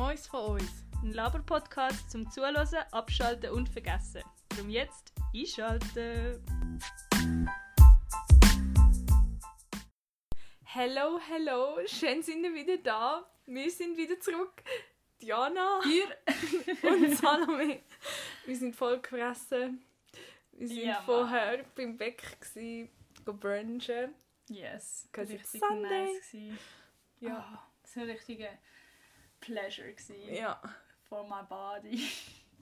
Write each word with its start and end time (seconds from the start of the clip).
Mois 0.00 0.26
von 0.26 0.52
uns. 0.52 0.86
Ein 1.02 1.12
Laber-Podcast 1.12 2.10
zum 2.10 2.30
Zuhören, 2.30 2.56
Abschalten 2.90 3.50
und 3.50 3.68
Vergessen. 3.68 4.22
Darum 4.48 4.70
jetzt 4.70 5.12
einschalten! 5.34 6.42
Hello, 10.64 11.20
hello, 11.28 11.76
schön 11.84 12.22
sind 12.22 12.42
wir 12.42 12.54
wieder 12.54 12.78
da. 12.78 13.30
Wir 13.44 13.70
sind 13.70 13.98
wieder 13.98 14.18
zurück. 14.18 14.62
Diana 15.20 15.82
Hier. 15.84 16.06
und 16.90 17.14
Salome. 17.14 17.80
Wir 18.46 18.56
sind 18.56 18.74
voll 18.74 19.00
gefressen. 19.00 19.84
Wir 20.52 20.66
sind 20.66 20.78
Ja, 20.78 20.94
Mann. 20.94 21.04
vorher 21.04 21.62
beim 21.76 21.98
Beck 21.98 22.38
gsi, 22.40 22.88
go 23.26 23.34
brunchen. 23.34 24.14
Yes. 24.48 25.10
Cause 25.12 25.34
richtig 25.34 25.60
Sunday. 25.60 26.06
nice 26.06 26.30
gewesen. 26.30 26.58
Ja. 27.20 27.36
Ah, 27.36 27.70
so 27.84 28.00
ein 28.00 28.06
richtiger 28.08 28.48
Pleasure 29.40 29.92
gewesen. 29.92 30.34
Ja. 30.34 30.60
For 31.08 31.24
my 31.24 31.42
body. 31.48 32.10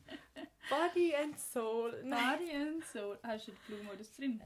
Body 0.71 1.15
and 1.15 1.39
Soul. 1.39 1.93
Nein. 2.03 2.39
Body 2.39 2.51
and 2.53 2.85
soul. 2.85 3.19
Hast 3.23 3.49
du 3.49 3.53
den 3.53 3.59
Blumenmodus 3.67 4.15
drin? 4.15 4.43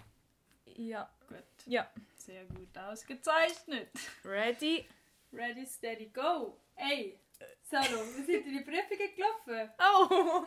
Ja. 0.77 1.09
Gut. 1.29 1.45
Ja. 1.67 1.89
Sehr 2.17 2.45
gut 2.47 2.77
ausgezeichnet. 2.79 3.91
Ready? 4.25 4.87
Ready, 5.33 5.67
steady, 5.67 6.07
go. 6.07 6.57
Ey, 6.77 7.19
Salo, 7.63 8.03
wie 8.17 8.23
sind 8.23 8.47
deine 8.47 8.63
Prüfungen 8.63 9.15
gelaufen? 9.17 9.71
Oh! 9.81 10.47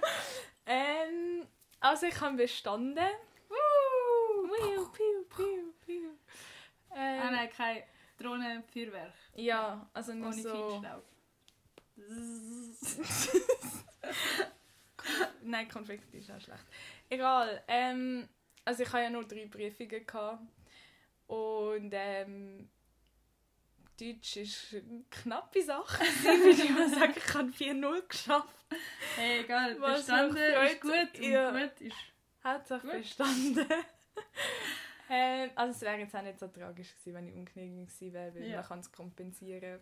ähm, 0.65 1.45
also 1.79 2.05
ich 2.05 2.19
habe 2.21 2.37
bestanden. 2.37 2.97
Woo! 3.49 4.47
Piu, 4.47 4.89
piu, 4.91 5.23
piu, 5.35 5.73
piu. 5.85 6.09
Ähm, 6.95 7.21
Ah 7.21 7.31
nein, 7.31 7.49
kein 7.49 7.83
Drohnenfeuerwerk. 8.17 9.13
Ja, 9.35 9.89
also 9.93 10.13
nur 10.13 10.27
Ohne 10.27 10.41
so... 10.41 10.49
Feinstaub. 10.49 11.03
Nein, 15.43 15.69
Konfetti 15.69 16.17
ist 16.17 16.31
auch 16.31 16.41
schlecht. 16.41 16.65
Egal. 17.09 17.63
Ähm, 17.67 18.27
also 18.63 18.83
ich 18.83 18.89
hatte 18.91 19.03
ja 19.03 19.09
nur 19.09 19.25
drei 19.27 19.47
Prüfungen. 19.47 20.05
Gehabt. 20.05 20.41
Und 21.27 21.91
ähm, 21.93 22.69
Deutsch 23.99 24.37
ist 24.37 24.73
eine 24.73 25.03
knappe 25.09 25.61
Sache. 25.63 26.03
würde 26.03 26.49
ich 26.63 26.69
mal 26.69 26.89
sagen, 26.89 27.13
ich 27.15 27.33
habe 27.33 27.49
4-0 27.49 28.07
geschafft. 28.07 28.55
Hey, 29.15 29.41
egal, 29.41 29.79
Was 29.79 30.05
bestanden 30.05 30.37
ist 30.37 30.81
gut 30.81 31.19
und 31.19 31.23
Ja. 31.23 31.51
gut 31.51 31.81
ist... 31.81 31.95
Hauptsache 32.43 32.87
Gut. 32.87 32.97
bestanden. 32.97 33.67
ähm, 35.09 35.49
also 35.55 35.71
es 35.71 35.81
wäre 35.81 35.97
jetzt 35.97 36.15
auch 36.15 36.21
nicht 36.21 36.37
so 36.39 36.47
tragisch 36.47 36.91
gewesen, 36.97 37.13
wenn 37.15 37.27
ich 37.27 37.33
ungenügend 37.33 37.87
gewesen 37.89 38.13
wäre, 38.13 38.35
weil 38.35 38.43
Ja. 38.49 38.57
man 38.57 38.65
kann 38.67 38.79
es 38.81 38.91
kompensieren, 38.91 39.79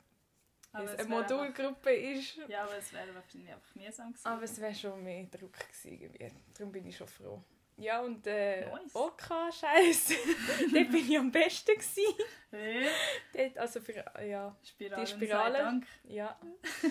weil 0.73 0.81
Aber 0.81 0.93
es 0.93 0.99
es 0.99 1.05
eine 1.05 1.15
Modulgruppe 1.15 1.93
ist. 1.93 2.35
Ja, 2.47 2.63
aber 2.63 2.77
es 2.77 2.91
wäre 2.93 3.13
wahrscheinlich 3.15 3.53
einfach 3.53 3.75
mühsam 3.75 4.07
gewesen. 4.11 4.27
Aber 4.27 4.43
es 4.43 4.59
wäre 4.59 4.75
schon 4.75 5.03
mehr 5.03 5.23
Druck 5.25 5.53
gewesen. 5.53 6.01
irgendwie. 6.01 6.31
Darum 6.57 6.71
bin 6.71 6.85
ich 6.87 6.97
schon 6.97 7.07
froh. 7.07 7.43
Ja, 7.77 8.01
und 8.01 8.25
äh, 8.27 8.69
Nice. 8.69 8.93
OK-Scheiß. 8.95 10.09
Dort 10.73 10.91
bin 10.91 10.95
ich 10.95 11.17
am 11.17 11.31
besten. 11.31 11.73
Gewesen. 11.73 12.89
Dort, 13.33 13.57
also 13.57 13.81
für, 13.81 13.93
ja, 14.23 14.55
Spiralen 14.63 15.05
Die 15.05 15.11
Spirale. 15.11 15.81
ja. 16.03 16.39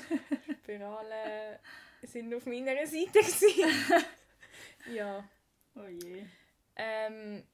Spiralen 0.62 1.58
sind 2.02 2.34
auf 2.34 2.46
meiner 2.46 2.86
Seite. 2.86 3.12
Gewesen. 3.12 4.04
ja. 4.92 5.28
Oh 5.76 5.86
je. 5.86 6.24
Ähm, 6.76 7.44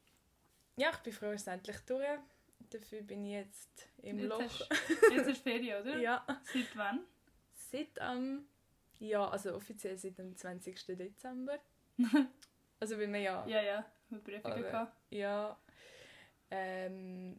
ja, 0.77 0.91
ich 0.91 0.99
bin 0.99 1.13
froh, 1.13 1.27
es 1.33 1.43
ist 1.43 1.49
endlich 1.49 1.79
durch. 1.81 2.19
Dafür 2.71 3.03
bin 3.03 3.25
ich 3.25 3.33
jetzt 3.33 3.89
im 4.03 4.19
Jetzt 4.19 4.29
Loch. 4.29 4.43
hast, 4.43 4.69
jetzt 5.13 5.29
ist 5.29 5.43
Ferien, 5.43 5.81
oder? 5.81 5.97
Ja. 6.01 6.25
Seit 6.53 6.77
wann? 6.77 7.01
Seit 7.55 8.01
am. 8.01 8.47
ja, 8.99 9.29
also 9.29 9.55
offiziell 9.55 9.97
seit 9.97 10.19
dem 10.19 10.37
20. 10.37 10.87
Dezember. 10.97 11.59
also, 12.81 12.99
wenn 12.99 13.13
wir 13.13 13.21
ja. 13.21 13.47
Ja, 13.47 13.63
ja, 13.63 13.87
wir 14.11 14.19
Prüfungen 14.21 14.63
gehabt. 14.63 14.97
Ja. 15.11 15.59
Ähm, 16.51 17.39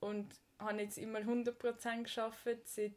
und 0.00 0.34
habe 0.58 0.80
jetzt 0.80 0.98
immer 0.98 1.18
100% 1.20 2.02
geschafft 2.02 2.44
seit, 2.64 2.94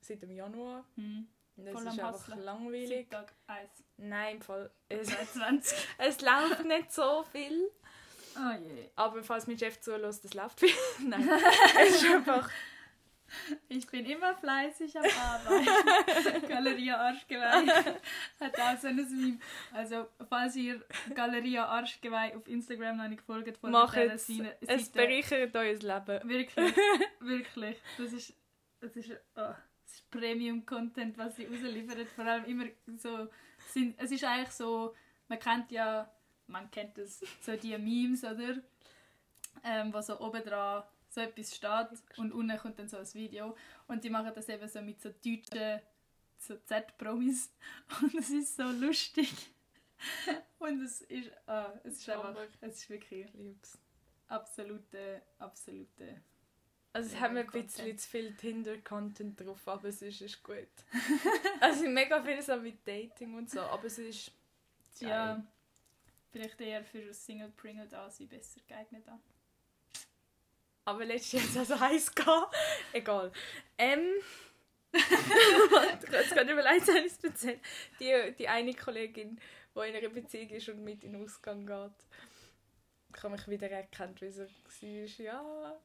seit 0.00 0.22
dem 0.22 0.30
Januar. 0.32 0.84
Hm. 0.96 1.28
Und 1.56 1.64
das 1.64 1.72
Voll 1.72 1.82
ist 1.82 1.88
einfach 1.88 2.12
Hustlen. 2.12 2.40
langweilig. 2.40 3.08
Tag 3.10 3.32
1. 3.46 3.70
Nein, 3.96 4.36
im 4.36 4.42
Fall. 4.42 4.70
Es, 4.88 5.08
20. 5.32 5.88
es 5.98 6.20
läuft 6.20 6.64
nicht 6.64 6.92
so 6.92 7.24
viel. 7.32 7.70
Oh 8.38 8.52
je. 8.62 8.90
Aber 8.96 9.22
falls 9.22 9.46
mein 9.46 9.58
Chef 9.58 9.80
zulässt, 9.80 10.24
das 10.24 10.34
läuft 10.34 10.60
viel. 10.60 10.70
Nein, 11.06 11.28
es 11.80 12.02
ist 12.02 12.10
einfach. 12.10 12.50
Ich 13.68 13.84
bin 13.88 14.06
immer 14.06 14.36
fleißig 14.36 14.96
am 14.96 15.04
Arbeiten. 15.04 16.46
Galeria 16.48 16.96
Arschgeweih 16.96 17.66
hat 18.38 18.60
auch 18.60 18.76
so 18.78 18.86
ein 18.86 18.96
Meme. 18.96 19.38
Also, 19.72 20.06
falls 20.28 20.54
ihr 20.54 20.80
Galeria 21.12 21.66
Arschgeweih 21.66 22.36
auf 22.36 22.46
Instagram 22.46 22.98
noch 22.98 23.08
nicht 23.08 23.18
gefolgt 23.26 23.56
von 23.58 23.72
Macht 23.72 23.96
es. 23.96 24.28
Seite- 24.28 24.56
Es 24.60 24.88
bereichert 24.90 25.56
euer 25.56 25.74
Leben. 25.74 26.28
Wirklich, 26.28 26.74
wirklich. 27.20 27.76
Das 27.98 28.12
ist, 28.12 28.32
das 28.80 28.94
ist, 28.94 29.10
oh, 29.34 29.54
ist 29.84 30.08
Premium-Content, 30.12 31.18
was 31.18 31.34
sie 31.34 31.46
rausliefern. 31.46 32.06
Vor 32.14 32.24
allem 32.26 32.44
immer 32.44 32.66
so, 32.96 33.26
sind, 33.72 33.98
es 33.98 34.12
ist 34.12 34.22
eigentlich 34.22 34.50
so, 34.52 34.94
man 35.26 35.40
kennt 35.40 35.72
ja, 35.72 36.08
man 36.46 36.70
kennt 36.70 36.96
das, 36.98 37.20
so 37.40 37.56
die 37.56 37.76
Memes, 37.76 38.24
oder? 38.24 38.62
Ähm, 39.64 39.92
wo 39.92 40.00
so 40.00 40.20
oben 40.20 40.42
dran 40.44 40.84
so 41.16 41.22
etwas 41.22 41.54
steht 41.54 41.88
und 42.18 42.32
unten 42.32 42.56
kommt 42.58 42.78
dann 42.78 42.88
so 42.88 42.98
ein 42.98 43.14
Video. 43.14 43.56
Und 43.88 44.04
die 44.04 44.10
machen 44.10 44.32
das 44.34 44.48
eben 44.48 44.68
so 44.68 44.82
mit 44.82 45.00
so 45.00 45.08
deutschen, 45.08 45.80
so 46.38 46.56
Z-Promis. 46.56 47.50
Und 48.02 48.14
es 48.14 48.30
ist 48.30 48.56
so 48.56 48.64
lustig. 48.64 49.32
Und 50.58 50.82
es 50.82 51.00
ist, 51.02 51.30
ah, 51.46 51.72
es 51.84 51.98
ist 51.98 52.10
einfach, 52.10 52.46
es 52.60 52.76
ist 52.76 52.90
wirklich 52.90 53.26
Ich 53.26 53.34
lieb's. 53.34 53.78
absolute, 54.28 55.22
absolute 55.38 56.20
Also 56.92 57.08
es 57.08 57.20
haben 57.20 57.34
wir 57.34 57.42
ein 57.42 57.50
bisschen 57.50 57.96
zu 57.96 58.08
viel 58.08 58.34
Tinder-Content 58.34 59.40
drauf, 59.40 59.66
aber 59.66 59.88
es 59.88 60.02
ist, 60.02 60.20
ist 60.20 60.42
gut. 60.42 60.68
also 61.60 61.88
mega 61.88 62.22
viel 62.22 62.42
so 62.42 62.56
mit 62.56 62.86
Dating 62.86 63.34
und 63.34 63.48
so, 63.48 63.60
aber 63.60 63.86
es 63.86 63.98
ist. 63.98 64.32
Ja, 65.00 65.42
vielleicht 66.36 66.60
eher 66.60 66.84
für 66.84 67.12
Single 67.14 67.50
Pringle 67.50 67.88
da 67.88 68.10
sein 68.10 68.28
besser 68.28 68.60
geeignet 68.66 69.08
an. 69.08 69.20
Aber 70.84 71.04
letztes 71.04 71.54
Jahr 71.54 71.60
also 71.62 71.80
heiß 71.80 72.14
gehabt. 72.14 72.54
Egal. 72.92 73.32
Ähm. 73.78 74.06
ich 74.92 75.02
kann 75.02 76.28
gerade 76.28 76.52
überlegt, 76.52 76.88
habe 76.88 77.00
ich 77.00 77.06
es 77.06 77.24
erzählt. 77.24 77.60
Die, 77.98 78.34
die 78.38 78.48
eine 78.48 78.72
Kollegin, 78.74 79.40
die 79.74 79.88
in 79.88 79.96
einer 79.96 80.08
Beziehung 80.08 80.50
ist 80.50 80.68
und 80.68 80.84
mit 80.84 81.04
in 81.04 81.12
den 81.12 81.24
Ausgang 81.24 81.66
geht, 81.66 82.06
ich 83.14 83.22
habe 83.22 83.34
mich 83.34 83.48
wieder 83.48 83.70
erkannt, 83.70 84.20
wie 84.20 84.30
sie 84.30 84.46
war. 84.46 85.24
Ja. 85.24 85.80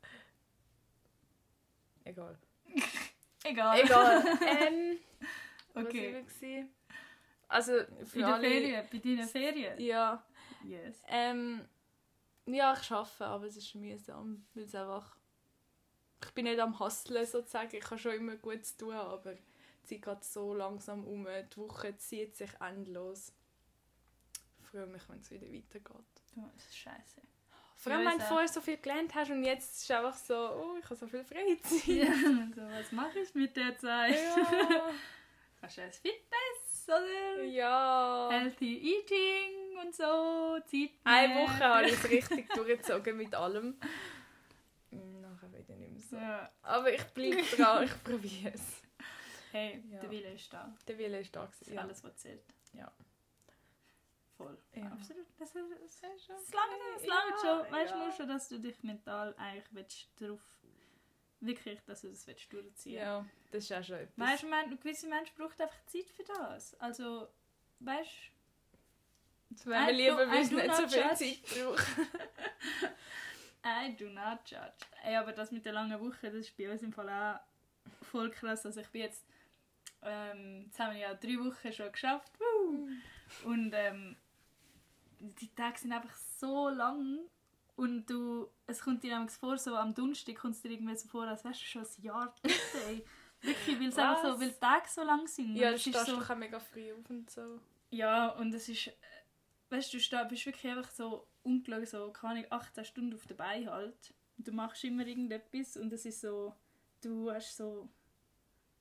Egal. 2.03 2.37
Egal. 3.43 3.79
Egal. 3.79 4.23
ähm. 4.61 4.99
Okay. 5.73 6.23
Was 6.25 6.41
war 6.41 6.49
ich? 6.49 6.65
Also, 7.47 7.71
Bei 7.73 8.05
für 8.05 8.17
den 8.19 8.25
alle. 8.25 8.49
Ferien, 8.49 8.87
bei 8.91 8.97
deinen 8.99 9.27
Ferien? 9.27 9.79
Ja. 9.79 10.23
Yes. 10.65 11.01
Ähm, 11.07 11.67
ja, 12.45 12.75
ich 12.79 12.91
arbeite, 12.91 13.25
aber 13.25 13.45
es 13.45 13.57
ist 13.57 13.75
mühsam, 13.75 14.45
weil 14.53 14.63
es 14.63 14.75
einfach... 14.75 15.17
Ich 16.23 16.31
bin 16.31 16.45
nicht 16.45 16.59
am 16.59 16.79
Hustlen 16.79 17.25
sozusagen, 17.25 17.75
ich 17.75 17.85
habe 17.85 17.97
schon 17.97 18.13
immer 18.13 18.35
gut 18.35 18.63
zu 18.63 18.77
tun, 18.77 18.93
aber 18.93 19.33
die 19.33 19.41
Zeit 19.83 20.01
geht 20.03 20.23
so 20.23 20.53
langsam 20.53 21.05
um, 21.07 21.25
die 21.25 21.57
Woche 21.57 21.97
zieht 21.97 22.35
sich 22.35 22.51
endlos. 22.59 23.33
Ich 24.59 24.67
freue 24.67 24.85
mich, 24.85 25.01
wenn 25.09 25.19
es 25.19 25.31
wieder 25.31 25.47
weitergeht. 25.47 26.21
Oh, 26.37 26.43
das 26.53 26.65
ist 26.65 26.77
scheiße. 26.77 27.21
Vor 27.75 27.91
allem, 27.91 28.03
Ja, 28.03 28.11
wenn 28.11 28.19
du 28.19 28.25
vorher 28.25 28.47
so 28.47 28.61
viel 28.61 28.77
gelernt 28.77 29.15
hast 29.15 29.31
und 29.31 29.43
jetzt 29.43 29.73
ist 29.73 29.83
es 29.85 29.91
einfach 29.91 30.15
so, 30.15 30.35
oh, 30.35 30.75
ich 30.77 30.85
habe 30.85 30.95
so 30.95 31.07
viel 31.07 31.23
Freizeit. 31.23 31.87
Ja, 31.87 32.13
so, 32.55 32.61
was 32.61 32.91
mache 32.91 33.19
ich 33.19 33.33
mit 33.33 33.57
der 33.57 33.75
Zeit? 33.79 34.13
Ja. 34.13 34.91
Kannst 35.59 35.77
du 35.77 35.81
ein 35.81 35.91
Fitness 35.91 36.85
oder 36.87 37.43
ja. 37.43 38.29
Healthy 38.31 38.97
Eating 38.99 39.60
und 39.85 39.95
so, 39.95 40.59
Zeit 40.65 40.91
Eine. 41.03 41.35
Woche 41.35 41.59
habe 41.59 41.85
ich 41.87 41.93
es 41.93 42.09
richtig 42.09 42.49
durchgezogen 42.53 43.17
mit 43.17 43.33
allem. 43.35 43.77
Nachher 44.91 45.51
wieder 45.53 45.75
nicht 45.75 45.91
mehr 45.91 46.01
so. 46.01 46.15
Ja. 46.17 46.51
Aber 46.61 46.93
ich 46.93 47.03
bleibe 47.05 47.41
dran, 47.55 47.83
ich 47.85 48.03
probiere 48.03 48.53
es. 48.53 48.81
Hey, 49.51 49.83
Ja. 49.89 49.99
der 49.99 50.09
Wille 50.11 50.33
ist 50.33 50.51
da. 50.53 50.73
Der 50.87 50.97
Wille 50.97 51.19
ist 51.19 51.35
da. 51.35 51.45
Das 51.45 51.53
ist 51.55 51.59
gewesen, 51.61 51.75
Ja. 51.75 51.81
alles, 51.83 52.03
was 52.03 52.17
zählt. 52.17 52.43
Ja. 52.73 52.91
Voll. 54.37 54.57
Ja. 54.73 54.87
Absolut. 54.91 55.25
Das, 55.37 55.49
ist, 55.49 55.55
das, 55.55 56.15
ist 56.15 56.25
schon 56.25 56.35
das 56.35 57.05
langt, 57.05 57.39
schon. 57.41 57.71
Weißt 57.71 57.93
du 57.93 57.97
nur 57.97 58.11
schon, 58.11 58.27
dass 58.27 58.49
du 58.49 58.59
dich 58.59 58.81
mental 58.83 59.35
eigentlich 59.37 59.67
willst, 59.71 60.07
darauf 60.21 60.39
wirklich, 61.41 61.79
dass 61.85 62.01
du 62.01 62.09
das 62.09 62.25
willst 62.27 62.51
durchziehen 62.53 62.95
Ja, 62.95 63.25
das 63.51 63.63
ist 63.65 63.73
auch 63.73 63.83
schon 63.83 63.97
etwas. 63.97 64.27
Weißt 64.27 64.43
du, 64.43 64.77
gewisse 64.77 65.07
Menschen 65.07 65.35
brauchen 65.35 65.61
einfach 65.61 65.85
Zeit 65.85 66.09
für 66.09 66.23
das. 66.23 66.73
Also, 66.79 67.27
weißt 67.79 68.09
Jetzt 68.09 68.40
I 69.51 70.07
es 70.39 70.49
do 70.49 70.55
nicht 70.55 70.75
so 70.75 70.87
viel 70.87 71.01
judge. 71.01 71.15
Zeit 71.15 71.41
braucht. 71.43 71.87
I 73.63 73.95
do 73.95 74.09
not 74.09 74.39
judge. 74.45 74.85
Ey, 75.03 75.15
aber 75.15 75.33
das 75.33 75.51
mit 75.51 75.65
der 75.65 75.73
langen 75.73 75.99
Woche, 75.99 76.31
das 76.31 76.35
ist 76.35 76.57
bei 76.57 76.71
uns 76.71 76.81
im 76.81 76.93
Fall 76.93 77.09
auch 77.09 77.39
voll 78.05 78.31
krass. 78.31 78.65
Also 78.65 78.81
ich 78.81 78.87
bin 78.87 79.01
jetzt 79.01 79.25
ähm, 80.03 80.63
jetzt 80.65 80.79
haben 80.79 80.93
wir 80.93 81.01
ja 81.01 81.13
drei 81.13 81.37
Wochen 81.37 81.71
schon 81.71 81.91
geschafft. 81.91 82.31
Und 83.43 83.71
ähm, 83.73 84.15
die 85.19 85.53
Tage 85.53 85.79
sind 85.79 85.93
einfach 85.93 86.15
so 86.39 86.69
lang 86.69 87.19
und 87.75 88.05
du, 88.07 88.49
es 88.67 88.81
kommt 88.81 89.03
dir 89.03 89.17
nämlich 89.17 89.35
vor, 89.35 89.57
so 89.57 89.75
am 89.75 89.93
Donnerstag 89.93 90.35
kommt 90.35 90.55
es 90.55 90.61
dir 90.61 90.71
irgendwie 90.71 90.95
so 90.95 91.07
vor, 91.07 91.25
als 91.25 91.43
wärst 91.45 91.61
du 91.61 91.65
schon 91.65 91.83
ein 91.83 92.03
Jahr 92.03 92.35
dort. 92.43 93.01
Wirklich, 93.41 93.79
weil 93.79 93.87
es 93.87 93.97
einfach 93.97 94.23
so, 94.23 94.39
weil 94.39 94.49
die 94.49 94.59
Tage 94.59 94.87
so 94.87 95.03
lang 95.03 95.27
sind. 95.27 95.55
Ja, 95.55 95.71
du 95.71 95.79
stehst 95.79 96.05
so, 96.05 96.17
doch 96.17 96.29
auch 96.29 96.35
mega 96.35 96.59
früh 96.59 96.91
auf 96.93 97.09
und 97.09 97.29
so. 97.29 97.59
ja, 97.89 98.29
und 98.29 98.53
es 98.53 98.69
ist, 98.69 98.91
weißt 99.71 99.93
du, 99.93 99.97
du 99.97 100.25
bist 100.27 100.45
wirklich 100.45 100.71
einfach 100.71 100.91
so 100.91 101.27
ungelogen, 101.43 101.85
so, 101.85 102.11
keine 102.11 102.33
Ahnung, 102.33 102.51
18 102.51 102.85
Stunden 102.85 103.13
auf 103.15 103.25
der 103.25 103.35
Beine 103.35 103.71
halt. 103.71 104.13
Und 104.37 104.47
du 104.47 104.51
machst 104.51 104.83
immer 104.83 105.05
irgendetwas 105.05 105.77
und 105.77 105.91
es 105.93 106.05
ist 106.05 106.21
so, 106.21 106.53
du 107.01 107.31
hast 107.31 107.55
so, 107.55 107.89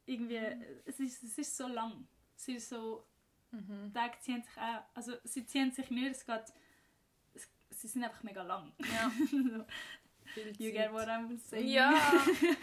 irgendwie, 0.06 0.40
es 0.84 0.98
ist, 0.98 1.22
es 1.22 1.38
ist 1.38 1.56
so 1.56 1.68
lang. 1.68 2.06
Es 2.36 2.48
ist 2.48 2.68
so, 2.68 3.06
die 3.52 3.92
Tage 3.92 4.18
ziehen 4.20 4.42
sich 4.42 4.56
auch, 4.56 4.82
also 4.94 5.14
sie 5.24 5.44
ziehen 5.44 5.72
sich 5.72 5.90
nicht, 5.90 6.10
es 6.10 6.26
geht, 6.26 6.44
es, 7.34 7.48
sie 7.70 7.88
sind 7.88 8.04
einfach 8.04 8.22
mega 8.22 8.42
lang. 8.42 8.72
Ja. 8.80 9.10
so, 10.34 10.40
you 10.58 10.72
get 10.72 10.92
what 10.92 11.08
I'm 11.08 11.36
saying? 11.38 11.68
Ja. 11.68 11.94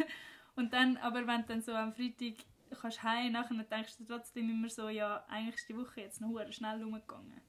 Und 0.56 0.73
dann, 0.73 0.97
aber 0.97 1.27
wenn 1.27 1.41
du 1.41 1.47
dann 1.47 1.62
so 1.62 1.73
am 1.73 1.94
Freitag 1.94 2.44
kannst 2.81 3.03
heim, 3.03 3.33
nachher 3.33 3.63
denkst 3.63 3.97
du 3.97 4.06
trotzdem 4.06 4.50
immer 4.50 4.69
so, 4.69 4.89
ja, 4.89 5.23
eigentlich 5.27 5.56
ist 5.56 5.69
die 5.69 5.77
Woche 5.77 6.01
jetzt 6.01 6.19
noch 6.19 6.51
schnell 6.51 6.81
rumgegangen. 6.81 7.41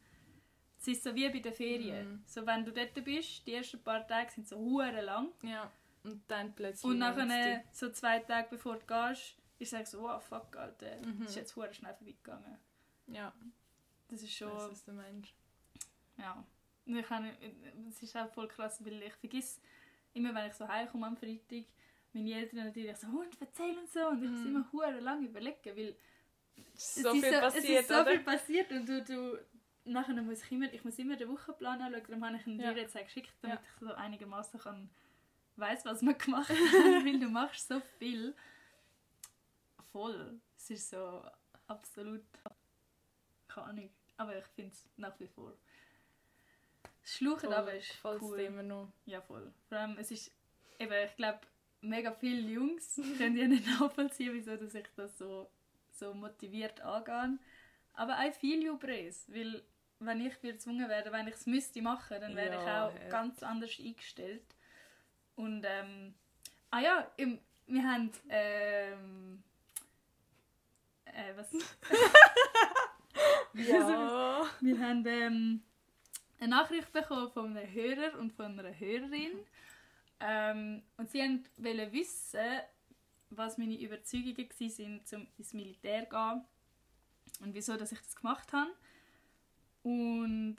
Es 0.80 0.86
ist 0.88 1.02
so 1.02 1.14
wie 1.14 1.28
bei 1.28 1.40
den 1.40 1.52
Ferien. 1.52 2.08
Mhm. 2.12 2.22
So, 2.26 2.46
wenn 2.46 2.64
du 2.64 2.72
dort 2.72 2.94
bist, 3.04 3.46
die 3.46 3.54
ersten 3.54 3.82
paar 3.82 4.06
Tage 4.06 4.30
sind 4.30 4.46
so 4.48 4.56
hure 4.58 5.00
lang. 5.00 5.32
ja. 5.42 5.70
Und 6.04 6.22
dann 6.28 6.54
plötzlich. 6.54 6.84
Und 6.84 6.98
nachher, 6.98 7.64
so 7.72 7.90
zwei 7.90 8.20
Tage 8.20 8.46
bevor 8.50 8.76
du 8.76 8.86
gehst, 8.86 9.34
ist 9.58 9.72
es 9.72 9.90
so, 9.90 10.02
wow, 10.02 10.22
fuck, 10.22 10.56
Alter, 10.56 10.96
Mhm. 11.04 11.19
das 11.20 11.30
ist 11.30 11.36
jetzt 11.36 11.56
hure 11.56 11.75
schnell 11.75 11.92
vorbeigegangen. 11.94 12.56
Ja, 13.08 13.32
Das 14.08 14.20
ist 14.22 14.28
ich 14.28 14.36
schon, 14.36 14.52
weiß, 14.52 14.70
was 14.70 14.84
du 14.84 14.92
meinst. 14.92 15.34
ja. 16.16 16.44
Ich 16.86 17.04
kann, 17.06 17.28
es 17.88 18.02
ist 18.02 18.16
auch 18.16 18.32
voll 18.32 18.48
krass, 18.48 18.82
weil 18.82 19.02
ich 19.02 19.12
vergiss 19.14 19.60
immer, 20.14 20.34
wenn 20.34 20.46
ich 20.46 20.54
so 20.54 20.66
heimkomme 20.66 21.08
am 21.08 21.16
Freitag, 21.19 21.64
meine 22.14 22.32
Eltern 22.32 22.64
natürlich 22.66 22.96
so, 22.96 23.08
und 23.08 23.36
erzähl 23.40 23.76
und 23.76 23.90
so. 23.90 24.06
Und 24.08 24.22
ich 24.22 24.31
muss 24.31 24.40
Mhm. 24.40 24.46
immer 24.46 24.72
hure 24.72 25.00
lange 25.00 25.26
überlegen, 25.26 25.76
weil 25.76 25.96
So 26.74 27.08
es 27.10 27.14
ist 27.16 27.20
viel 27.24 27.34
so, 27.34 27.40
passiert, 27.40 27.64
es 27.64 27.81
ist 27.82 27.88
so 27.88 27.94
oder? 27.94 28.06
viel 28.12 28.20
passiert 28.20 28.70
und 28.72 28.88
du, 28.88 29.04
du 29.04 29.38
nachher 29.88 30.14
muss 30.23 30.43
ich 30.44 30.52
immer, 30.52 30.73
ich 30.73 30.85
muss 30.85 30.99
immer 30.99 31.17
den 31.17 31.29
Wochenplan 31.29 31.81
anschauen, 31.82 32.02
darum 32.08 32.25
habe 32.25 32.37
ich 32.37 32.46
ihn 32.46 32.61
Ja. 32.61 32.73
dir 32.73 32.82
jetzt 32.82 32.94
geschickt, 32.96 33.32
damit 33.43 33.58
Ja. 33.58 33.64
ich 33.64 33.81
so 33.88 33.94
einigermaßen 33.94 34.61
kann 34.61 34.88
weiß, 35.56 35.85
was 35.85 36.02
man 36.02 36.17
gemacht 36.17 36.49
hat, 36.50 37.05
weil 37.05 37.19
du 37.19 37.29
machst 37.29 37.69
so 37.69 37.81
viel. 37.99 38.35
Voll. 39.93 40.38
Es 40.56 40.70
ist 40.70 40.90
so 40.90 41.25
absolut 41.67 42.23
keine 43.49 43.67
Ahnung, 43.67 43.90
aber 44.17 44.38
ich 44.38 44.44
finde 44.46 44.73
es 44.73 44.87
nach 44.96 45.19
wie 45.19 45.26
vor. 45.26 45.52
Das 47.02 47.17
Schluchen 47.17 47.52
aber 47.52 47.75
ist 47.75 47.88
Gefällt's 47.91 48.23
cool. 48.23 48.41
immer 48.41 48.62
noch. 48.62 48.93
Ja, 49.06 49.20
voll. 49.23 49.52
Vor 49.69 49.79
allem, 49.79 49.96
es 49.99 50.11
ist 50.11 50.31
eben, 50.79 50.93
ich 51.05 51.17
glaube, 51.17 51.41
mega 51.81 52.12
viele 52.12 52.41
Jungs 52.52 53.00
können 53.19 53.37
ja 53.37 53.49
nicht 53.49 53.67
nachvollziehen, 53.67 54.34
wieso 54.34 54.56
dass 54.56 54.75
ich 54.75 54.87
das 54.94 55.17
so, 55.19 55.50
so 55.91 56.12
motiviert 56.14 56.81
angehe. 56.82 57.38
Aber 57.94 58.19
auch 58.19 58.32
viele 58.34 58.67
Jubres, 58.67 59.25
weil 59.29 59.62
wenn 60.00 60.24
ich 60.24 60.40
gezwungen 60.40 60.88
werde, 60.88 61.12
wenn 61.12 61.28
ich 61.28 61.34
es 61.34 61.46
müsste 61.46 61.82
machen, 61.82 62.20
dann 62.20 62.36
wäre 62.36 62.56
ich 62.56 62.66
Ja, 62.66 62.86
auch 62.86 62.94
ja. 62.94 63.08
ganz 63.08 63.42
anders 63.42 63.78
eingestellt. 63.78 64.54
Und 65.36 65.64
ähm, 65.66 66.14
ah 66.70 66.80
ja, 66.80 67.10
im, 67.16 67.38
wir 67.66 67.82
haben 67.82 68.10
ähm, 68.28 69.42
äh, 71.04 71.36
was? 71.36 71.50
Ja. 73.54 74.48
Wir 74.60 74.78
haben 74.78 75.04
ähm, 75.06 75.62
eine 76.38 76.50
Nachricht 76.50 76.92
bekommen 76.92 77.30
von 77.30 77.56
einem 77.56 77.72
Hörer 77.72 78.18
und 78.18 78.32
von 78.32 78.58
einer 78.58 78.78
Hörerin. 78.78 79.32
Ähm, 80.20 80.82
und 80.96 81.10
sie 81.10 81.18
wollten 81.56 81.92
wissen, 81.92 82.60
was 83.30 83.58
meine 83.58 83.78
Überzeugungen 83.80 84.36
waren, 84.36 85.00
um 85.12 85.26
ins 85.38 85.52
Militär 85.54 86.04
zu 86.04 86.10
gehen. 86.10 86.44
Und 87.40 87.54
wieso 87.54 87.76
dass 87.76 87.92
ich 87.92 88.00
das 88.00 88.16
gemacht 88.16 88.52
habe. 88.52 88.70
Und 89.88 90.56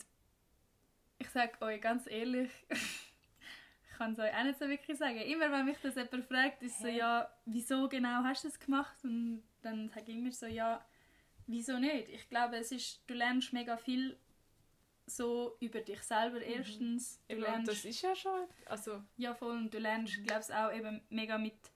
ich 1.20 1.30
sage 1.30 1.62
euch 1.62 1.80
ganz 1.80 2.08
ehrlich, 2.08 2.50
ich 2.70 3.98
kann 3.98 4.14
es 4.14 4.20
euch 4.20 4.34
auch 4.34 4.44
nicht 4.44 4.58
so 4.58 4.68
wirklich 4.68 4.98
sagen. 4.98 5.20
Immer 5.20 5.52
wenn 5.52 5.66
mich 5.66 5.78
das 5.84 5.96
jemand 5.96 6.26
fragt, 6.26 6.64
ist 6.64 6.80
so, 6.80 6.88
Hä? 6.88 6.98
ja, 6.98 7.30
wieso 7.46 7.88
genau 7.88 8.24
hast 8.24 8.44
du 8.44 8.48
das 8.48 8.60
gemacht? 8.60 8.98
Und 9.04 9.44
dann 9.62 9.90
sage 9.90 10.12
ich 10.12 10.18
immer 10.18 10.32
so, 10.32 10.48
ja, 10.48 10.84
wieso 11.46 11.78
nicht? 11.78 12.10
Ich 12.10 12.28
glaube, 12.28 12.58
es 12.58 12.72
ist, 12.72 13.04
du 13.06 13.14
lernst 13.14 13.54
mega 13.54 13.78
viel 13.78 14.18
so 15.06 15.58
über 15.60 15.82
dich 15.82 16.02
selber 16.02 16.42
erstens. 16.42 17.20
Du 17.28 17.34
Eben, 17.34 17.44
und 17.44 17.50
lernst, 17.52 17.72
das 17.72 17.86
ist 17.86 18.02
ja 18.02 18.16
schon. 18.16 18.48
Also, 18.66 19.04
ja, 19.18 19.36
voll. 19.36 19.58
Und 19.58 19.72
du 19.72 19.78
lernst, 19.78 20.24
glaube 20.24 20.44
ich, 20.48 20.56
auch 20.56 20.74
eben 20.74 21.02
mega 21.10 21.38
mit 21.38 21.72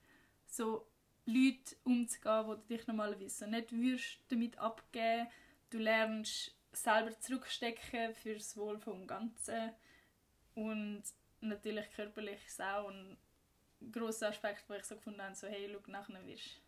so 0.46 0.88
Leuten 1.24 1.76
umzugehen, 1.84 2.46
wo 2.46 2.54
du 2.54 2.62
dich 2.68 2.84
normalerweise 2.88 3.44
so 3.44 3.46
nicht 3.46 3.70
würdest 3.70 4.18
damit 4.28 4.58
abgeben. 4.58 5.28
Du 5.70 5.78
lernst 5.78 6.53
selber 6.76 7.18
zurückstecken 7.20 8.14
für 8.14 8.34
das 8.34 8.56
Wohl 8.56 8.78
vom 8.78 9.06
Ganzen. 9.06 9.72
Und 10.54 11.02
natürlich 11.40 11.90
körperlich 11.92 12.40
auch 12.58 12.88
ein 12.88 13.16
grosser 13.92 14.28
Aspekt, 14.28 14.64
wo 14.68 14.74
ich 14.74 14.84
so 14.84 14.96
gefunden 14.96 15.22
habe, 15.22 15.34
so 15.34 15.46
hey, 15.46 15.70
schau, 15.72 15.90
nachher 15.90 16.26
wirst 16.26 16.60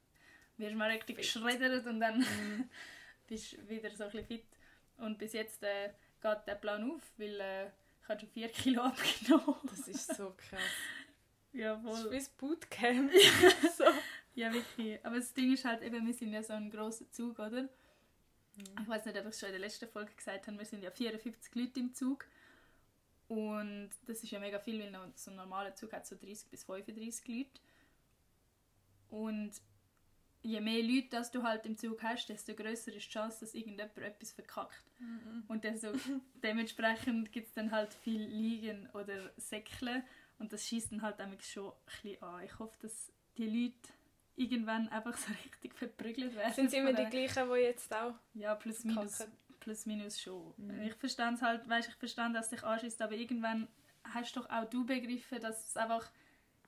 wirst 0.58 0.76
mal 0.76 0.90
richtig 0.90 1.18
geschreddert 1.18 1.86
und 1.86 2.00
dann 2.00 2.18
mhm. 2.20 2.70
bist 3.26 3.52
du 3.52 3.68
wieder 3.68 3.90
so 3.90 4.04
ein 4.04 4.10
bisschen 4.10 4.26
fit. 4.26 4.46
Und 4.98 5.18
bis 5.18 5.34
jetzt 5.34 5.62
äh, 5.62 5.90
geht 6.22 6.38
der 6.46 6.54
Plan 6.54 6.90
auf, 6.90 7.02
weil 7.18 7.40
äh, 7.40 7.66
ich 7.66 8.08
habe 8.08 8.20
schon 8.20 8.28
4 8.30 8.48
Kilo 8.48 8.82
abgenommen. 8.84 9.60
das 9.64 9.88
ist 9.88 10.16
so 10.16 10.34
krass. 10.36 10.60
ja, 11.52 11.76
Das 11.76 11.94
ist 11.94 12.02
voll. 12.02 12.10
wie 12.10 12.16
das 12.16 12.28
Bootcamp. 12.30 13.12
so. 13.76 13.84
Ja, 14.34 14.52
wirklich. 14.52 15.04
Aber 15.04 15.16
das 15.16 15.32
Ding 15.32 15.52
ist 15.52 15.64
halt 15.64 15.82
eben, 15.82 16.06
wir 16.06 16.14
sind 16.14 16.32
ja 16.32 16.42
so 16.42 16.52
ein 16.52 16.70
grosser 16.70 17.10
Zug, 17.10 17.38
oder? 17.38 17.68
Ich 18.80 18.88
weiß 18.88 19.04
nicht, 19.04 19.16
ob 19.18 19.24
ich 19.24 19.30
es 19.30 19.40
schon 19.40 19.48
in 19.48 19.54
der 19.54 19.60
letzten 19.60 19.88
Folge 19.88 20.12
gesagt 20.14 20.46
habe, 20.46 20.58
wir 20.58 20.64
sind 20.64 20.82
ja 20.82 20.90
54 20.90 21.54
Leute 21.54 21.80
im 21.80 21.94
Zug. 21.94 22.26
Und 23.28 23.90
das 24.06 24.22
ist 24.22 24.30
ja 24.30 24.38
mega 24.38 24.58
viel, 24.58 24.80
weil 24.80 25.12
so 25.16 25.30
ein 25.30 25.36
normaler 25.36 25.74
Zug 25.74 25.92
hat 25.92 26.06
so 26.06 26.16
30 26.16 26.48
bis 26.48 26.64
35 26.64 27.26
Leute. 27.28 27.60
Und 29.10 29.52
je 30.42 30.60
mehr 30.60 30.82
Leute 30.82 31.08
das 31.10 31.30
du 31.30 31.42
halt 31.42 31.66
im 31.66 31.76
Zug 31.76 32.02
hast, 32.02 32.28
desto 32.28 32.54
größer 32.54 32.94
ist 32.94 33.06
die 33.06 33.10
Chance, 33.10 33.40
dass 33.40 33.54
irgendjemand 33.54 33.98
etwas 33.98 34.32
verkackt. 34.32 34.84
Mhm. 34.98 35.44
Und 35.48 35.66
so, 35.78 35.92
dementsprechend 36.42 37.32
gibt 37.32 37.48
es 37.48 37.54
dann 37.54 37.70
halt 37.70 37.92
viel 37.92 38.22
Liegen 38.22 38.88
oder 38.90 39.32
Säckle 39.36 40.04
und 40.38 40.52
das 40.52 40.66
schießt 40.66 40.92
dann 40.92 41.02
halt 41.02 41.18
nämlich 41.18 41.44
schon 41.50 41.72
ein 41.72 41.74
bisschen 41.86 42.22
an. 42.22 42.44
Ich 42.44 42.58
hoffe, 42.58 42.76
dass 42.80 43.12
die 43.36 43.48
Leute 43.48 43.92
irgendwann 44.36 44.88
einfach 44.90 45.16
so 45.16 45.32
richtig 45.44 45.74
verprügelt 45.74 46.34
werden. 46.36 46.52
Sind 46.54 46.66
es 46.66 46.72
immer 46.74 46.92
die 46.92 47.04
gleichen, 47.06 47.48
die 47.48 47.60
jetzt 47.60 47.92
auch 47.94 48.14
Ja, 48.34 48.54
plus 48.54 48.84
minus, 48.84 49.18
kacken? 49.18 49.32
plus 49.60 49.86
minus 49.86 50.20
schon. 50.20 50.52
Mhm. 50.56 50.82
Ich 50.82 50.94
verstehe 50.94 51.32
es 51.34 51.42
halt, 51.42 51.68
weißt, 51.68 51.88
ich 51.88 51.94
verstehe, 51.96 52.30
dass 52.32 52.50
dich 52.50 52.62
anschießt, 52.62 53.00
aber 53.02 53.14
irgendwann 53.14 53.68
hast 54.04 54.36
doch 54.36 54.48
auch 54.50 54.64
du 54.70 54.84
begriffen, 54.86 55.40
dass 55.40 55.68
es 55.68 55.76
einfach 55.76 56.08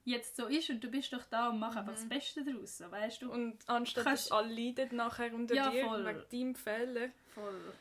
jetzt 0.04 0.36
so 0.36 0.46
ist 0.46 0.70
und 0.70 0.82
du 0.82 0.88
bist 0.90 1.12
doch 1.12 1.24
da 1.26 1.50
und 1.50 1.58
mach 1.58 1.76
einfach 1.76 1.92
das 1.92 2.04
Mhm. 2.04 2.08
Beste 2.08 2.42
daraus, 2.44 2.78
so, 2.78 2.90
weißt 2.90 3.22
du? 3.22 3.30
Und 3.30 3.58
anstatt 3.68 4.04
Kannst- 4.04 4.26
dass 4.30 4.32
alle 4.32 4.52
leiden 4.54 4.96
nachher 4.96 5.32
unter 5.34 5.54
Ja, 5.54 5.70
dir 5.70 5.84
voll. 5.84 6.04
wegen 6.06 6.24
deinem 6.30 6.54
Fehler. 6.54 7.10
Voll. 7.34 7.74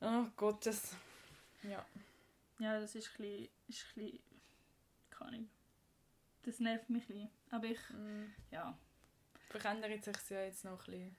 Oh 0.00 0.24
Gott, 0.36 0.66
das... 0.66 0.96
Ja. 1.62 1.84
Ja, 2.58 2.80
das 2.80 2.94
ist 2.94 3.08
ein 3.10 3.22
bisschen, 3.22 3.48
ist 3.68 3.86
ein 3.96 4.02
bisschen 4.04 4.18
keine 5.10 5.30
Ahnung. 5.30 5.50
Das 6.42 6.58
nervt 6.58 6.90
mich 6.90 7.04
ein 7.04 7.06
bisschen. 7.08 7.30
Aber 7.50 7.66
ich, 7.66 7.78
Mhm. 7.90 8.32
ja, 8.50 8.76
Verändert 9.50 10.04
sich 10.04 10.16
ja 10.30 10.42
jetzt 10.44 10.64
noch 10.64 10.86
ein 10.86 10.92
bisschen. 10.92 11.16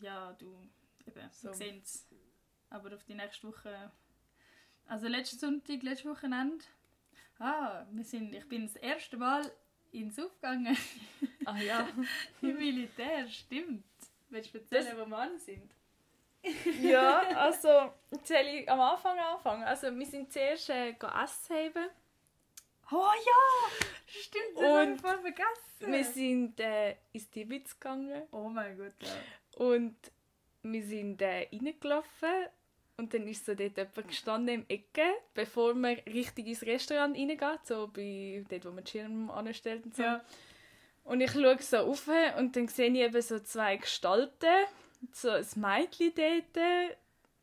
ja, 0.00 0.32
du, 0.34 0.68
eben, 1.06 1.28
So. 1.32 1.48
wir 1.48 1.54
sehen 1.54 1.80
es. 1.82 2.06
Aber 2.68 2.94
auf 2.94 3.02
die 3.04 3.14
nächste 3.14 3.48
Woche, 3.48 3.90
also 4.86 5.08
letzten 5.08 5.38
Sonntag, 5.38 5.82
letztes 5.82 6.10
Wochenende, 6.10 6.64
ah, 7.38 7.84
wir 7.90 8.04
sind, 8.04 8.34
ich 8.34 8.48
bin 8.48 8.66
das 8.66 8.76
erste 8.76 9.16
Mal 9.16 9.50
ins 9.92 10.18
Aufgegangen 10.18 10.76
Ah 11.46 11.58
ja. 11.58 11.88
im 12.42 12.56
Militär, 12.56 13.28
stimmt. 13.28 13.84
Willst 14.28 14.54
du 14.54 14.58
erzählen, 14.58 14.96
wo 14.98 15.06
wir 15.06 15.18
an 15.18 15.38
sind? 15.38 15.74
ja, 16.82 17.20
also, 17.36 17.92
soll 18.24 18.46
ich 18.46 18.70
am 18.70 18.80
Anfang 18.80 19.18
anfangen? 19.18 19.64
Also, 19.64 19.94
wir 19.94 20.06
sind 20.06 20.32
zuerst 20.32 20.70
äh, 20.70 20.90
Essen 20.90 21.56
haben. 21.56 21.90
Oh 22.92 23.10
ja, 23.26 23.86
stimmt, 24.10 24.56
das 24.56 24.86
Und 24.86 25.00
voll 25.00 25.18
vergessen. 25.20 25.92
Wir 25.92 26.04
sind 26.04 26.60
äh, 26.60 26.96
ins 27.12 27.30
Tibitz 27.30 27.78
gegangen. 27.78 28.22
oh 28.32 28.48
mein 28.48 28.76
Gott, 28.76 28.94
ja. 29.00 29.64
Und 29.64 29.96
wir 30.62 30.82
sind 30.82 31.22
äh, 31.22 31.48
reingelaufen. 31.52 32.46
Und 32.96 33.14
dann 33.14 33.26
ist 33.28 33.46
so 33.46 33.54
dort 33.54 33.78
jemand 33.78 34.08
gestanden 34.08 34.54
im 34.56 34.64
Ecke, 34.68 35.06
bevor 35.32 35.72
man 35.72 35.94
richtig 36.00 36.46
ins 36.46 36.62
Restaurant 36.62 37.16
reingeht, 37.16 37.60
so 37.64 37.88
bei 37.88 38.44
dort, 38.46 38.66
wo 38.66 38.70
man 38.70 38.84
die 38.84 38.90
Schirm 38.90 39.30
anstellt 39.30 39.86
und 39.86 39.96
so. 39.96 40.02
Ja. 40.02 40.22
Und 41.04 41.22
ich 41.22 41.30
schaue 41.30 41.56
so 41.60 41.78
rauf 41.78 42.10
und 42.36 42.54
dann 42.54 42.68
sehe 42.68 42.90
ich 42.90 42.98
eben 42.98 43.22
so 43.22 43.38
zwei 43.38 43.78
Gestalten 43.78 44.66
so 45.12 45.30
ein 45.30 45.46
Mädchen 45.56 46.12
dort 46.14 46.96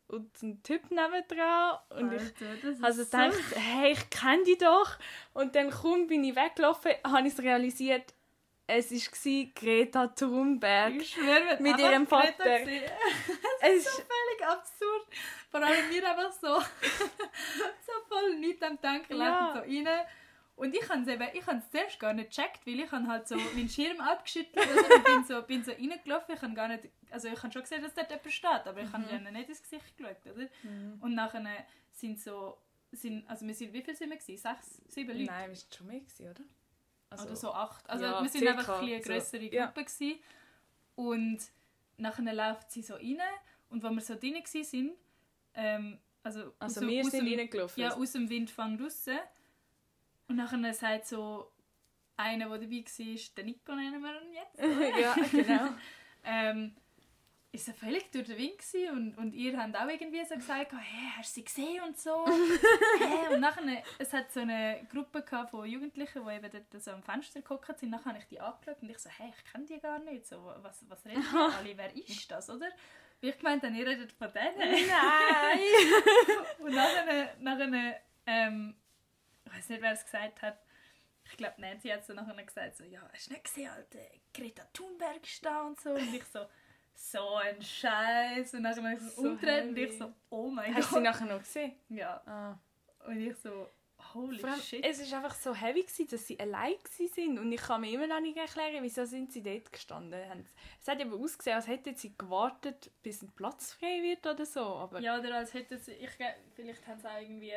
und 0.08 0.42
ein 0.44 0.64
Typ 0.64 0.90
nebendran. 0.92 1.78
Und 1.90 2.14
ich 2.14 2.22
Alter, 2.22 2.70
ist 2.70 2.84
also 2.84 3.04
so- 3.04 3.10
gedacht, 3.18 3.56
hey, 3.56 3.92
ich 3.94 4.10
kenne 4.10 4.44
die 4.44 4.58
doch. 4.58 4.98
Und 5.34 5.56
dann 5.56 5.70
kaum 5.70 6.08
bin 6.08 6.24
ich 6.24 6.36
weggelaufen, 6.36 6.92
habe 7.06 7.28
ich 7.28 7.34
es 7.34 7.40
realisiert, 7.44 8.14
es 8.70 8.92
war 8.92 9.46
Greta 9.56 10.08
Thunberg. 10.08 10.96
Ich 10.96 11.12
schwöre, 11.12 11.58
Mit 11.62 11.80
ihrem 11.80 12.06
Vater. 12.08 12.60
Es 13.60 13.84
so 13.86 13.90
völlig 13.90 14.46
absurd. 14.46 15.08
Vor 15.50 15.62
allem 15.62 15.90
wir 15.90 16.10
einfach 16.10 16.32
so, 16.32 16.60
so 16.60 17.94
voll 18.08 18.36
nicht 18.36 18.62
am 18.64 18.80
Denken, 18.80 19.18
Ja. 19.18 19.52
so 19.54 19.60
rein. 19.62 19.88
Und 20.58 20.74
ich 20.76 20.90
habe 20.90 21.02
es 21.10 21.34
ich 21.36 21.46
zuerst 21.72 22.00
gar 22.00 22.14
nicht 22.14 22.32
gecheckt, 22.36 22.66
weil 22.66 22.80
ich 22.80 22.92
halt 22.92 23.28
so 23.28 23.36
meinen 23.36 23.70
Schirm 23.70 24.02
abgeschüttelt 24.02 24.58
also 24.58 24.82
ich 24.98 25.04
bin 25.04 25.24
so, 25.24 25.42
bin 25.44 25.64
so 25.64 25.72
reingelaufen, 25.72 26.34
ich 26.36 26.42
habe 26.42 26.54
gar 26.56 26.68
nicht, 26.68 26.90
also 27.12 27.28
ich 27.28 27.42
habe 27.44 27.54
schon 27.54 27.62
gesehen, 27.62 27.84
dass 27.84 27.94
dort 27.94 28.10
jemand 28.10 28.32
steht, 28.32 28.66
aber 28.68 28.82
ich 28.82 28.92
habe 28.92 29.04
Mhm. 29.04 29.20
ihnen 29.28 29.34
nicht 29.34 29.50
ins 29.50 29.62
Gesicht 29.62 29.96
geschaut, 29.96 30.18
oder? 30.26 30.48
Und 31.00 31.14
nachher 31.14 31.44
sind 31.92 32.20
so, 32.20 32.58
sind, 32.92 33.30
also 33.30 33.46
wir 33.46 33.54
sind, 33.54 33.72
wie 33.72 33.84
viel 33.84 33.96
sind 33.96 34.10
wir 34.10 34.18
gewesen? 34.18 34.42
Sechs, 34.42 34.82
sieben 34.88 35.12
Leute? 35.12 35.26
Nein, 35.32 35.52
wir 35.52 35.58
waren 35.58 35.72
schon 35.78 35.88
mehr, 35.88 36.00
gewesen, 36.00 36.30
oder? 36.30 36.44
Also, 37.12 37.26
oder 37.26 37.36
so 37.36 37.52
acht. 37.54 37.88
Also 37.90 38.06
ja, 38.06 38.22
wir 38.24 38.30
sind 38.30 38.40
circa, 38.42 38.58
einfach 38.60 38.82
ein 38.82 38.88
eine 38.90 39.04
so, 39.04 39.10
grössere 39.10 39.44
ja. 39.54 39.66
Gruppe 39.68 39.86
gewesen. 39.86 40.20
Und 40.96 41.40
nachher 41.98 42.34
läuft 42.34 42.72
sie 42.72 42.82
so 42.82 42.96
rein 42.96 43.20
und 43.70 43.84
wenn 43.84 43.94
wir 43.94 44.02
so 44.02 44.16
drin 44.16 44.34
waren, 44.36 44.92
ähm, 45.54 46.00
also, 46.24 46.54
Also 46.60 46.82
aus, 46.82 46.88
wir 46.88 47.02
aus 47.06 47.12
sind 47.12 47.26
dem, 47.28 47.40
reingelaufen. 47.40 47.82
ja, 47.84 47.94
aus 47.96 48.12
dem 48.12 48.28
Windfang 48.30 48.82
raus. 48.82 49.06
Und 50.28 50.36
nachher 50.36 50.74
sagt 50.74 51.08
so 51.08 51.52
einer, 52.18 52.50
der 52.50 52.58
dabei 52.58 52.84
war, 52.84 53.20
der 53.38 53.44
Nico 53.44 53.76
nennen 53.76 54.02
wir 54.02 54.22
ihn 54.22 54.34
jetzt, 54.34 54.60
ja, 55.00 55.16
genau. 55.32 55.70
ähm, 56.24 56.76
ist 57.52 57.66
so 57.66 57.74
völlig 57.74 58.12
durch 58.12 58.26
den 58.26 58.38
Wind 58.38 58.58
gewesen 58.58 58.90
und, 58.92 59.18
und 59.18 59.34
ihr 59.34 59.58
habt 59.58 59.76
auch 59.76 59.88
irgendwie 59.88 60.24
so 60.26 60.36
gesagt, 60.36 60.74
hey, 60.74 61.12
hast 61.18 61.30
du 61.30 61.40
sie 61.40 61.46
gesehen 61.46 61.82
und 61.84 61.98
so. 61.98 62.26
hey, 63.00 63.34
und 63.34 63.40
nachher, 63.40 63.84
es 63.98 64.12
hat 64.14 64.32
so 64.32 64.42
eine 64.42 64.86
Gruppe 64.92 65.24
von 65.50 65.66
Jugendlichen, 65.66 66.24
die 66.26 66.34
eben 66.34 66.52
dort 66.52 66.84
so 66.84 66.92
am 66.92 67.04
Fenster 67.04 67.42
geguckt 67.42 67.80
sind. 67.80 67.90
Nachher 67.90 68.10
habe 68.10 68.20
ich 68.20 68.28
die 68.28 68.40
angeschaut 68.40 68.82
und 68.82 68.90
ich 68.90 69.00
so, 69.00 69.10
hey, 69.10 69.32
ich 69.36 69.52
kenne 69.52 69.66
die 69.66 69.80
gar 69.80 70.00
nicht. 70.00 70.28
So, 70.28 70.54
was, 70.62 70.84
was 70.90 71.06
reden 71.06 71.24
die 71.32 71.38
alle? 71.38 71.78
Wer 71.78 71.96
ist 71.96 72.30
das, 72.30 72.50
oder? 72.50 72.68
Wie 73.22 73.30
ich 73.30 73.38
gemeint, 73.38 73.64
dann 73.64 73.74
ihr 73.74 73.88
redet 73.88 74.12
von 74.12 74.32
denen. 74.32 74.88
Nein! 74.88 75.60
Und 76.60 76.76
nachher, 76.76 77.36
nachher 77.40 78.02
ähm, 78.28 78.76
ich 79.48 79.58
weiß 79.58 79.70
nicht, 79.70 79.82
wer 79.82 79.92
es 79.94 80.04
gesagt 80.04 80.42
hat. 80.42 80.60
Ich 81.26 81.36
glaube, 81.36 81.60
Nancy 81.60 81.90
hat 81.90 82.06
so 82.06 82.14
nachher 82.14 82.42
gesagt, 82.44 82.78
so, 82.78 82.84
ja, 82.86 83.02
hast 83.14 83.28
du 83.30 83.34
nicht 83.34 83.44
gesehen, 83.44 83.70
Alter, 83.70 84.00
Greta 84.34 84.64
Thunberg 84.74 85.24
ist 85.26 85.44
da 85.46 85.64
und 85.64 85.80
so. 85.80 85.92
Und 85.92 86.14
ich 86.14 86.24
so, 86.26 86.46
so 86.94 87.36
ein 87.36 87.62
Scheiß. 87.62 88.54
Und 88.54 88.64
dann 88.64 88.76
habe 88.78 88.94
ich 88.94 89.00
so 89.14 89.22
umgedreht 89.22 89.66
und 89.66 89.78
ich 89.78 89.98
so, 89.98 90.14
oh 90.30 90.48
mein 90.50 90.74
Hast 90.74 90.86
du 90.86 90.96
sie 90.96 90.96
Gott. 90.96 91.04
nachher 91.04 91.26
noch 91.26 91.40
gesehen? 91.40 91.74
Ja, 91.90 92.22
Ah. 92.26 92.58
und 93.08 93.20
ich 93.20 93.36
so, 93.38 93.70
holy 94.14 94.40
Vor 94.40 94.52
allem, 94.52 94.62
shit. 94.62 94.86
es 94.86 95.12
war 95.12 95.18
einfach 95.24 95.36
so 95.36 95.54
heavy, 95.54 95.82
gewesen, 95.82 96.08
dass 96.08 96.26
sie 96.26 96.40
allein 96.40 96.74
waren. 96.76 97.40
Und 97.40 97.52
ich 97.52 97.62
kann 97.62 97.82
mir 97.82 97.92
immer 97.92 98.08
noch 98.08 98.22
nicht 98.22 98.38
erklären, 98.38 98.82
wieso 98.82 99.04
sind 99.04 99.34
sie 99.34 99.44
dort 99.44 99.70
gestanden. 99.74 100.30
Haben- 100.30 100.46
Es 100.80 100.88
hat 100.88 101.00
eben 101.02 101.12
ausgesehen, 101.14 101.58
als 101.58 101.68
hätten 101.68 101.94
sie 101.96 102.16
gewartet, 102.18 102.90
bis 103.04 103.22
ein 103.22 103.32
Platz 103.34 103.74
frei 103.74 104.02
wird 104.02 104.26
oder 104.26 104.46
so. 104.46 104.62
Aber 104.62 105.02
Ja, 105.02 105.20
oder 105.20 105.36
als 105.36 105.54
hätten 105.54 105.78
sie, 105.78 105.92
ich, 105.92 106.12
vielleicht 106.56 106.88
haben 106.88 107.00
sie 107.02 107.08
auch 107.10 107.20
irgendwie, 107.20 107.54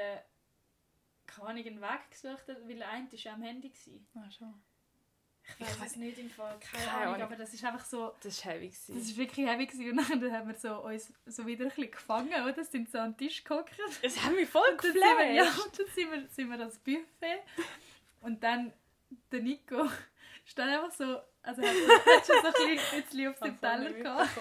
keine 1.34 1.49
Ahnung, 1.49 1.66
einen 1.66 1.80
Weg 1.80 2.10
gesucht, 2.10 2.44
weil 2.49 2.76
der 2.76 2.88
eine 2.88 3.10
war 3.10 3.18
ja 3.18 3.32
am 3.34 3.42
Handy. 3.42 3.72
Ah, 4.14 4.30
schon. 4.30 4.54
Ich 5.58 5.80
weiß 5.80 5.87
es 5.92 5.96
nicht 5.96 6.18
im 6.18 6.30
Fall, 6.30 6.56
keine, 6.60 6.84
Keine 6.84 6.96
Ahnung, 6.99 7.14
Ahnung. 7.14 7.26
aber 7.26 7.37
das 7.37 7.52
ist 7.52 7.64
einfach 7.64 7.84
so, 7.84 8.14
Das 8.22 8.44
war 8.44 8.52
heavy. 8.52 8.68
Das 8.68 8.87
Gewesen. 8.87 9.08
war 9.10 9.16
wirklich 9.16 9.46
heavy 9.46 9.66
gewesen. 9.66 9.99
und 10.12 10.22
dann 10.22 10.32
haben 10.32 10.49
wir 10.49 10.54
so 10.54 10.84
uns 10.84 11.12
so 11.26 11.44
wieder 11.46 11.64
ein 11.64 11.68
bisschen 11.70 11.90
gefangen, 11.90 12.44
oder? 12.44 12.64
Sind 12.64 12.90
so 12.90 12.99
an 12.99 13.12
den 13.12 13.18
Tisch 13.18 13.42
gehockt. 13.42 13.72
Es 14.02 14.22
hat 14.22 14.32
mich 14.34 14.49
voll 14.49 14.62
Und 14.70 14.84
dann 14.84 14.92
sind 14.92 15.00
wir, 15.02 15.32
ja, 15.32 15.44
geflasht. 15.44 15.66
und 15.66 15.78
dann 15.78 15.87
sind 15.94 16.10
wir, 16.12 16.28
sind 16.28 16.49
wir 16.50 16.58
ans 16.60 16.78
Buffet. 16.78 17.40
Und 18.20 18.42
dann 18.44 18.72
der 19.32 19.40
Nico 19.42 19.88
steht 20.44 20.66
einfach 20.66 20.90
so, 20.92 21.20
also 21.42 21.62
er 21.62 21.68
hat, 21.70 22.26
schon 22.26 22.37
so 22.42 22.46
ein 22.46 22.52
bisschen, 22.76 23.02
bisschen 23.02 23.28
auf 23.28 23.40
dem 23.40 23.60
Teller 23.60 23.92
gehabt. 23.92 24.38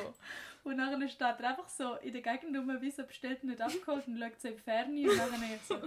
Und 0.63 0.77
dann 0.77 1.09
steht 1.09 1.21
er 1.21 1.49
einfach 1.49 1.69
so 1.69 1.95
in 1.95 2.11
der 2.13 2.21
Gegend 2.21 2.55
rum, 2.55 2.81
wie 2.81 2.91
so 2.91 3.03
bestellt 3.03 3.43
nicht 3.43 3.61
abgeholt 3.61 4.05
und 4.05 4.19
schaut 4.19 4.39
so 4.39 4.47
in 4.49 4.57
die 4.57 4.61
Ferne. 4.61 5.09
Und 5.09 5.17
dann 5.17 5.43
ich 5.43 5.61
so, 5.63 5.79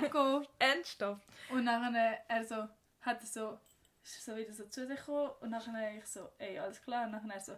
Nico. 0.00 0.42
Ernsthaft? 0.58 1.26
Und 1.50 1.66
dann 1.66 1.94
er 1.94 2.44
so, 2.44 2.68
hat 3.00 3.20
er 3.20 3.26
so, 3.26 3.58
ist 4.02 4.24
so 4.24 4.36
wieder 4.36 4.52
so 4.52 4.64
zu 4.66 4.86
sich 4.86 4.98
gekommen. 4.98 5.30
Und 5.40 5.52
dann 5.52 5.96
ich 5.98 6.06
so, 6.06 6.30
ey, 6.38 6.58
alles 6.58 6.82
klar. 6.82 7.06
Und 7.06 7.12
dann 7.12 7.30
er 7.30 7.40
so, 7.40 7.56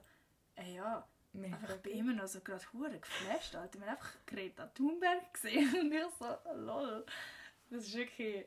ey, 0.56 0.76
ja. 0.76 1.06
Aber 1.35 1.75
ich 1.75 1.83
bin 1.83 1.99
immer 1.99 2.12
noch 2.12 2.28
so 2.28 2.40
gerade 2.40 2.64
hure 2.73 2.99
geflasht, 2.99 3.56
Alter. 3.56 3.80
Wir 3.80 3.87
haben 3.87 3.97
einfach 3.97 4.14
Greta 4.26 4.66
Thunberg 4.68 5.35
gesehen 5.35 5.75
und 5.80 5.92
ich 5.92 6.02
so, 6.18 6.37
lol. 6.54 7.04
Das 7.71 7.87
ist 7.87 7.94
wirklich, 7.97 8.47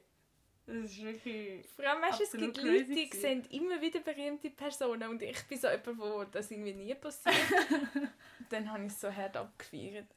das 0.66 0.76
ist 0.86 1.04
wirklich... 1.04 1.68
Vor 1.76 1.86
allem, 1.86 2.02
weißt, 2.02 2.22
es 2.22 2.32
gibt 2.32 2.58
Leute, 2.62 2.86
die 2.86 3.10
sehen 3.12 3.44
immer 3.52 3.82
wieder 3.82 4.00
berühmte 4.00 4.50
Personen 4.52 5.10
und 5.10 5.22
ich 5.22 5.44
bin 5.48 5.60
so 5.60 5.68
jemand, 5.68 6.00
wo 6.00 6.24
das 6.24 6.50
irgendwie 6.50 6.74
nie 6.74 6.96
passiert. 6.96 7.36
Dann 8.50 8.72
habe 8.72 8.86
ich 8.86 8.94
es 8.94 9.02
so 9.02 9.14
hart 9.14 9.36
abgefeiert. 9.36 10.08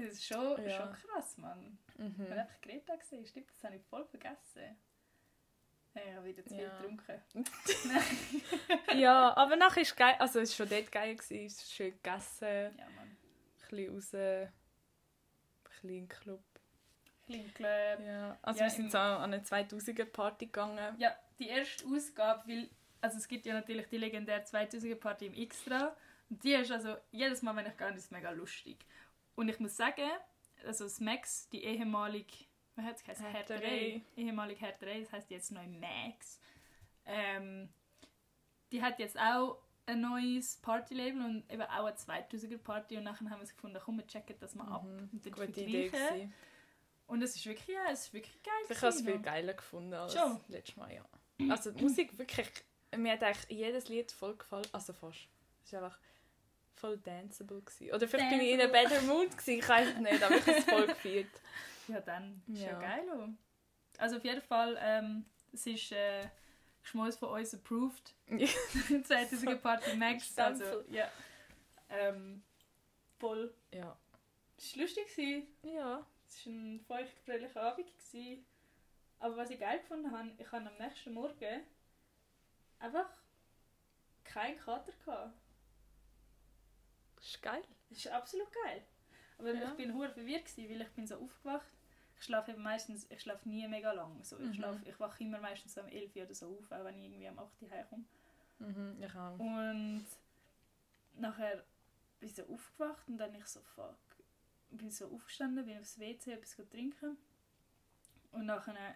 Das 0.00 0.12
ist 0.14 0.24
schon, 0.26 0.64
Ja. 0.66 0.76
schon 0.76 0.92
krass, 0.92 1.36
Mann. 1.38 1.78
Mhm. 1.96 2.26
einfach 2.32 2.60
Greta 2.62 2.96
gesehen, 2.96 3.26
stimmt, 3.26 3.50
das 3.50 3.62
habe 3.64 3.76
ich 3.76 3.82
voll 3.84 4.04
vergessen. 4.06 4.76
Ich 5.94 6.14
habe 6.14 6.24
wieder 6.26 6.44
zu 6.44 6.54
viel 6.54 6.62
Ja. 6.64 6.78
getrunken. 6.78 7.20
ja, 8.98 9.36
aber 9.36 9.56
nachher 9.56 9.82
ist 9.82 9.96
geil, 9.96 10.14
also 10.18 10.40
es 10.40 10.58
war 10.58 10.66
schon 10.66 10.76
dort 10.78 10.92
geil, 10.92 11.14
gewesen, 11.16 11.46
es 11.46 11.54
ist 11.62 11.72
schön 11.72 11.92
gegessen, 11.92 12.46
Ja, 12.78 12.88
Mann. 12.96 13.08
ein 13.08 13.16
bisschen 13.68 13.94
raus, 13.94 14.14
ein 14.14 14.52
bisschen 15.64 15.90
in 15.90 16.08
Club. 16.08 16.42
Klein 17.26 17.54
Club. 17.54 18.00
Ja. 18.06 18.38
Also 18.42 18.60
Ja, 18.60 18.66
wir 18.66 18.70
sind 18.70 18.90
so 18.92 18.98
an 18.98 19.22
eine 19.32 19.42
2000er 19.42 20.04
Party 20.04 20.46
gegangen. 20.46 20.96
Ja, 20.98 21.14
die 21.38 21.48
erste 21.48 21.86
Ausgabe, 21.86 22.48
weil 22.48 22.68
also 23.00 23.16
es 23.18 23.26
gibt 23.28 23.46
ja 23.46 23.54
natürlich 23.54 23.86
die 23.88 23.98
legendäre 23.98 24.42
2000er 24.42 24.96
Party 24.96 25.26
im 25.26 25.34
Extra. 25.34 25.96
Und 26.28 26.42
die 26.44 26.52
ist 26.54 26.70
also 26.70 26.96
jedes 27.10 27.42
Mal, 27.42 27.56
wenn 27.56 27.66
ich 27.66 27.76
gehe, 27.76 27.88
ist 27.94 28.12
mega 28.12 28.30
lustig. 28.30 28.84
Und 29.36 29.48
ich 29.48 29.58
muss 29.60 29.76
sagen, 29.76 30.08
also 30.66 30.84
das 30.84 31.00
Max, 31.00 31.48
die 31.48 31.64
ehemalige, 31.64 32.32
wie 32.76 32.82
hat 32.82 32.96
es 32.96 33.02
geheißen? 33.04 33.26
Härterei. 33.26 34.02
Ehemalige 34.16 34.60
Härterei, 34.60 35.00
das 35.00 35.12
heißt 35.12 35.30
jetzt 35.30 35.52
neu 35.52 35.66
Max. 35.66 36.40
Ähm, 37.06 37.68
die 38.72 38.82
hat 38.82 38.98
jetzt 38.98 39.18
auch 39.18 39.58
ein 39.86 40.00
neues 40.02 40.56
Partylabel 40.58 41.20
und 41.24 41.50
eben 41.52 41.62
auch 41.62 41.84
eine 41.86 41.96
2000er 41.96 42.58
Party 42.58 42.96
und 42.96 43.04
nachher 43.04 43.28
haben 43.30 43.38
wir 43.40 43.44
es 43.44 43.54
gefunden, 43.54 43.78
komm, 43.82 43.98
wir 43.98 44.06
checken 44.06 44.36
das 44.38 44.54
mal 44.54 44.68
ab 44.70 44.84
Mhm. 44.84 45.08
und 45.12 45.26
dann 45.26 45.32
Gute 45.32 45.60
Idee. 45.62 45.88
gewesen. 45.88 46.32
Und 47.06 47.22
es 47.22 47.34
ist 47.34 47.44
wirklich, 47.46 47.66
ja, 47.74 47.86
es 47.90 48.02
ist 48.06 48.12
wirklich 48.14 48.40
geil. 48.42 48.52
Ich 48.68 48.76
habe 48.76 48.86
es 48.88 49.00
viel 49.02 49.18
geiler 49.18 49.54
gefunden 49.54 49.94
als 49.94 50.12
Schon? 50.14 50.38
letztes 50.48 50.76
Mal, 50.76 50.92
ja. 50.94 51.04
Also 51.50 51.72
die 51.72 51.82
Musik 51.82 52.16
wirklich, 52.18 52.48
mir 52.96 53.12
hat 53.14 53.22
eigentlich 53.24 53.48
jedes 53.58 53.88
Lied 53.88 54.12
voll 54.12 54.36
gefallen, 54.36 54.66
also 54.72 54.92
fast. 54.92 55.26
Es 55.64 55.72
war 55.72 55.82
einfach 55.84 55.98
voll 56.80 56.98
danceable. 56.98 57.60
Gewesen. 57.62 57.92
Oder 57.94 58.08
vielleicht 58.08 58.30
bin 58.30 58.40
ich 58.40 58.50
in 58.52 58.60
einem 58.60 58.72
better 58.72 59.00
Mood, 59.02 59.30
gewesen, 59.30 59.58
ich 59.58 59.68
weiß 59.68 59.88
es 59.88 59.96
nicht, 59.98 60.22
aber 60.22 60.36
ich 60.36 60.46
habe 60.46 60.58
es 60.58 60.64
voll 60.64 60.86
gefeiert. 60.86 61.28
Ja, 61.88 62.00
dann. 62.00 62.40
Ist 62.46 62.60
ja, 62.62 62.68
Ja. 62.70 62.78
geil. 62.78 63.34
Also 63.98 64.16
auf 64.18 64.24
jeden 64.24 64.42
Fall, 64.42 64.78
ähm, 64.80 65.24
es 65.52 65.66
ist 65.66 65.90
äh, 65.90 66.28
Schmolz 66.82 67.16
von 67.16 67.30
uns 67.30 67.52
approved. 67.52 68.14
2000er 68.28 69.56
Party 69.56 69.96
Max. 69.96 70.38
Also, 70.38 70.84
ja. 70.88 71.10
Ähm, 71.88 72.42
voll. 73.18 73.52
ja. 73.72 73.96
Es 74.56 74.76
war 74.76 74.82
lustig. 74.82 75.06
gewesen. 75.16 75.48
Ja. 75.64 76.06
Es 76.28 76.46
war 76.46 76.52
ein 76.52 76.80
feuchtfröhlicher 76.86 77.60
Abend. 77.60 77.88
gewesen. 77.98 78.46
Aber 79.18 79.36
was 79.36 79.50
ich 79.50 79.58
geil 79.58 79.80
gefunden 79.80 80.12
habe, 80.12 80.30
ich 80.38 80.52
hatte 80.52 80.66
am 80.70 80.76
nächsten 80.78 81.12
Morgen 81.12 81.60
einfach 82.78 83.08
keinen 84.22 84.58
Kater. 84.58 84.92
Gehabt. 85.04 85.34
Das 87.20 87.28
ist 87.28 87.42
geil. 87.42 87.62
Das 87.88 87.98
ist 87.98 88.08
absolut 88.08 88.48
geil. 88.64 88.82
Aber 89.38 89.54
Ja. 89.54 89.68
ich 89.70 89.74
bin 89.76 89.94
hure 89.94 90.10
verwirrt 90.10 90.44
gewesen, 90.46 90.70
weil 90.70 90.80
ich 90.82 90.88
bin 90.90 91.06
so 91.06 91.16
aufgewacht. 91.16 91.70
Ich 92.18 92.24
schlafe 92.24 92.50
eben 92.52 92.62
meistens, 92.62 93.06
ich 93.10 93.20
schlafe 93.22 93.48
nie 93.48 93.66
mega 93.68 93.92
lang. 93.92 94.22
So, 94.22 94.36
ich, 94.38 94.42
Mhm. 94.48 94.54
schlafe, 94.54 94.88
ich 94.88 95.00
wache 95.00 95.22
immer 95.24 95.38
meistens 95.40 95.74
so 95.74 95.80
um 95.80 95.88
11 95.88 96.14
Uhr 96.16 96.22
oder 96.24 96.34
so 96.34 96.58
auf, 96.58 96.70
auch 96.72 96.84
wenn 96.84 96.98
ich 96.98 97.04
irgendwie 97.04 97.28
am 97.28 97.38
8 97.38 97.62
Uhr 97.62 97.70
heimkomme. 97.70 98.04
Mhm, 98.58 99.02
ich 99.02 99.14
auch. 99.14 99.38
Und 99.38 100.06
nachher 101.14 101.64
bin 102.18 102.28
ich 102.28 102.34
so 102.34 102.42
aufgewacht 102.46 103.08
und 103.08 103.16
dann 103.18 103.34
ich 103.34 103.46
so, 103.46 103.60
fuck. 103.74 103.96
Bin 104.70 104.90
so 104.90 105.06
aufgestanden, 105.12 105.64
bin 105.64 105.78
aufs 105.78 105.98
WC, 105.98 106.32
etwas 106.32 106.56
trinken. 106.68 107.16
Und 108.32 108.46
nachher 108.46 108.94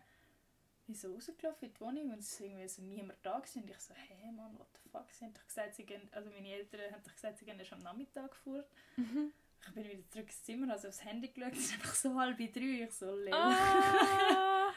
bin 0.87 0.95
so 0.95 1.13
rausgelaufen 1.13 1.69
in 1.69 1.75
die 1.75 1.81
Wohnung 1.81 2.11
und 2.13 2.19
es 2.19 2.41
war 2.41 2.47
irgendwie 2.47 2.69
so 2.69 2.83
niemand 2.83 3.19
da 3.23 3.39
gewesen. 3.39 3.63
Und 3.63 3.71
ich 3.71 3.81
so, 3.81 3.95
hä 3.95 4.31
Mann, 4.33 4.59
what 4.59 4.67
the 4.75 4.89
fuck? 4.91 5.11
Sie 5.11 5.25
haben 5.25 5.35
doch 5.35 5.47
gesagt, 5.47 5.75
sie 5.75 5.85
gehen, 5.85 6.09
also 6.13 6.31
meine 6.31 6.49
Eltern 6.49 6.93
haben 6.93 7.03
doch 7.03 7.15
gesagt, 7.15 7.39
sie 7.39 7.45
gehen 7.45 7.59
erst 7.59 7.73
am 7.73 7.83
Nachmittag 7.83 8.31
gefahren. 8.31 8.65
Mhm. 8.97 9.33
Ich 9.67 9.73
bin 9.73 9.85
wieder 9.85 10.11
zurück 10.11 10.27
ins 10.27 10.45
Zimmer, 10.45 10.73
also 10.73 10.89
aufs 10.89 11.05
Handy 11.05 11.29
geschaut, 11.29 11.53
es 11.53 11.59
ist 11.61 11.73
einfach 11.75 11.95
so 11.95 12.15
halb 12.21 12.37
drei, 12.37 12.85
ich 12.85 12.93
so 12.93 13.15
leer. 13.17 13.35
Ah. 13.35 14.73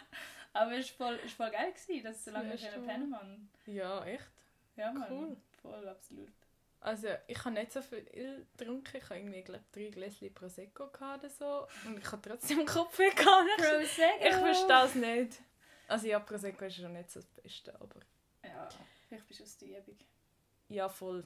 Aber 0.54 0.72
es 0.74 0.98
war 0.98 1.08
voll, 1.08 1.20
es 1.26 1.38
war 1.38 1.48
voll 1.48 1.58
geil, 1.58 1.74
gewesen, 1.74 2.04
dass 2.04 2.18
ich 2.18 2.24
so 2.24 2.32
lange 2.32 2.56
du. 2.56 2.82
pennen 2.86 3.10
Mann. 3.10 3.50
ja, 3.66 4.06
echt? 4.06 4.32
Ja, 4.76 4.92
Mann. 4.92 5.12
Cool. 5.12 5.38
Voll, 5.62 5.88
absolut. 5.88 6.32
Also, 6.80 7.08
ich 7.28 7.44
habe 7.44 7.56
nicht 7.56 7.72
so 7.72 7.82
viel 7.82 8.46
getrunken. 8.56 8.98
Ich 8.98 9.04
habe 9.06 9.20
irgendwie, 9.20 9.42
glaube 9.42 9.64
drei 9.72 9.90
Gläschen 9.90 10.34
Prosecco 10.34 10.88
gehabt 10.88 11.24
oder 11.24 11.30
so. 11.30 11.68
Und 11.86 11.98
ich 11.98 12.12
habe 12.12 12.22
trotzdem 12.22 12.66
Kopfweh 12.66 13.10
gehabt. 13.10 13.58
Prosecco! 13.58 14.28
Ich 14.28 14.36
verstehe 14.36 14.86
es 14.86 14.96
nicht. 14.96 15.42
Also 15.88 16.08
ja, 16.08 16.20
Prosecco 16.20 16.66
ist 16.66 16.76
schon 16.76 16.94
nicht 16.94 17.12
so 17.12 17.20
das 17.22 17.30
Beste, 17.30 17.74
aber... 17.80 18.00
Ja, 18.44 18.68
vielleicht 19.08 19.28
bist 19.28 19.40
du 19.40 19.44
aus 19.44 19.58
der 19.58 19.80
Übung. 19.80 19.98
Ja, 20.70 20.90
voll. 20.90 21.24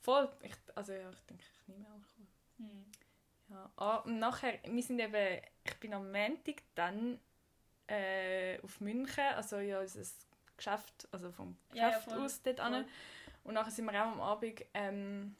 Voll. 0.00 0.30
Ich, 0.42 0.54
also 0.74 0.92
ja, 0.92 1.10
ich 1.10 1.20
denke, 1.24 1.44
ich 1.44 1.68
nehme 1.68 1.86
Alkohol. 1.86 2.26
Hm. 2.58 2.86
Ja. 3.50 3.70
Ah, 3.76 3.96
und 3.98 4.18
nachher, 4.18 4.58
wir 4.64 4.82
sind 4.82 4.98
eben... 4.98 5.42
Ich 5.64 5.74
bin 5.78 5.92
am 5.94 6.10
Montag 6.10 6.62
dann 6.74 7.18
äh, 7.86 8.58
auf 8.62 8.80
München, 8.80 9.24
also 9.34 9.58
ja, 9.58 9.80
unser 9.80 10.02
Geschäft, 10.56 11.08
also 11.12 11.30
vom 11.30 11.56
Ja, 11.72 11.82
ja, 11.82 11.88
Geschäft 11.88 12.10
voll. 12.10 12.24
aus 12.24 12.42
dort 12.42 12.60
Voll. 12.60 12.74
an. 12.74 12.84
Und 13.44 13.54
nachher 13.54 13.70
sind 13.70 13.84
wir 13.84 13.92
auch 13.92 14.12
am 14.12 14.20
Abend 14.20 14.64
ähm, 14.74 15.36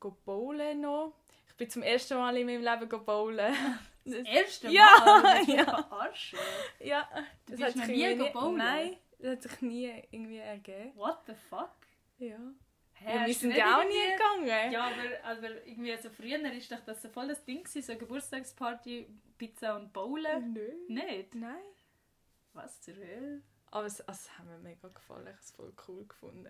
go 0.00 0.10
bowlen 0.24 0.80
noch. 0.80 1.12
Ich 1.48 1.54
bin 1.54 1.70
zum 1.70 1.82
ersten 1.82 2.16
Mal 2.16 2.36
in 2.36 2.46
meinem 2.46 2.62
Leben 2.62 2.88
go 2.88 2.98
bowlen. 2.98 3.54
Das 4.04 4.14
erste 4.26 4.66
Mal? 4.66 4.74
Ja, 4.74 5.40
ja. 5.46 5.64
verarschen? 5.64 6.38
ja, 6.80 7.08
Du 7.46 7.56
das 7.56 7.74
bist 7.74 7.80
hat 7.80 7.88
nie 7.88 8.30
bowlen? 8.32 8.56
Nein, 8.56 8.96
das 9.18 9.32
hat 9.32 9.42
sich 9.42 9.62
nie 9.62 10.02
irgendwie 10.10 10.38
ergeben. 10.38 10.92
What 10.96 11.20
the 11.26 11.34
fuck? 11.48 11.70
Ja. 12.18 12.38
Hä, 12.94 13.14
ja 13.16 13.26
wir 13.26 13.34
sind 13.34 13.56
ja 13.56 13.78
auch 13.78 13.84
nie 13.84 14.12
gegangen. 14.12 14.72
Ja, 14.72 14.84
aber, 14.84 15.38
aber 15.38 15.66
irgendwie 15.66 15.96
so 15.96 16.10
früher 16.10 16.52
ist 16.52 16.70
doch 16.70 16.80
das 16.84 17.02
so 17.02 17.08
voll 17.08 17.28
das 17.28 17.44
Ding 17.44 17.64
gewesen, 17.64 17.82
so 17.82 17.96
Geburtstagsparty, 17.96 19.06
Pizza 19.38 19.76
und 19.76 19.92
Bowlen. 19.92 20.52
Nö. 20.52 20.68
Nicht? 20.88 21.34
Nein. 21.34 21.56
Was 22.52 22.80
zur 22.80 22.94
Hölle? 22.94 23.42
Aber 23.74 23.86
es, 23.86 24.00
also, 24.02 24.20
es 24.20 24.38
hat 24.38 24.46
mir 24.46 24.58
mega 24.58 24.86
gefallen. 24.86 25.26
Ich 25.26 25.32
habe 25.32 25.42
es 25.42 25.50
voll 25.50 25.72
cool 25.88 26.06
gefunden. 26.06 26.48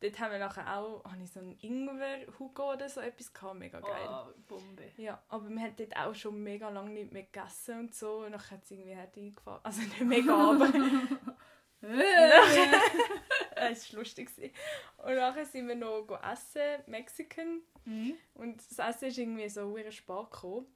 Dort 0.00 0.20
haben 0.20 0.32
wir 0.32 0.38
nachher 0.38 0.76
auch 0.76 1.02
habe 1.04 1.22
ich 1.24 1.32
so 1.32 1.40
einen 1.40 1.58
Ingwer-Hugo 1.58 2.74
oder 2.74 2.86
so 2.90 3.00
etwas 3.00 3.32
gehabt. 3.32 3.58
Mega 3.58 3.80
geil. 3.80 4.06
Oh, 4.06 4.26
Bombe. 4.46 4.92
Ja, 4.98 5.22
aber 5.28 5.48
wir 5.48 5.58
haben 5.58 5.74
dort 5.74 5.96
auch 5.96 6.14
schon 6.14 6.42
mega 6.42 6.68
lange 6.68 6.90
nicht 6.90 7.12
mehr 7.12 7.22
gegessen 7.22 7.78
und 7.78 7.94
so. 7.94 8.24
Und 8.24 8.32
dann 8.32 8.50
hat 8.50 8.62
es 8.62 8.70
irgendwie 8.70 8.94
hart 8.94 9.16
eingefahren. 9.16 9.60
Also 9.62 9.80
nicht 9.80 10.00
mega, 10.02 10.34
aber 10.34 10.66
es 13.70 13.92
war 13.94 13.98
lustig. 13.98 14.30
Und 14.98 15.14
nachher 15.14 15.46
sind 15.46 15.68
wir 15.68 15.76
noch 15.76 16.06
essen, 16.30 16.82
Mexican. 16.88 17.62
Mhm. 17.86 18.16
Und 18.34 18.62
das 18.70 18.96
Essen 18.96 19.08
ist 19.08 19.16
irgendwie 19.16 19.48
so 19.48 19.74
sehr 19.74 19.90
spät 19.92 20.30
gekommen. 20.30 20.66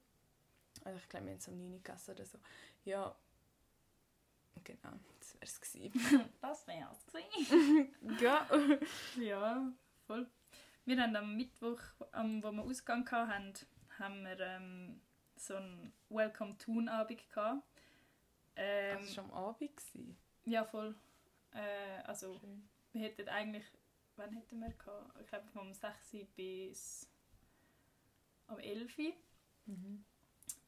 Also 0.83 0.97
ich 0.97 1.09
glaube, 1.09 1.27
wir 1.27 1.33
haben 1.33 1.39
es 1.39 1.47
um 1.47 1.57
9 1.59 1.73
Uhr 1.73 1.77
gegessen 1.77 2.11
oder 2.15 2.25
so. 2.25 2.39
Ja, 2.85 3.15
genau, 4.63 4.97
das 5.39 5.61
wäre 5.61 5.61
es 5.61 5.61
gewesen. 5.61 6.29
Das 6.41 6.67
wäre 6.67 6.89
es 6.91 7.05
gewesen. 7.05 7.95
ja. 8.19 8.47
Ja, 9.19 9.71
voll. 10.07 10.29
Wir 10.85 11.01
haben 11.01 11.15
am 11.15 11.35
Mittwoch, 11.35 11.79
am, 12.11 12.41
wo 12.43 12.51
wir 12.51 12.63
Ausgang 12.63 13.09
hatten, 13.11 13.53
haben 13.99 14.23
wir 14.23 14.39
ähm, 14.39 15.01
so 15.35 15.55
einen 15.55 15.93
Welcome 16.09 16.57
Toon 16.57 16.89
Abend 16.89 17.27
gehabt. 17.29 17.63
Ähm, 18.55 18.97
Das 18.97 19.07
war 19.07 19.13
schon 19.23 19.31
am 19.31 19.37
Abend. 19.37 19.77
Gewesen. 19.77 20.17
ja, 20.45 20.65
voll. 20.65 20.95
Äh, 21.53 22.01
also, 22.03 22.37
Schön. 22.39 22.67
wir 22.93 23.01
hätten 23.03 23.27
eigentlich, 23.29 23.65
wann 24.15 24.33
hätten 24.33 24.59
wir 24.59 24.69
gehabt? 24.69 25.19
Ich 25.21 25.27
glaube 25.27 25.47
vom 25.49 25.73
6 25.73 26.13
Uhr 26.13 26.27
bis 26.35 27.07
am 28.47 28.59
11 28.59 28.97
Uhr. 28.97 29.13
Mhm. 29.67 30.03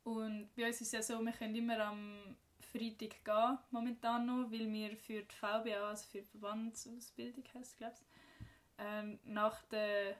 Und 0.04 0.56
bei 0.56 0.68
uns 0.68 0.82
ist 0.82 0.88
es 0.88 0.92
ja 0.92 1.02
so, 1.02 1.22
wir 1.22 1.32
können 1.32 1.56
immer 1.56 1.80
am 1.80 2.36
Freitag 2.74 3.24
gehen, 3.24 3.58
momentan 3.72 4.26
noch, 4.26 4.52
weil 4.52 4.72
wir 4.72 4.98
für 4.98 5.22
die 5.22 5.36
VBA, 5.36 5.90
also 5.90 6.06
für 6.10 6.20
die 6.22 6.28
Verbandsausbildung 6.28 7.44
heisst 7.54 7.78
glaube 7.78 7.94
ich, 7.96 8.46
ähm, 8.80 9.20
nach 9.24 9.62
der, 9.66 10.16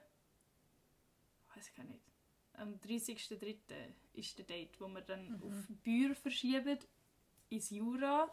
weiß 1.54 1.68
ich 1.68 1.74
gar 1.76 1.84
nicht, 1.84 2.00
am 2.54 2.74
30.03. 2.80 3.56
ist 4.14 4.38
der 4.38 4.44
Date, 4.44 4.80
wo 4.80 4.86
wir 4.88 5.00
dann 5.00 5.30
Mhm. 5.32 5.42
auf 5.42 5.54
Bühr 5.82 6.14
verschieben, 6.14 6.78
ins 7.50 7.70
Jura, 7.70 8.30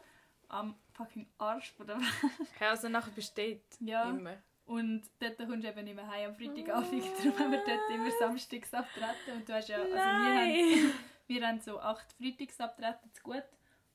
am 0.47 0.75
fucking 0.93 1.27
Arsch 1.37 1.71
von 1.71 1.87
der 1.87 1.97
Welt. 1.97 2.49
Ja, 2.59 2.69
also 2.69 2.89
nachher 2.89 3.11
besteht 3.11 3.63
Ja. 3.79 4.09
immer. 4.09 4.37
Und 4.65 5.03
dort 5.19 5.37
kommst 5.37 5.63
du 5.63 5.69
eben 5.69 5.83
nicht 5.83 5.95
mehr 5.95 6.07
heim 6.07 6.29
am 6.29 6.35
Freitagabend, 6.35 6.91
darum 7.17 7.39
haben 7.39 7.51
wir 7.51 7.63
dort 7.65 7.89
immer 7.89 8.11
samstags 8.19 8.73
abtreten 8.73 9.33
und 9.37 9.49
du 9.49 9.53
hast 9.53 9.67
ja, 9.69 9.77
also 9.81 9.93
wir 9.95 10.01
haben 10.01 10.35
Nein! 10.35 10.93
wir 11.27 11.47
haben 11.47 11.59
so 11.59 11.79
acht 11.79 12.13
Freitagsabtreten 12.13 13.11
zu 13.11 13.23
gut 13.23 13.43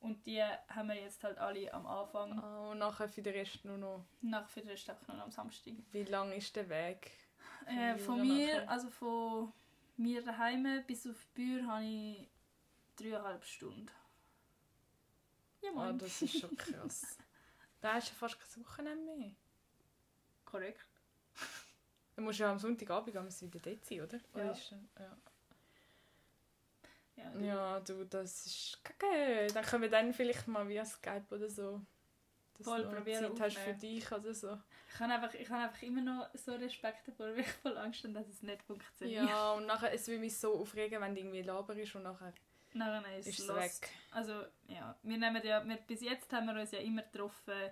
und 0.00 0.24
die 0.26 0.42
haben 0.42 0.88
wir 0.88 0.94
jetzt 0.96 1.22
halt 1.24 1.38
alle 1.38 1.72
am 1.74 1.87
Anfang. 1.87 2.38
Oh, 2.42 2.70
und 2.72 2.78
nachher 2.78 3.09
für 3.09 3.22
den 3.22 3.35
Rest 3.35 3.64
nur 3.64 3.78
noch. 3.78 4.04
Nach 4.20 4.48
für 4.48 4.61
den 4.61 4.70
Rest 4.70 4.88
einfach 4.90 5.09
nur 5.12 5.22
am 5.22 5.30
Samstag. 5.30 5.74
Wie 5.92 6.04
lang 6.04 6.32
ist 6.32 6.54
der 6.56 6.68
Weg? 6.68 7.11
Äh, 7.66 7.96
von 7.98 8.20
mir, 8.20 8.46
nachher? 8.59 8.70
also 8.70 8.90
von 8.90 9.52
mir 9.96 10.22
daheim 10.22 10.85
bis 10.87 11.06
auf 11.06 11.26
Bühr 11.35 11.66
habe 11.66 11.85
ich 11.85 12.28
dreieinhalb 12.96 13.44
Stunden. 13.44 13.90
Ja, 15.62 15.70
Oh, 15.72 15.74
moin. 15.76 15.98
das 15.98 16.22
ist 16.22 16.38
schon 16.38 16.56
krass. 16.56 17.18
da 17.80 17.98
ist 17.98 18.09
ja 18.09 18.14
fast 18.14 18.38
kein 18.38 18.64
Wochenende 18.64 19.16
mehr. 19.16 19.32
Korrekt. 20.44 20.87
Du 22.14 22.22
musst 22.22 22.38
ja 22.38 22.50
am 22.50 22.59
Sonntagabend 22.59 23.09
wieder 23.14 23.59
dort 23.61 23.85
sein, 23.85 24.00
oder? 24.00 24.20
Oder 24.32 24.44
Ja. 24.44 24.52
ist 24.52 24.70
dann- 24.72 24.88
ja. 24.98 25.16
Ja, 27.16 27.40
Ja, 27.40 27.81
du, 27.81 28.05
das 28.05 28.46
ist 28.46 28.81
kacke. 28.85 29.46
Dann 29.52 29.64
können 29.64 29.83
wir 29.83 29.90
dann 29.90 30.12
vielleicht 30.12 30.46
mal 30.48 30.68
via 30.68 30.85
Skype 30.85 31.26
oder 31.31 31.48
so. 31.48 31.81
Dass 32.55 32.66
Voll 32.66 32.85
du 32.85 32.90
probieren 32.90 33.37
Zeit 33.37 33.40
hast 33.40 33.59
für 33.59 33.74
dich 33.74 34.11
oder 34.12 34.33
so. 34.33 34.59
Ich 34.92 35.00
habe 35.00 35.12
einfach, 35.12 35.35
ich 35.35 35.50
habe 35.50 35.64
einfach 35.64 35.83
immer 35.83 36.00
noch 36.00 36.29
so 36.35 36.55
Respekt 36.55 37.07
davor, 37.07 37.26
weil 37.26 37.40
ich 37.40 37.48
voll 37.48 37.76
Angst 37.76 38.05
habe, 38.05 38.14
dass 38.14 38.29
es 38.29 38.42
nicht 38.42 38.62
funktioniert. 38.62 39.29
Ja, 39.29 39.52
und 39.52 39.66
nachher 39.66 39.92
es 39.92 40.09
will 40.09 40.18
mich 40.18 40.38
so 40.38 40.59
aufregen, 40.61 41.00
wenn 41.02 41.14
du 41.14 41.20
irgendwie 41.20 41.42
laber 41.42 41.76
ist 41.76 41.94
und 41.94 42.05
nachher 42.05 42.33
Nachher 42.72 43.18
ist 43.18 43.26
ist 43.26 43.40
es 43.40 43.48
weg. 43.48 43.90
Also 44.11 44.44
ja, 44.68 44.96
wir 45.02 45.18
nehmen 45.18 45.42
ja, 45.44 45.66
wir, 45.66 45.76
bis 45.76 46.00
jetzt 46.02 46.33
haben 46.33 46.46
wir 46.46 46.61
uns 46.61 46.70
ja 46.70 46.79
immer 46.79 47.02
getroffen 47.02 47.70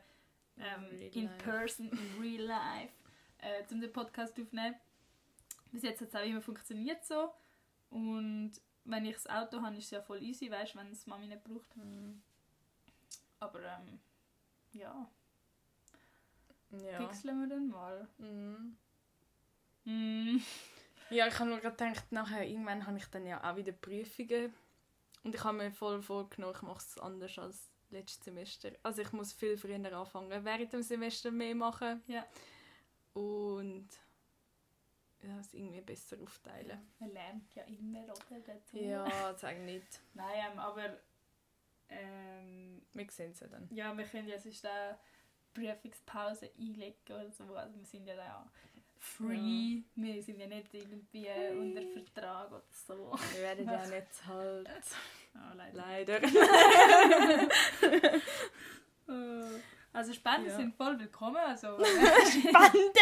ähm, 0.59 1.11
in 1.12 1.24
life. 1.24 1.44
person, 1.44 1.90
in 1.90 2.22
real 2.22 2.42
life, 2.42 2.94
äh, 3.38 3.62
um 3.70 3.80
den 3.80 3.92
Podcast 3.92 4.38
aufzunehmen. 4.38 4.76
Bis 5.72 5.83
jetzt 5.83 6.00
hat 6.00 6.09
es 6.09 6.14
auch 6.14 6.24
immer 6.24 6.40
funktioniert 6.40 7.04
so. 7.04 7.33
Und 7.90 8.52
wenn 8.85 9.05
ich 9.05 9.14
das 9.14 9.27
Auto 9.27 9.62
habe, 9.62 9.77
ist 9.77 9.85
es 9.85 9.90
ja 9.90 10.03
voll 10.03 10.23
easy, 10.23 10.51
weißt 10.51 10.75
du, 10.75 10.79
wenn 10.79 10.90
es 10.90 11.07
Mami 11.07 11.27
nicht 11.27 11.44
braucht. 11.44 11.77
Mhm. 11.77 12.23
Aber 13.40 13.61
ähm, 13.62 14.01
ja, 14.73 15.09
Ja. 16.70 16.99
pixeln 16.99 17.40
wir 17.40 17.49
dann 17.49 17.68
mal. 17.68 18.09
Mhm. 18.18 18.77
Mm. 19.85 20.40
Ja, 21.11 21.27
ich 21.27 21.38
habe 21.38 21.51
nur 21.51 21.61
gerade 21.61 21.77
gedacht, 21.77 22.11
nachher 22.12 22.47
irgendwann 22.47 22.87
habe 22.87 22.97
ich 22.97 23.07
dann 23.07 23.27
ja 23.27 23.42
auch 23.44 23.57
wieder 23.57 23.73
Prüfungen. 23.73 24.55
Und 25.23 25.35
ich 25.35 25.44
habe 25.44 25.57
mir 25.57 25.73
voll 25.73 26.03
vorgenommen, 26.03 26.55
ich 26.57 26.62
mache 26.62 26.79
es 26.79 26.99
anders 26.99 27.38
als 27.38 27.70
letztes 27.90 28.25
Semester. 28.25 28.73
Also 28.83 29.03
ich 29.03 29.12
muss 29.12 29.33
viel 29.33 29.57
früher 29.57 29.92
anfangen, 29.97 30.44
während 30.44 30.73
dem 30.73 30.83
Semester 30.83 31.31
mehr 31.31 31.55
machen. 31.55 32.03
Ja. 32.07 32.27
Und 33.12 33.88
ja, 35.26 35.38
es 35.40 35.54
irgendwie 35.54 35.80
besser 35.80 36.16
aufteilen. 36.22 36.78
Man 36.98 37.12
lernt 37.12 37.54
ja 37.54 37.62
immer, 37.64 38.02
oder? 38.04 38.40
Dazu. 38.46 38.76
Ja, 38.78 39.34
sag 39.38 39.58
nicht. 39.60 40.00
Nein, 40.14 40.52
ähm, 40.52 40.58
aber 40.58 40.98
ähm, 41.88 42.82
Wir 42.92 43.10
sehen 43.10 43.30
es 43.32 43.40
ja 43.40 43.46
dann. 43.48 43.68
Ja, 43.70 43.96
wir 43.96 44.04
können 44.04 44.28
ja 44.28 44.38
sonst 44.38 44.66
auch 44.66 44.96
Prüfungspause 45.52 46.50
einlegen 46.58 46.96
oder 47.08 47.30
so. 47.30 47.54
Also 47.54 47.78
wir 47.78 47.84
sind 47.87 48.06
ja 48.06 48.16
da 48.16 48.24
ja 48.24 48.50
free. 48.98 49.82
Wir 49.94 50.22
sind 50.22 50.40
ja 50.40 50.46
nicht 50.46 50.72
irgendwie 50.74 51.28
unter 51.52 51.82
Vertrag 51.82 52.48
oder 52.50 52.64
so. 52.70 53.16
Wir 53.34 53.42
werden 53.42 53.66
ja 53.66 53.87
nicht 53.87 54.14
zahlt. 54.14 54.68
Ah, 55.34 55.52
leider. 55.54 55.76
Leider. 55.76 56.22
Äh, 59.08 59.60
Also 59.92 60.12
Spenden 60.12 60.48
Ja. 60.50 60.56
sind 60.56 60.74
voll 60.74 60.98
willkommen. 60.98 61.37
Also 61.37 61.78
Spannend! 61.84 62.98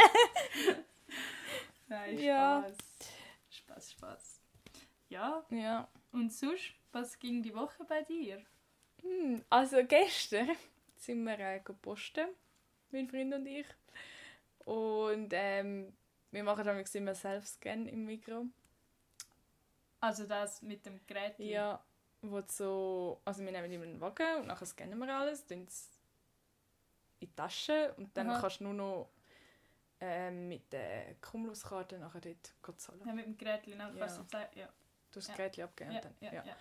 Nein, 1.93 2.15
Spaß. 2.17 2.25
Ja. 2.25 2.65
Spaß, 3.51 3.93
Spaß. 3.93 4.41
Ja, 5.11 5.45
Ja. 5.51 5.89
und 6.13 6.33
sonst, 6.33 6.73
was 6.91 7.19
ging 7.19 7.43
die 7.43 7.55
Woche 7.55 7.85
bei 7.85 8.03
dir? 8.03 8.43
Hm, 9.03 9.45
Also 9.51 9.85
gestern 9.87 10.49
sind 10.97 11.23
wir 11.25 11.39
äh, 11.39 11.61
posten, 11.61 12.29
mein 12.91 13.09
Freund 13.09 13.35
und 13.35 13.47
ich. 13.47 13.67
Und 14.65 15.31
ähm, 15.33 15.93
wir 16.31 16.45
machen 16.45 16.65
dann 16.65 16.83
immer 16.95 17.15
Self-Scan 17.15 17.87
im 17.89 18.07
Mikro. 18.07 18.47
Also 20.01 20.27
das 20.27 20.63
mit 20.63 20.87
dem 20.87 20.99
Gerät. 21.07 21.39
Ja, 21.39 21.85
wo 22.23 22.43
so, 22.49 23.21
also 23.25 23.45
wir 23.45 23.53
nehmen 23.53 23.71
immer 23.71 23.85
einen 23.85 24.01
Wagen 24.01 24.41
und 24.41 24.47
nachher 24.47 24.67
scannen 24.67 24.99
wir 24.99 25.15
alles, 25.15 25.45
tun 25.45 25.65
es 25.69 25.91
in 27.21 27.29
die 27.29 27.35
Tasche 27.35 27.93
und 27.99 28.17
dann 28.17 28.31
Aha. 28.31 28.41
kannst 28.41 28.61
du 28.61 28.65
nur 28.65 28.75
noch 28.75 29.11
ähm, 30.05 30.49
mit 30.49 30.73
der 30.73 31.15
Cumulus-Karte 31.21 31.97
nachher 31.99 32.21
dort 32.21 32.81
zahlen. 32.81 33.01
Ja, 33.07 33.13
mit 33.13 33.25
dem 33.27 33.39
Gerät, 33.39 33.67
nach 33.77 33.95
Ja. 33.95 34.07
du 34.07 34.13
sagst. 34.13 34.33
Ja. 34.57 34.67
Du 35.13 35.21
hast 35.21 35.27
das 35.29 35.29
Ja. 35.29 35.35
Gerät 35.37 35.61
abgeben 35.61 35.91
Ja, 35.93 35.97
und 35.99 36.05
dann, 36.05 36.15
ja, 36.21 36.33
ja. 36.33 36.45
ja. 36.45 36.57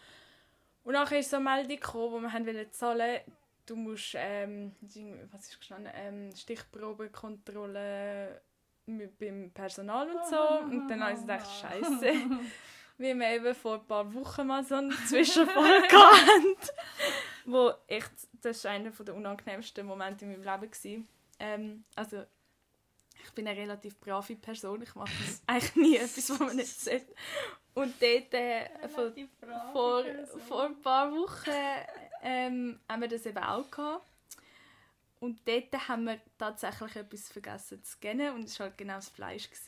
Und 0.84 0.94
nachher 0.94 1.20
ist 1.20 1.30
so 1.30 1.38
eine 1.38 1.46
Meldung 1.46 1.76
gekommen, 1.78 2.12
wo 2.14 2.20
wir 2.20 2.34
haben 2.34 2.46
wollen 2.46 2.72
zahlen 2.72 3.22
Du 3.66 3.76
musst, 3.76 4.14
ähm, 4.18 4.76
was 5.32 5.48
ist 5.48 5.60
gestanden, 5.60 5.92
ähm, 5.96 6.36
Stichprobenkontrolle 6.36 8.42
mit, 8.88 9.18
beim 9.20 9.52
Personal 9.52 10.10
und 10.10 10.26
so. 10.28 10.50
Und 10.60 10.88
dann 10.88 11.02
habe 11.04 11.14
ich 11.14 11.22
gedacht, 11.22 11.48
scheiße. 11.62 12.12
Wie 12.98 13.16
wir 13.16 13.30
eben 13.30 13.56
vor 13.56 13.76
ein 13.76 13.88
paar 13.88 14.12
Wochen 14.14 14.48
mal 14.48 14.64
so 14.64 14.76
einen 14.76 14.92
Zwischenfall 14.92 15.84
hatten. 15.84 16.56
wo 17.46 17.72
echt, 17.88 18.12
das 18.42 18.64
war 18.66 18.72
einer 18.72 18.90
der 18.92 19.16
unangenehmsten 19.16 19.86
Momente 19.86 20.26
in 20.26 20.32
meinem 20.32 20.44
Leben. 20.44 20.72
Gewesen. 20.72 21.08
Ähm, 21.40 21.84
also, 21.96 22.24
ich 23.24 23.32
bin 23.34 23.48
eine 23.48 23.60
relativ 23.60 23.98
brave 24.00 24.36
Person. 24.36 24.82
Ich 24.82 24.96
mache 24.96 25.12
eigentlich 25.48 25.76
nie 25.76 25.98
etwas, 25.98 26.30
was 26.30 26.40
man 26.40 26.56
nicht 26.56 26.80
sollte. 26.80 27.14
Und 27.74 27.94
dort, 28.02 28.34
äh, 28.34 28.70
vor, 28.90 29.14
vor, 29.72 30.04
vor 30.48 30.64
ein 30.66 30.82
paar 30.82 31.12
Wochen, 31.12 31.52
ähm, 32.22 32.80
haben 32.90 33.02
wir 33.02 33.08
das 33.08 33.26
eben 33.26 33.38
auch 33.38 33.70
gehabt. 33.70 34.06
Und 35.20 35.40
dort 35.48 35.88
haben 35.88 36.06
wir 36.06 36.20
tatsächlich 36.38 36.96
etwas 36.96 37.30
vergessen 37.30 37.84
zu 37.84 37.92
scannen. 37.92 38.34
Und 38.34 38.46
es 38.46 38.60
war 38.60 38.68
halt 38.68 38.78
genau 38.78 38.96
das 38.96 39.10
Fleisch, 39.10 39.50
das 39.50 39.68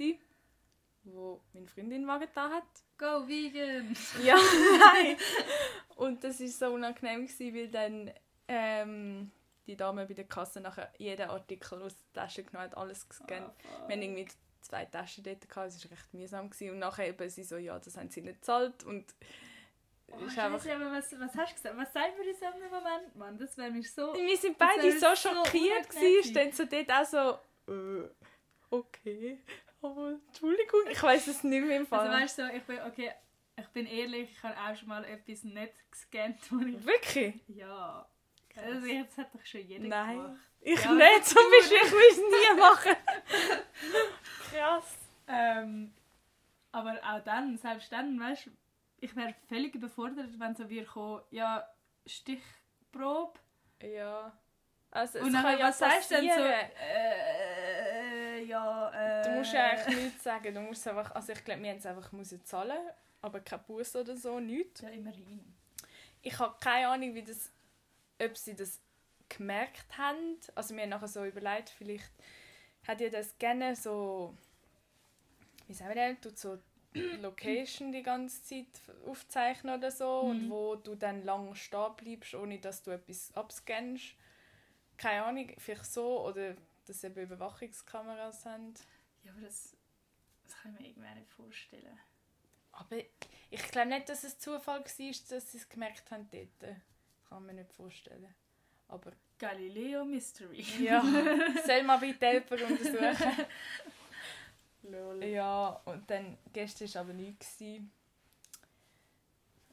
meine 1.53 1.67
Freundin 1.67 2.07
da 2.07 2.49
hat. 2.49 2.63
Go 2.97 3.27
vegan! 3.27 3.95
Ja, 4.23 4.35
nein! 4.35 5.17
Und 5.95 6.23
das 6.23 6.39
war 6.39 6.47
so 6.47 6.73
unangenehm, 6.73 7.27
gewesen, 7.27 7.55
weil 7.55 7.67
dann 7.69 8.11
ähm, 8.47 9.31
die 9.67 9.77
Dame 9.77 10.05
bei 10.05 10.13
der 10.13 10.25
Kasse 10.25 10.61
nachher 10.61 10.91
jeden 10.97 11.29
Artikel 11.29 11.81
aus 11.81 11.95
der 11.95 12.23
Tasche 12.23 12.43
genommen 12.43 12.69
hat, 12.71 12.77
alles 12.77 13.07
gescannt. 13.07 13.49
Oh, 13.49 13.87
wir 13.87 13.95
hatten 13.95 14.01
irgendwie 14.01 14.27
zwei 14.61 14.85
Taschen 14.85 15.23
dort, 15.23 15.47
gehabt, 15.47 15.69
es 15.69 15.83
war 15.83 15.91
recht 15.91 16.13
mühsam. 16.13 16.49
Gewesen. 16.49 16.71
Und 16.71 16.79
nachher 16.79 17.07
eben 17.07 17.29
sie 17.29 17.43
so, 17.43 17.57
ja, 17.57 17.79
das 17.79 17.97
haben 17.97 18.09
sie 18.09 18.21
nicht 18.21 18.41
gezahlt. 18.41 18.83
Und 18.83 19.13
Oh, 20.11 20.25
ist 20.25 20.37
einfach... 20.37 20.69
aber 20.69 20.91
was, 20.91 21.11
was 21.19 21.35
hast 21.35 21.51
du 21.51 21.55
gesagt? 21.55 21.77
Was 21.77 21.93
sagen 21.93 22.13
wir 22.17 22.29
in 22.29 22.35
so 22.35 22.45
einem 22.45 22.69
Moment, 22.69 23.15
Mann? 23.15 23.37
Das 23.37 23.57
wäre 23.57 23.71
mich 23.71 23.91
so... 23.91 24.13
Wir 24.13 24.37
sind 24.37 24.57
beide 24.57 24.91
so 24.99 25.15
schockiert 25.15 25.91
so 25.91 25.99
gewesen, 25.99 26.33
dann 26.33 26.51
so 26.51 26.65
dort 26.65 26.91
auch 26.91 27.05
so... 27.05 27.71
Äh, 27.71 28.09
okay, 28.69 29.39
aber 29.81 30.19
Entschuldigung, 30.27 30.81
ich 30.89 31.01
weiß 31.01 31.27
es 31.27 31.43
nicht 31.43 31.65
mehr 31.65 31.77
im 31.77 31.87
Fall. 31.87 32.07
Also 32.07 32.21
weißt 32.21 32.37
du, 32.39 32.55
ich 32.55 32.63
bin, 32.63 32.81
okay, 32.81 33.11
ich 33.55 33.67
bin 33.69 33.85
ehrlich, 33.87 34.29
ich 34.31 34.43
habe 34.43 34.55
auch 34.55 34.75
schon 34.75 34.89
mal 34.89 35.03
etwas 35.05 35.43
nicht 35.43 35.73
gescannt. 35.89 36.39
Ich... 36.41 36.85
Wirklich? 36.85 37.41
Ja. 37.47 38.07
Also 38.55 38.87
jetzt 38.87 39.17
hat 39.17 39.33
doch 39.33 39.45
schon 39.45 39.61
jeder 39.61 39.87
Nein. 39.87 40.17
gemacht. 40.17 40.39
Ich 40.61 40.83
ja, 40.83 40.93
nicht, 40.93 41.25
zum 41.25 41.41
Beispiel, 41.51 41.77
ich 41.83 41.91
will 41.91 42.11
es 42.11 42.17
nie 42.17 42.59
machen. 42.59 42.95
Krass. 44.51 44.95
Ähm, 45.27 45.93
aber 46.71 46.99
auch 47.03 47.23
dann, 47.23 47.57
selbst 47.57 47.91
dann, 47.91 48.19
weißt 48.19 48.47
du, 48.47 48.51
ich 48.99 49.15
wäre 49.15 49.33
völlig 49.49 49.75
überfordert, 49.75 50.39
wenn 50.39 50.55
so 50.55 50.69
wir 50.69 50.85
kommen, 50.85 51.21
ja, 51.31 51.67
Stichprobe. 52.05 53.39
Ja. 53.81 54.37
Also, 54.91 55.19
und 55.19 55.33
dann, 55.33 55.59
was 55.59 55.79
sagst 55.79 56.11
du 56.11 56.15
denn 56.15 56.29
so? 56.29 56.41
Äh, 56.43 58.43
ja, 58.45 58.89
äh, 58.91 59.23
Du 59.23 59.31
musst 59.31 59.53
ja 59.53 59.69
eigentlich 59.71 60.03
nichts 60.03 60.23
sagen. 60.23 60.53
Du 60.53 60.61
musst 60.61 60.87
einfach, 60.87 61.11
also 61.15 61.31
ich 61.33 61.43
glaube, 61.43 61.63
wir 61.63 61.71
haben 61.71 61.77
es 61.77 61.85
einfach 61.85 62.11
müssen 62.11 62.45
zahlen, 62.45 62.77
aber 63.21 63.39
kein 63.39 63.63
Bus 63.63 63.95
oder 63.95 64.15
so, 64.15 64.39
nichts. 64.39 64.81
Ja, 64.81 64.89
immerhin. 64.89 65.43
Ich 66.21 66.37
habe 66.37 66.55
keine 66.61 66.87
Ahnung, 66.87 67.13
wie 67.15 67.23
das, 67.23 67.51
ob 68.19 68.37
sie 68.37 68.55
das 68.55 68.81
gemerkt 69.29 69.97
haben. 69.97 70.37
Also 70.55 70.75
wir 70.75 70.83
haben 70.83 70.89
nachher 70.89 71.07
so 71.07 71.25
überlegt, 71.25 71.69
vielleicht 71.69 72.11
hat 72.87 73.01
ihr 73.01 73.11
das 73.11 73.37
gerne 73.37 73.75
so, 73.75 74.35
wie 75.67 75.73
sagen 75.73 75.89
wir 75.89 75.95
denn, 75.95 76.21
tut 76.21 76.37
so 76.37 76.59
Location 77.21 77.91
die 77.91 78.03
ganze 78.03 78.43
Zeit 78.43 78.81
aufzeichnen 79.07 79.77
oder 79.77 79.91
so 79.91 80.23
mhm. 80.23 80.29
und 80.29 80.49
wo 80.49 80.75
du 80.75 80.95
dann 80.95 81.23
lang 81.23 81.55
stehen 81.55 81.95
bleibst, 81.97 82.35
ohne 82.35 82.59
dass 82.59 82.83
du 82.83 82.91
etwas 82.91 83.33
abscannst. 83.33 84.15
Keine 84.97 85.23
Ahnung, 85.23 85.51
vielleicht 85.57 85.85
so 85.85 86.25
oder 86.25 86.55
dass 86.85 87.01
sie 87.01 87.07
eben 87.07 87.23
Überwachungskameras 87.23 88.45
haben. 88.45 88.73
Ja, 89.23 89.31
aber 89.31 89.41
das, 89.41 89.75
das 90.43 90.55
kann 90.57 90.73
ich 90.75 90.79
mir 90.79 90.87
irgendwie 90.89 91.19
nicht 91.19 91.31
vorstellen. 91.31 91.99
Aber 92.73 92.97
ich 93.49 93.63
glaube 93.71 93.89
nicht, 93.89 94.09
dass 94.09 94.23
es 94.23 94.39
Zufall 94.39 94.81
war, 94.81 94.85
dass 94.85 95.51
sie 95.51 95.57
es 95.57 95.69
gemerkt 95.69 96.11
haben 96.11 96.27
dort. 96.31 96.75
Das 97.33 97.39
kann 97.39 97.47
man 97.47 97.55
nicht 97.55 97.73
vorstellen. 97.73 98.35
Aber 98.87 99.11
Galileo 99.39 100.05
Mystery. 100.05 100.61
ja, 100.79 101.01
soll 101.65 101.81
mal 101.81 101.97
bitte 101.97 102.27
jemand 102.27 102.51
untersuchen. 102.51 103.45
Lol. 104.83 105.23
Ja, 105.23 105.81
und 105.85 106.07
dann 106.11 106.37
gestern 106.51 106.93
war 106.93 107.01
aber 107.01 107.13
nichts. 107.13 107.63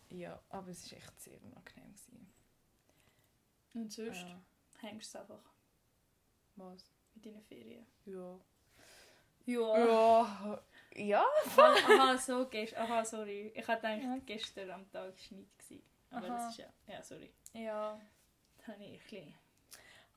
Ja, 0.08 0.40
aber 0.48 0.68
es 0.70 0.90
war 0.90 0.98
echt 0.98 1.20
sehr 1.20 1.38
unangenehm. 1.42 1.94
Und 3.74 3.92
sonst 3.92 4.22
ja. 4.22 4.40
hängst 4.80 5.14
du 5.14 5.18
einfach. 5.18 5.44
Was? 6.56 6.90
Mit 7.14 7.26
deinen 7.26 7.42
Ferien. 7.42 7.86
Ja. 8.06 8.40
Ja. 9.44 9.78
Ja. 9.78 10.62
Ja. 10.94 11.24
aha, 11.46 11.74
aha, 11.74 12.18
so 12.18 12.48
gestern. 12.48 12.84
Aha, 12.84 13.04
sorry. 13.04 13.52
Ich 13.54 13.68
hatte 13.68 13.86
eigentlich 13.86 14.06
ja. 14.06 14.34
gestern 14.34 14.70
am 14.70 14.90
Tag 14.90 15.18
Schnitt. 15.18 15.58
Gewesen. 15.58 15.84
Aber 16.10 16.26
aha. 16.26 16.36
das 16.36 16.52
ist 16.52 16.58
ja. 16.58 16.72
Ja, 16.86 17.02
sorry. 17.02 17.30
Ja. 17.52 18.00
Das 18.58 18.68
habe 18.68 18.84
ich 18.84 18.92
ein 18.92 18.98
bisschen. 18.98 19.34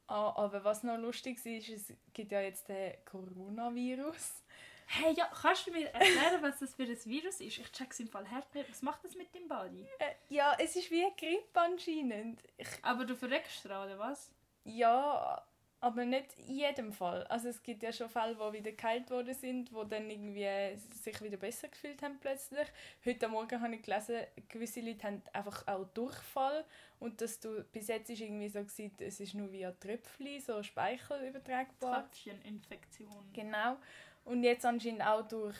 Ah, 0.08 0.34
aber 0.36 0.64
was 0.64 0.84
noch 0.84 0.98
lustig 0.98 1.44
ist, 1.46 1.70
es 1.70 1.94
gibt 2.14 2.32
ja 2.32 2.42
jetzt 2.42 2.68
den 2.68 2.94
Coronavirus. 3.06 4.44
Hey, 4.86 5.14
ja, 5.14 5.30
kannst 5.42 5.66
du 5.66 5.72
mir 5.72 5.90
erklären, 5.90 6.42
was 6.42 6.60
das 6.60 6.76
für 6.76 6.84
ein 6.84 7.06
Virus 7.06 7.40
ist? 7.40 7.58
Ich 7.58 7.72
check's 7.72 8.00
im 8.00 8.08
Fall 8.08 8.30
hart 8.30 8.54
nicht. 8.54 8.70
Was 8.70 8.82
macht 8.82 9.04
das 9.04 9.16
mit 9.16 9.34
dem 9.34 9.48
Body? 9.48 9.88
Äh, 9.98 10.14
ja, 10.30 10.56
es 10.60 10.76
ist 10.76 10.92
wie 10.92 11.04
eine 11.04 11.16
Grippe 11.16 11.60
anscheinend. 11.60 12.44
Ich... 12.58 12.68
Aber 12.82 13.06
du 13.06 13.16
verreckst 13.16 13.66
oder 13.66 13.98
was? 13.98 14.32
Ja, 14.66 15.44
aber 15.84 16.06
nicht 16.06 16.40
in 16.48 16.56
jedem 16.56 16.94
Fall. 16.94 17.24
Also 17.28 17.50
es 17.50 17.62
gibt 17.62 17.84
ja 17.84 17.92
schon 17.92 18.08
Fälle, 18.08 18.40
wo 18.40 18.54
wieder 18.54 18.72
geheilt 18.72 19.12
worden 19.12 19.34
sind, 19.34 19.74
wo 19.74 19.84
dann 19.84 20.10
irgendwie 20.10 20.48
sich 20.78 21.22
wieder 21.22 21.36
besser 21.36 21.68
gefühlt 21.68 22.02
haben 22.02 22.20
plötzlich. 22.22 22.66
Heute 23.04 23.28
Morgen 23.28 23.60
habe 23.60 23.76
ich 23.76 23.82
gelesen, 23.82 24.22
gewisse 24.48 24.80
Leute 24.80 25.06
haben 25.06 25.22
einfach 25.34 25.68
auch 25.68 25.84
Durchfall 25.94 26.64
und 27.00 27.20
dass 27.20 27.38
du 27.42 27.66
bis 27.74 27.90
jetzt 27.90 28.10
ist 28.10 28.22
irgendwie 28.22 28.48
so 28.48 28.60
gewesen, 28.60 28.94
es 29.00 29.20
ist 29.20 29.34
nur 29.34 29.52
via 29.52 29.74
Tröpfchen, 29.74 30.40
so 30.40 30.64
Speichel 30.64 31.28
übertragbar. 31.28 32.04
Tröpfcheninfektion. 32.04 33.34
Genau. 33.34 33.76
Und 34.24 34.44
jetzt 34.44 34.66
anscheinend 34.66 35.06
auch 35.06 35.28
durch 35.28 35.58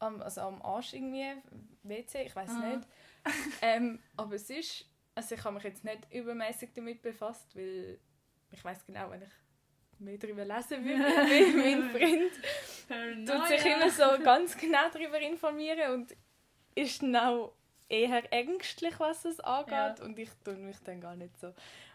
also 0.00 0.40
am 0.40 0.60
Arsch 0.60 0.92
irgendwie, 0.92 1.40
WC, 1.84 2.22
ich 2.22 2.34
weiß 2.34 2.50
mhm. 2.50 2.68
nicht. 2.68 2.88
ähm, 3.62 4.00
aber 4.16 4.34
es 4.34 4.50
ist, 4.50 4.86
also 5.14 5.36
ich 5.36 5.44
habe 5.44 5.54
mich 5.54 5.62
jetzt 5.62 5.84
nicht 5.84 6.12
übermäßig 6.12 6.70
damit 6.74 7.00
befasst, 7.00 7.54
weil 7.54 8.00
ich 8.50 8.64
weiß 8.64 8.84
genau, 8.86 9.10
wenn 9.10 9.22
ich 9.22 9.28
mehr 9.98 10.18
darüber 10.18 10.44
lesen 10.44 10.84
würde, 10.84 11.04
wie 11.04 11.56
mein 11.56 11.90
Freund 11.90 13.28
tut 13.28 13.48
sich 13.48 13.64
immer 13.64 13.90
so 13.90 14.22
ganz 14.22 14.56
genau 14.56 14.88
darüber 14.92 15.20
informieren 15.20 15.92
und 15.94 16.16
ist 16.74 17.02
dann 17.02 17.16
auch 17.16 17.52
eher 17.88 18.32
ängstlich, 18.32 18.98
was 18.98 19.24
es 19.24 19.40
angeht 19.40 19.72
ja. 19.72 20.04
und 20.04 20.18
ich 20.18 20.30
tue 20.44 20.54
mich 20.54 20.78
dann 20.80 21.00
gar 21.00 21.16
nicht 21.16 21.38
so. 21.38 21.52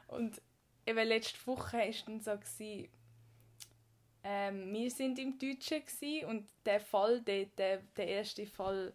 Und 0.08 0.42
eben 0.86 1.08
letzte 1.08 1.46
Woche 1.46 1.78
war 1.78 1.86
es 1.86 2.04
dann 2.06 2.20
so, 2.20 2.32
gewesen, 2.32 2.90
ähm, 4.24 4.72
wir 4.74 4.92
sind 4.92 5.18
im 5.20 5.38
Deutschen 5.38 5.84
und 6.28 6.48
der 6.66 6.80
Fall, 6.80 7.22
der, 7.22 7.46
der, 7.46 7.78
der 7.98 8.08
erste 8.08 8.46
Fall, 8.46 8.94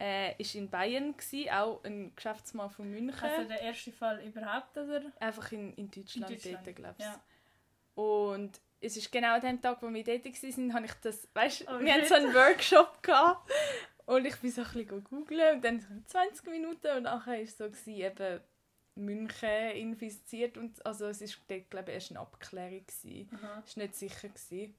äh, 0.00 0.40
ist 0.40 0.54
in 0.54 0.70
Bayern 0.70 1.16
gewesen, 1.16 1.50
auch 1.50 1.82
ein 1.84 2.14
Geschäftsmann 2.14 2.70
von 2.70 2.90
München. 2.90 3.20
Also 3.20 3.48
der 3.48 3.60
erste 3.60 3.92
Fall 3.92 4.20
überhaupt, 4.24 4.76
oder? 4.76 5.02
Einfach 5.18 5.50
in, 5.52 5.72
in 5.74 5.90
Deutschland, 5.90 6.30
in 6.30 6.36
Deutschland. 6.36 6.66
dort, 6.66 6.76
glaube 6.76 6.94
ich. 6.98 7.04
Ja. 7.04 7.20
Und 7.94 8.60
es 8.80 8.96
ist 8.96 9.10
genau 9.10 9.34
an 9.34 9.40
dem 9.40 9.60
Tag, 9.60 9.82
wo 9.82 9.92
wir 9.92 10.04
dort 10.04 10.24
waren, 10.24 10.74
habe 10.74 10.86
ich 10.86 10.94
das, 11.02 11.28
weißt, 11.34 11.64
oh, 11.68 11.80
wir 11.80 11.94
hatten 11.94 12.06
so 12.06 12.14
einen 12.14 12.32
Workshop 12.32 13.02
gehabt 13.02 13.50
und 14.06 14.24
ich 14.24 14.36
bin 14.36 14.52
so 14.52 14.62
ein 14.62 14.72
bisschen 14.72 15.04
googeln 15.04 15.56
und 15.56 15.64
dann 15.64 15.80
so 15.80 15.88
20 16.06 16.46
Minuten 16.46 16.96
und 16.96 17.02
nachher 17.02 17.32
war 17.32 17.40
es 17.40 17.58
so, 17.58 17.64
gewesen, 17.64 17.94
eben 17.94 18.40
München 18.94 19.70
infiziert 19.74 20.56
und 20.56 20.84
also 20.86 21.06
es 21.06 21.20
ist 21.20 21.40
dort, 21.48 21.70
glaube 21.70 21.90
ich, 21.90 21.94
erst 21.94 22.10
eine 22.10 22.20
Abklärung 22.20 22.84
gewesen. 22.86 23.30
Aha. 23.34 23.62
ist 23.66 23.76
nicht 23.76 23.94
sicher 23.94 24.28
gewesen. 24.28 24.74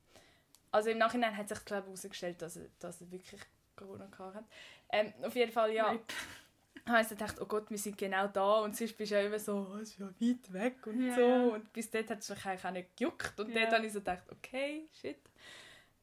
Also 0.71 0.89
im 0.91 0.97
Nachhinein 0.97 1.35
hat 1.35 1.49
sich 1.49 1.63
glaube 1.65 1.87
herausgestellt, 1.87 2.41
dass 2.41 2.57
er, 2.57 2.67
dass 2.79 3.01
er 3.01 3.11
wirklich 3.11 3.41
Corona 3.75 4.07
hat. 4.17 4.45
Ähm, 4.91 5.13
auf 5.23 5.35
jeden 5.35 5.51
Fall 5.51 5.73
ja. 5.73 5.87
Right. 5.87 6.01
habe 6.87 7.01
ich 7.01 7.09
gedacht, 7.09 7.35
oh 7.39 7.45
Gott, 7.45 7.69
wir 7.69 7.77
sind 7.77 7.97
genau 7.97 8.27
da 8.27 8.59
und 8.61 8.75
sonst 8.75 8.97
bist 8.97 9.11
du 9.11 9.15
ja 9.15 9.21
immer 9.21 9.39
so, 9.39 9.67
oh, 9.71 9.77
es 9.77 9.91
ist 9.91 9.99
ja 9.99 10.07
weit 10.07 10.53
weg 10.53 10.87
und 10.87 11.07
ja, 11.07 11.15
so 11.15 11.53
und 11.53 11.71
bis 11.71 11.89
dort 11.91 12.09
hat 12.09 12.19
es 12.19 12.29
mich 12.29 12.45
eigentlich 12.45 12.65
auch 12.65 12.71
nicht 12.71 12.97
gejuckt 12.97 13.39
und 13.39 13.49
ja. 13.49 13.61
dort 13.61 13.73
habe 13.73 13.85
ich 13.85 13.93
so 13.93 13.99
gedacht, 13.99 14.23
okay, 14.31 14.87
shit. 14.99 15.19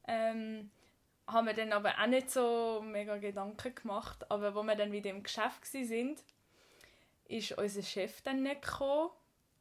Ähm, 0.07 0.71
haben 1.27 1.47
wir 1.47 1.55
dann 1.55 1.73
aber 1.73 1.99
auch 2.01 2.07
nicht 2.07 2.31
so 2.31 2.81
mega 2.85 3.17
Gedanken 3.17 3.75
gemacht, 3.75 4.31
aber 4.31 4.55
wo 4.55 4.63
wir 4.63 4.77
dann 4.77 4.93
wieder 4.93 5.11
im 5.11 5.25
Geschäft 5.25 5.75
waren, 5.75 6.17
ist 7.29 7.53
unser 7.59 7.83
Chef 7.83 8.23
dann 8.23 8.43
nicht 8.45 8.63
gekommen 8.63 9.11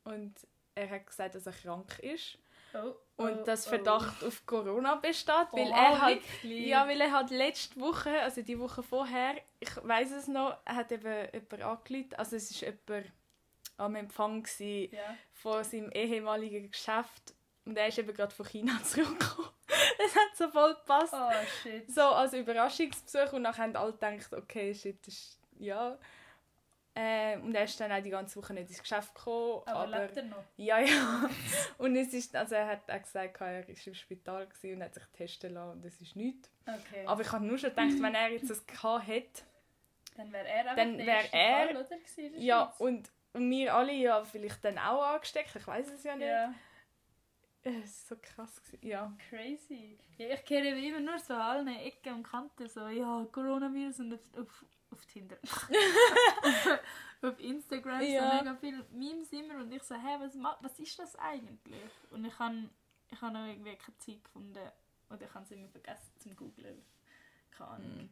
und 0.04 0.36
er 0.76 0.90
hat 0.90 1.08
gesagt, 1.08 1.36
dass 1.36 1.48
er 1.48 1.54
krank 1.54 2.00
ist. 2.00 2.38
Oh, 2.76 2.96
und 3.18 3.40
oh, 3.40 3.44
das 3.46 3.66
Verdacht 3.66 4.24
oh. 4.24 4.28
auf 4.28 4.46
Corona 4.46 4.96
besteht, 4.96 5.48
weil 5.52 5.68
oh, 5.68 5.74
er 5.74 6.02
halt, 6.02 6.22
ja, 6.44 6.88
weil 6.88 7.00
er 7.00 7.12
hat 7.12 7.30
letzte 7.30 7.80
Woche, 7.80 8.20
also 8.22 8.42
die 8.42 8.60
Woche 8.60 8.84
vorher, 8.84 9.36
ich 9.60 9.70
weiß 9.84 10.12
es 10.12 10.28
noch, 10.28 10.58
er 10.66 10.76
hat 10.76 10.92
eben 10.92 11.28
jemand 11.34 11.64
angerufen, 11.64 12.14
also 12.18 12.36
es 12.36 12.52
ist 12.52 12.62
jemand 12.62 13.12
am 13.78 13.96
Empfang 13.96 14.46
ja. 14.60 15.18
von 15.34 15.64
seinem 15.64 15.92
ehemaligen 15.92 16.70
Geschäft, 16.72 17.34
Und 17.66 17.78
er 17.78 17.88
ist 17.88 17.98
eben 17.98 18.14
gerade 18.14 18.34
von 18.34 18.46
China 18.46 18.80
zurückgekommen. 18.84 19.50
Es 19.98 20.16
hat 20.16 20.36
so 20.36 20.50
voll 20.50 20.76
gepasst. 20.76 21.14
Oh 21.14 21.32
shit. 21.62 21.92
So 21.92 22.02
als 22.02 22.34
Überraschungsbesuch 22.34 23.34
und 23.34 23.42
nachher 23.42 23.64
haben 23.64 23.76
alle 23.76 23.94
gedacht, 23.94 24.34
okay, 24.34 24.74
shit, 24.74 25.00
das 25.06 25.14
ist, 25.14 25.40
ja. 25.60 25.98
Äh, 26.98 27.38
und 27.40 27.54
er 27.54 27.66
ist 27.66 27.78
dann 27.80 27.92
auch 27.92 28.02
die 28.02 28.10
ganze 28.10 28.42
Woche 28.42 28.54
nicht 28.54 28.70
ins 28.70 28.82
Geschäft 28.82 29.14
gekommen. 29.14 29.64
Aber, 29.66 29.80
Aber, 29.82 30.00
lebt 30.04 30.16
er 30.16 30.24
noch? 30.24 30.44
ja, 30.56 30.80
ja. 30.80 31.30
Und 31.78 31.96
es 31.98 32.14
ist, 32.14 32.34
also 32.36 32.56
er 32.56 32.68
hat 32.68 32.90
auch 32.90 33.02
gesagt, 33.02 33.42
er 33.42 33.68
war 33.68 33.70
im 33.70 33.94
Spital 33.94 34.48
und 34.64 34.82
hat 34.84 34.94
sich 34.94 35.04
testen 35.12 35.54
lassen 35.56 35.72
und 35.80 35.86
es 35.86 36.00
ist 36.00 36.16
nichts. 36.16 36.50
Okay. 36.66 37.06
Aber 37.06 37.22
ich 37.22 37.32
habe 37.34 37.44
nur 37.46 37.58
schon 37.58 37.72
gedacht, 37.72 38.02
wenn 38.02 38.16
er 38.16 38.30
jetzt 38.32 38.50
das 38.50 38.66
gehabt 38.66 39.08
hätte, 39.08 39.42
dann 40.16 40.32
wäre 40.32 40.48
er 40.48 40.60
einfach 40.62 40.76
Dann 40.78 40.98
wär 41.00 41.34
er- 41.34 41.68
Fall, 41.68 41.78
oder? 41.78 42.38
ja, 42.40 42.74
und, 42.80 43.12
und 43.34 43.50
wir 43.52 43.74
alle 43.76 43.92
ja 43.92 44.24
vielleicht 44.24 44.64
dann 44.64 44.78
auch 44.78 45.04
angesteckt, 45.04 45.54
ich 45.54 45.68
weiß 45.68 45.92
es 45.92 46.04
ja 46.06 46.16
nicht. 46.16 46.28
Ja, 46.28 46.54
Es 47.64 48.10
war 48.10 48.18
so 48.18 48.22
krass. 48.22 48.62
Ja. 48.82 49.12
crazy. 49.30 49.98
Ja, 50.18 50.30
ich 50.30 50.46
kenne 50.46 50.70
immer 50.70 51.02
nur 51.02 51.20
so 51.20 51.34
allen 51.34 51.68
Ecken 51.68 52.14
und 52.14 52.24
Kanten 52.24 52.70
so, 52.70 52.88
ja, 52.88 53.26
Coronavirus 53.34 54.00
und 54.00 54.14
auf, 54.14 54.22
auf, 54.40 54.66
auf 54.96 55.06
Tinder. 55.06 55.38
auf 57.22 57.40
Instagram 57.40 58.02
Ja. 58.02 58.32
so 58.32 58.38
mega 58.38 58.56
viele 58.56 58.86
Memes 58.92 59.32
immer 59.34 59.56
und 59.58 59.72
ich 59.72 59.84
so, 59.84 59.96
hä, 59.96 60.18
was, 60.20 60.36
was 60.62 60.80
ist 60.80 60.98
das 61.00 61.16
eigentlich? 61.18 61.82
Und 62.12 62.26
ich 62.26 62.38
habe 62.40 62.70
ich 63.10 63.22
hab 63.22 63.34
noch 63.34 63.46
irgendwie 63.46 63.76
keine 63.76 63.98
Zeit 63.98 64.24
gefunden 64.24 64.72
oder 65.10 65.22
ich 65.26 65.34
habe 65.34 65.46
es 65.46 65.52
immer 65.52 65.70
vergessen 65.70 66.12
zum 66.20 66.36
googlen. 66.36 66.82
Keine 67.52 67.70
Ahnung. 67.70 67.98
Mhm. 67.98 68.10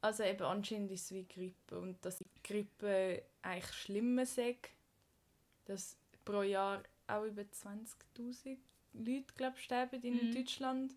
Also 0.00 0.22
eben 0.22 0.42
anscheinend 0.42 0.90
ist 0.92 1.04
es 1.04 1.12
wie 1.12 1.24
Grippe 1.26 1.78
und 1.78 2.04
dass 2.04 2.18
die 2.18 2.26
Grippe 2.44 3.22
eigentlich 3.42 3.72
schlimmer 3.72 4.26
sagt, 4.26 4.70
dass 5.64 5.96
pro 6.24 6.42
Jahr 6.42 6.82
auch 7.08 7.24
über 7.24 7.42
20'000 7.42 8.56
Leute 8.94 9.32
glaub, 9.36 9.58
sterben 9.58 10.02
in 10.02 10.14
Mhm. 10.30 10.34
Deutschland 10.34 10.94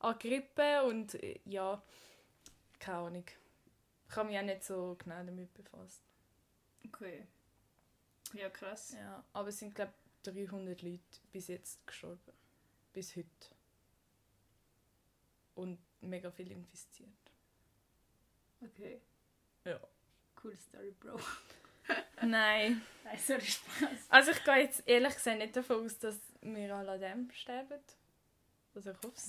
an 0.00 0.18
Grippe 0.18 0.84
und 0.84 1.14
äh, 1.22 1.40
ja, 1.44 1.82
keine 2.78 2.98
Ahnung. 2.98 3.24
Ich 4.08 4.16
habe 4.16 4.28
mich 4.28 4.38
auch 4.38 4.42
nicht 4.42 4.64
so 4.64 4.96
genau 4.98 5.24
damit 5.24 5.52
befasst. 5.54 6.02
Okay. 6.86 7.26
Ja, 8.32 8.48
krass. 8.50 8.92
Ja, 8.92 9.24
aber 9.32 9.48
es 9.48 9.58
sind 9.58 9.74
glaube 9.74 9.92
300 10.22 10.82
Leute 10.82 11.00
bis 11.32 11.48
jetzt 11.48 11.86
gestorben. 11.86 12.32
Bis 12.92 13.16
heute. 13.16 13.28
Und 15.54 15.78
mega 16.00 16.30
viel 16.30 16.50
infiziert. 16.50 17.08
Okay. 18.60 19.00
Ja. 19.64 19.80
Cool 20.42 20.56
Story, 20.56 20.94
Bro. 21.00 21.18
Nein. 22.22 22.82
Nein, 23.04 23.18
sorry, 23.18 23.40
Spaß. 23.42 24.06
Also 24.08 24.30
ich 24.32 24.44
gehe 24.44 24.56
jetzt 24.58 24.86
ehrlich 24.86 25.14
gesagt 25.14 25.38
nicht 25.38 25.56
davon 25.56 25.84
aus, 25.84 25.98
dass 25.98 26.18
wir 26.40 26.74
alle 26.74 26.92
an 26.92 27.00
dem 27.00 27.30
sterben. 27.30 27.80
Also 28.74 28.90
ich 28.90 28.96
hoffe 28.98 29.14
es 29.16 29.28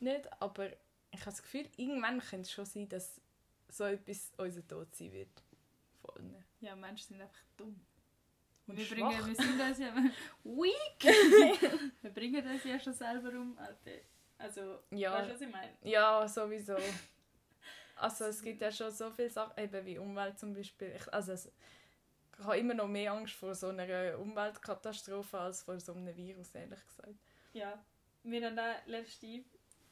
nicht, 0.00 0.42
aber 0.42 0.68
ich 1.10 1.20
habe 1.20 1.30
das 1.30 1.42
Gefühl, 1.42 1.68
irgendwann 1.76 2.20
könnte 2.20 2.42
es 2.42 2.52
schon 2.52 2.66
sein, 2.66 2.88
dass 2.88 3.20
so 3.70 3.84
etwas 3.84 4.32
unser 4.36 4.66
Tod 4.66 4.94
sein 4.94 5.12
wird. 5.12 5.42
Allen. 6.14 6.44
Ja, 6.60 6.74
Menschen 6.76 7.08
sind 7.08 7.20
einfach 7.22 7.42
dumm. 7.56 7.80
Und 8.66 8.76
wir, 8.76 8.84
schwach. 8.84 8.96
bringen, 8.96 9.26
wir 9.26 9.34
sind 9.44 9.58
das 9.58 9.78
ja 9.78 9.94
weak. 10.44 11.92
wir 12.02 12.10
bringen 12.10 12.44
das 12.44 12.64
ja 12.64 12.78
schon 12.78 12.92
selber 12.94 13.30
um, 13.30 13.56
Alter. 13.58 14.00
Also, 14.38 14.78
Ja. 14.90 15.12
weißt 15.14 15.28
du, 15.30 15.34
was 15.34 15.40
ich 15.42 15.50
meine? 15.50 15.72
Ja, 15.82 16.26
sowieso. 16.28 16.76
Also 17.96 18.24
es 18.26 18.40
gibt 18.42 18.62
ja 18.62 18.72
schon 18.72 18.90
so 18.90 19.10
viele 19.10 19.28
Sachen, 19.28 19.62
eben 19.62 19.84
wie 19.84 19.98
Umwelt 19.98 20.38
zum 20.38 20.54
Beispiel. 20.54 20.94
Ich, 20.96 21.12
also 21.12 21.32
es, 21.32 21.46
ich 22.38 22.44
habe 22.44 22.56
immer 22.58 22.72
noch 22.74 22.88
mehr 22.88 23.12
Angst 23.12 23.34
vor 23.34 23.54
so 23.54 23.68
einer 23.68 24.18
Umweltkatastrophe 24.18 25.38
als 25.38 25.62
vor 25.62 25.78
so 25.78 25.92
einem 25.92 26.16
Virus, 26.16 26.54
ehrlich 26.54 26.82
gesagt. 26.86 27.14
Ja. 27.52 27.84
Wir 28.22 28.46
haben 28.46 28.56
da 28.56 28.76
letzte, 28.86 29.44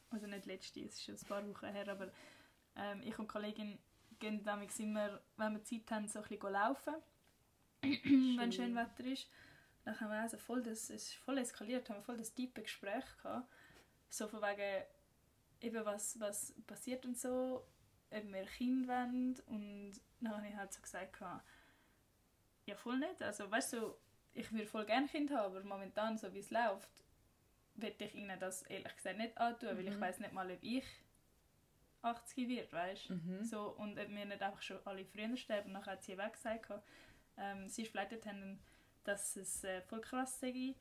also 0.09 0.25
nicht 0.25 0.45
letzte, 0.47 0.79
es 0.81 0.93
ist 0.95 1.03
schon 1.03 1.15
ein 1.15 1.27
paar 1.27 1.47
Wochen 1.47 1.67
her, 1.73 1.87
aber 1.87 2.11
ähm, 2.79 3.01
ich 3.03 3.17
und 3.19 3.25
die 3.29 3.33
Kollegin 3.33 3.79
gehen 4.19 4.43
damals 4.43 4.79
immer, 4.79 5.21
wenn 5.37 5.53
wir 5.53 5.63
Zeit 5.63 5.91
haben, 5.91 6.07
so 6.07 6.19
ein 6.21 6.27
bisschen 6.27 6.51
laufen. 6.51 6.95
wenn 7.81 8.51
schön 8.51 8.75
Wetter 8.75 9.05
ist. 9.05 9.29
Dann 9.85 9.99
haben 9.99 10.11
wir 10.11 10.19
also 10.21 10.37
voll 10.37 10.61
das, 10.63 10.89
es 10.89 11.03
ist 11.09 11.13
voll 11.15 11.37
eskaliert, 11.37 11.89
haben 11.89 11.97
wir 11.97 12.03
voll 12.03 12.17
das 12.17 12.33
tiefe 12.33 12.61
Gespräch 12.61 13.05
gehabt. 13.21 13.47
So 14.09 14.27
von 14.27 14.41
wegen, 14.41 14.83
eben 15.61 15.85
was, 15.85 16.19
was 16.19 16.53
passiert 16.67 17.05
und 17.05 17.17
so, 17.17 17.65
ob 18.11 18.23
wir 18.33 18.45
Kinder 18.45 18.87
wollen. 19.07 19.39
Und 19.47 19.93
dann 20.21 20.37
habe 20.37 20.47
ich 20.47 20.55
halt 20.55 20.73
so 20.73 20.81
gesagt, 20.81 21.13
gehabt, 21.19 21.45
ja 22.65 22.75
voll 22.75 22.99
nicht. 22.99 23.21
Also 23.21 23.49
weißt 23.49 23.73
du, 23.73 23.95
ich 24.33 24.51
würde 24.51 24.67
voll 24.67 24.85
gerne 24.85 25.07
Kind 25.07 25.31
haben, 25.31 25.55
aber 25.55 25.63
momentan, 25.63 26.17
so 26.17 26.33
wie 26.33 26.39
es 26.39 26.51
läuft, 26.51 26.89
würde 27.75 28.03
ich 28.05 28.15
ihnen 28.15 28.39
das 28.39 28.63
ehrlich 28.63 28.95
gesagt 28.95 29.17
nicht 29.17 29.37
antun, 29.37 29.69
weil 29.77 29.87
ich 29.87 29.95
Mhm. 29.95 30.01
weiß 30.01 30.19
nicht 30.19 30.33
mal, 30.33 30.51
ob 30.51 30.61
ich 30.63 30.85
80 32.01 32.47
wird, 32.47 32.71
weißt 32.73 33.09
Mhm. 33.11 33.43
so, 33.43 33.69
und 33.71 33.99
ob 33.99 34.09
wir 34.09 34.25
nicht 34.25 34.41
einfach 34.41 34.61
schon 34.61 34.79
alle 34.85 35.05
früher 35.05 35.35
sterben. 35.37 35.71
Nachher 35.73 35.93
hat 35.93 36.03
sie 36.03 36.17
weg 36.17 36.33
gesagt, 36.33 36.71
ähm, 37.37 37.67
sie 37.67 37.83
ist 37.83 37.91
vielleicht 37.91 38.25
haben, 38.25 38.59
dass 39.03 39.35
es 39.35 39.63
äh, 39.63 39.81
voll 39.81 40.01
krass 40.01 40.39
sei, 40.39 40.75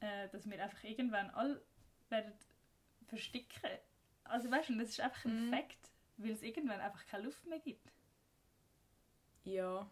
äh, 0.00 0.28
dass 0.30 0.48
wir 0.48 0.62
einfach 0.62 0.82
irgendwann 0.84 1.30
alle 1.30 1.62
werden 2.08 2.32
versticken. 3.06 3.70
Also 4.24 4.50
weißt 4.50 4.68
du, 4.70 4.78
das 4.78 4.90
ist 4.90 5.00
einfach 5.00 5.24
ein 5.24 5.46
Mhm. 5.48 5.52
Fakt, 5.54 5.90
weil 6.18 6.30
es 6.32 6.42
irgendwann 6.42 6.80
einfach 6.80 7.04
keine 7.06 7.24
Luft 7.24 7.44
mehr 7.46 7.58
gibt. 7.58 7.92
Ja. 9.44 9.88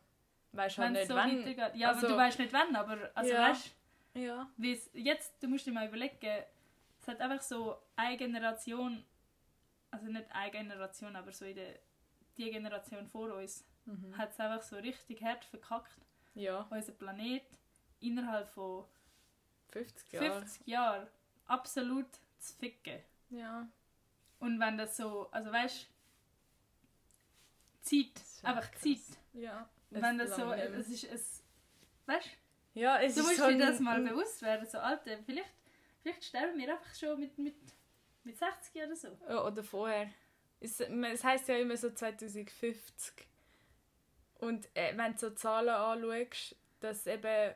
Weißt 0.52 0.78
halt 0.78 0.92
nicht 0.92 1.08
so 1.08 1.14
wann. 1.14 1.38
weitergeht. 1.38 1.76
Ja, 1.76 1.88
Also- 1.88 2.06
aber 2.06 2.08
du 2.14 2.16
weißt 2.20 2.38
nicht 2.38 2.52
wann, 2.52 2.76
aber 2.76 3.10
also 3.14 3.32
Ja. 3.32 3.48
weißt 3.50 3.74
Ja. 4.14 4.50
jetzt, 4.94 5.42
du 5.42 5.48
musst 5.48 5.66
dir 5.66 5.72
mal 5.72 5.86
überlegen, 5.88 6.44
es 7.00 7.08
hat 7.08 7.20
einfach 7.20 7.42
so 7.42 7.76
eine 7.94 8.16
Generation, 8.16 9.04
also 9.90 10.06
nicht 10.06 10.30
eine 10.30 10.50
Generation, 10.50 11.16
aber 11.16 11.32
so 11.32 11.44
in 11.44 11.56
der 11.56 11.78
die 12.36 12.50
Generation 12.50 13.06
vor 13.08 13.32
uns, 13.34 13.64
Mhm. 13.86 14.18
hat 14.18 14.32
es 14.32 14.40
einfach 14.40 14.62
so 14.62 14.76
richtig 14.76 15.22
hart 15.22 15.44
verkackt, 15.44 15.96
Ja. 16.34 16.66
unser 16.70 16.92
Planet 16.92 17.44
innerhalb 18.00 18.48
von 18.50 18.84
50 19.70 20.12
Jahre. 20.12 20.40
50 20.40 20.66
Jahren 20.66 21.06
absolut 21.46 22.08
zu 22.38 22.54
ficken. 22.56 23.00
Ja. 23.30 23.68
Und 24.40 24.58
wenn 24.60 24.76
das 24.76 24.96
so, 24.96 25.30
also 25.30 25.50
weißt 25.52 25.86
Zeit, 27.80 28.14
Das 28.16 28.22
ist 28.34 28.44
einfach 28.44 28.70
krass. 28.70 28.82
Zeit. 28.82 29.18
Ja. 29.32 29.68
Und 29.90 30.02
wenn 30.02 30.18
das 30.18 30.34
so, 30.36 30.52
es 30.52 30.88
ist, 30.88 31.04
es, 31.04 31.42
weißt 32.06 32.28
Ja, 32.74 32.98
es 33.00 33.14
du, 33.14 33.22
musst 33.22 33.36
so 33.36 33.48
dir 33.48 33.58
das 33.58 33.80
mal 33.80 34.02
bewusst 34.02 34.42
werden, 34.42 34.66
so 34.66 34.78
Alter, 34.78 35.16
vielleicht, 35.24 35.54
vielleicht 36.02 36.24
sterben 36.24 36.58
wir 36.58 36.72
einfach 36.72 36.94
schon 36.94 37.18
mit, 37.20 37.38
mit, 37.38 37.54
mit 38.26 38.36
60 38.36 38.82
oder 38.82 38.96
so. 38.96 39.18
Ja, 39.28 39.44
oder 39.44 39.62
vorher. 39.64 40.10
Es, 40.60 40.80
es 40.80 41.24
heisst 41.24 41.48
ja 41.48 41.56
immer 41.56 41.76
so 41.76 41.90
2050. 41.90 43.26
Und 44.40 44.68
äh, 44.74 44.96
wenn 44.96 45.12
du 45.12 45.18
so 45.18 45.30
Zahlen 45.30 45.68
anschaust, 45.70 46.56
dass 46.80 47.06
eben 47.06 47.54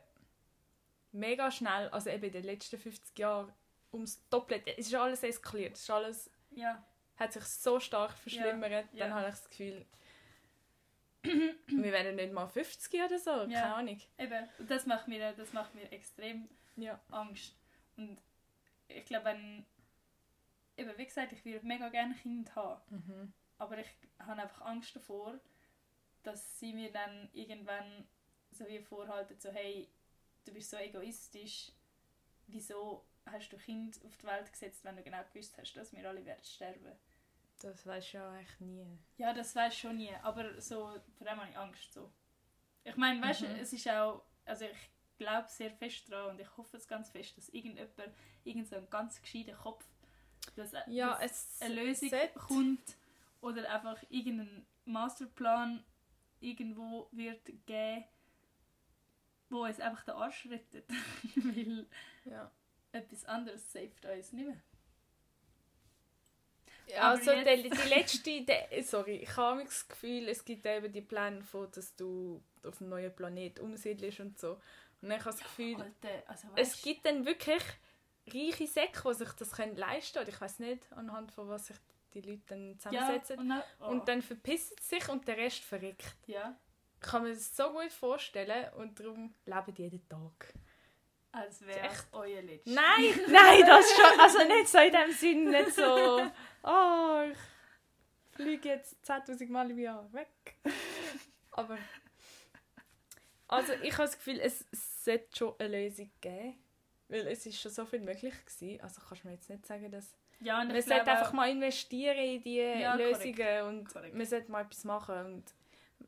mega 1.12 1.50
schnell, 1.50 1.88
also 1.88 2.08
eben 2.10 2.24
in 2.24 2.32
den 2.32 2.44
letzten 2.44 2.78
50 2.78 3.18
Jahren, 3.18 3.52
ums 3.92 4.26
Doppelte, 4.28 4.76
es 4.78 4.86
ist 4.86 4.94
alles 4.94 5.22
eskaliert, 5.22 5.74
es 5.74 5.80
ist 5.82 5.90
alles, 5.90 6.30
Ja, 6.52 6.82
hat 7.16 7.32
sich 7.32 7.44
so 7.44 7.80
stark 7.80 8.12
verschlimmert, 8.12 8.70
Ja, 8.70 8.82
dann 8.98 9.10
ja. 9.10 9.14
habe 9.16 9.28
ich 9.28 9.34
das 9.34 9.50
Gefühl, 9.50 9.84
wir 11.22 11.92
werden 11.92 12.16
nicht 12.16 12.32
mal 12.32 12.46
50 12.46 12.94
oder 13.02 13.18
so, 13.18 13.30
keine 13.30 13.52
Ja. 13.52 13.74
Ahnung. 13.74 14.00
eben. 14.18 14.48
Und 14.58 14.70
das 14.70 14.86
macht 14.86 15.08
mir, 15.08 15.32
das 15.32 15.52
macht 15.52 15.74
mir 15.74 15.90
extrem. 15.92 16.48
Angst. 17.10 17.54
Und 17.98 18.18
ich 18.88 19.04
glaube, 19.04 19.26
wenn, 19.26 19.66
eben 20.80 20.96
wie 20.98 21.04
gesagt, 21.06 21.32
ich 21.32 21.44
würde 21.44 21.66
mega 21.66 21.88
gerne 21.88 22.14
ein 22.14 22.20
Kind 22.20 22.54
haben. 22.56 22.80
Mhm. 22.90 23.32
Aber 23.58 23.78
ich 23.78 23.88
habe 24.18 24.42
einfach 24.42 24.62
Angst 24.62 24.96
davor, 24.96 25.38
dass 26.22 26.58
sie 26.58 26.72
mir 26.72 26.90
dann 26.90 27.28
irgendwann 27.32 28.08
so 28.50 28.66
wie 28.66 28.80
vorhalten, 28.80 29.38
so 29.38 29.50
hey, 29.50 29.88
du 30.44 30.52
bist 30.52 30.70
so 30.70 30.76
egoistisch, 30.76 31.72
wieso 32.46 33.04
hast 33.26 33.50
du 33.50 33.56
Kind 33.58 34.00
auf 34.04 34.16
die 34.16 34.26
Welt 34.26 34.50
gesetzt, 34.50 34.84
wenn 34.84 34.96
du 34.96 35.02
genau 35.02 35.22
gewusst 35.32 35.56
hast, 35.58 35.74
dass 35.74 35.92
wir 35.92 36.08
alle 36.08 36.24
werden 36.24 36.42
sterben. 36.42 36.92
Das 37.60 37.86
weisst 37.86 38.14
du 38.14 38.18
ja 38.18 38.30
eigentlich 38.30 38.60
nie. 38.60 38.98
Ja, 39.18 39.34
das 39.34 39.54
weiß 39.54 39.76
schon 39.76 39.98
nie, 39.98 40.12
aber 40.22 40.60
so, 40.60 40.98
vor 41.18 41.26
dem 41.26 41.38
habe 41.38 41.50
ich 41.50 41.58
Angst 41.58 41.92
so. 41.92 42.10
Ich 42.84 42.96
meine, 42.96 43.20
weißt 43.20 43.42
du, 43.42 43.48
Mhm. 43.48 43.56
es 43.56 43.72
ist 43.74 43.86
auch, 43.88 44.24
also 44.46 44.64
ich 44.64 44.90
glaube 45.18 45.48
sehr 45.48 45.70
fest 45.70 46.10
daran 46.10 46.30
und 46.30 46.40
ich 46.40 46.56
hoffe 46.56 46.78
es 46.78 46.88
ganz 46.88 47.10
fest, 47.10 47.36
dass 47.36 47.50
irgendjemand, 47.50 48.14
irgend 48.44 48.66
so 48.66 48.76
ein 48.76 48.88
ganz 48.88 49.20
gescheiter 49.20 49.52
Kopf, 49.52 49.84
dass, 50.56 50.72
Ja, 50.86 51.18
dass 51.20 51.54
es 51.54 51.62
eine 51.62 51.74
Lösung 51.74 52.08
sollte- 52.10 52.38
kommt 52.38 52.96
oder 53.40 53.70
einfach 53.70 54.02
irgendein 54.08 54.66
Masterplan 54.84 55.82
irgendwo 56.40 57.08
wird 57.12 57.44
geben, 57.66 58.04
wo 59.50 59.64
uns 59.64 59.80
einfach 59.80 60.04
den 60.04 60.14
Arsch 60.14 60.46
rettet. 60.46 60.84
Weil 61.36 61.86
Ja. 62.24 62.50
etwas 62.92 63.24
anderes 63.24 63.70
saved 63.72 64.04
uns 64.04 64.32
nicht 64.32 64.46
mehr. 64.46 64.60
Ja, 66.88 67.10
also 67.10 67.30
jetzt- 67.30 67.64
die, 67.64 67.88
letzte, 67.88 68.20
die, 68.42 68.82
sorry, 68.82 69.16
ich 69.18 69.36
habe 69.36 69.62
das 69.64 69.86
Gefühl, 69.86 70.28
es 70.28 70.44
gibt 70.44 70.66
eben 70.66 70.92
die 70.92 71.00
Pläne 71.02 71.42
von, 71.42 71.70
dass 71.70 71.94
du 71.94 72.42
auf 72.64 72.80
einem 72.80 72.90
neuen 72.90 73.14
Planet 73.14 73.60
umsiedelst 73.60 74.18
und 74.20 74.38
so. 74.38 74.52
Und 75.00 75.08
dann 75.08 75.12
habe 75.12 75.18
ich 75.20 75.24
das 75.24 75.38
Gefühl, 75.38 75.76
Alter, 75.80 76.22
also 76.26 76.48
es 76.56 76.82
gibt 76.82 77.06
dann 77.06 77.24
wirklich 77.24 77.62
reiche 78.26 78.66
Säcke, 78.66 79.02
die 79.08 79.14
sich 79.14 79.32
das 79.32 79.52
können 79.52 79.76
leisten 79.76 80.18
können. 80.18 80.28
Ich 80.30 80.40
weiß 80.40 80.58
nicht, 80.60 80.92
anhand 80.92 81.32
von 81.32 81.48
was 81.48 81.66
sich 81.68 81.76
die 82.14 82.20
Leute 82.22 82.42
dann 82.48 82.70
ja, 82.72 82.78
zusammensetzen. 82.78 83.38
und 83.38 83.48
dann, 83.48 83.62
oh, 83.80 83.84
Und 83.86 84.08
dann 84.08 84.22
verpissen 84.22 84.76
sie 84.80 84.96
sich 84.96 85.08
und 85.08 85.26
der 85.28 85.36
Rest 85.36 85.60
verreckt. 85.62 86.16
ja, 86.26 86.56
Ich 86.96 87.00
kann 87.08 87.22
mir 87.22 87.30
das 87.32 87.56
so 87.56 87.70
gut 87.72 87.92
vorstellen 87.92 88.72
und 88.74 88.98
darum 88.98 89.34
leben 89.46 89.74
jeden 89.76 90.08
Tag. 90.08 90.54
als 91.32 91.64
wäre 91.64 91.80
Echt? 91.88 92.06
euer 92.12 92.42
letztes. 92.42 92.74
Nein, 92.74 93.20
nein, 93.28 93.60
das 93.66 93.90
schon. 93.92 94.20
Also 94.20 94.38
nicht 94.44 94.68
so 94.68 94.78
in 94.78 94.92
dem 94.92 95.12
Sinn, 95.12 95.50
nicht 95.50 95.74
so. 95.74 96.20
Oh, 96.62 97.22
ich 97.30 97.38
fliege 98.36 98.68
jetzt 98.70 98.96
10.000 99.08 99.48
Mal 99.50 99.70
im 99.70 99.78
Jahr 99.78 100.12
weg. 100.12 100.56
Aber. 101.52 101.78
Also 103.48 103.72
ich 103.74 103.92
habe 103.94 104.04
das 104.04 104.16
Gefühl, 104.16 104.38
es 104.40 104.64
sollte 104.72 105.36
schon 105.36 105.54
eine 105.58 105.84
Lösung 105.84 106.10
geben. 106.20 106.62
Weil 107.10 107.26
es 107.26 107.44
ist 107.44 107.60
schon 107.60 107.72
so 107.72 107.84
viel 107.84 108.00
möglich 108.00 108.34
gewesen. 108.44 108.80
Also 108.82 109.00
kannst 109.06 109.24
du 109.24 109.28
mir 109.28 109.34
jetzt 109.34 109.50
nicht 109.50 109.66
sagen, 109.66 109.90
dass... 109.90 110.14
Ja, 110.38 110.60
und 110.60 110.68
Man 110.68 110.80
sollte 110.80 111.10
einfach 111.10 111.32
mal 111.32 111.50
investieren 111.50 112.16
in 112.16 112.42
die 112.42 112.56
Ja, 112.56 112.94
Lösungen 112.94 113.62
und 113.66 113.92
Korrekt. 113.92 114.14
man 114.14 114.24
sollte 114.26 114.50
mal 114.50 114.62
etwas 114.62 114.84
machen 114.84 115.26
und 115.34 115.54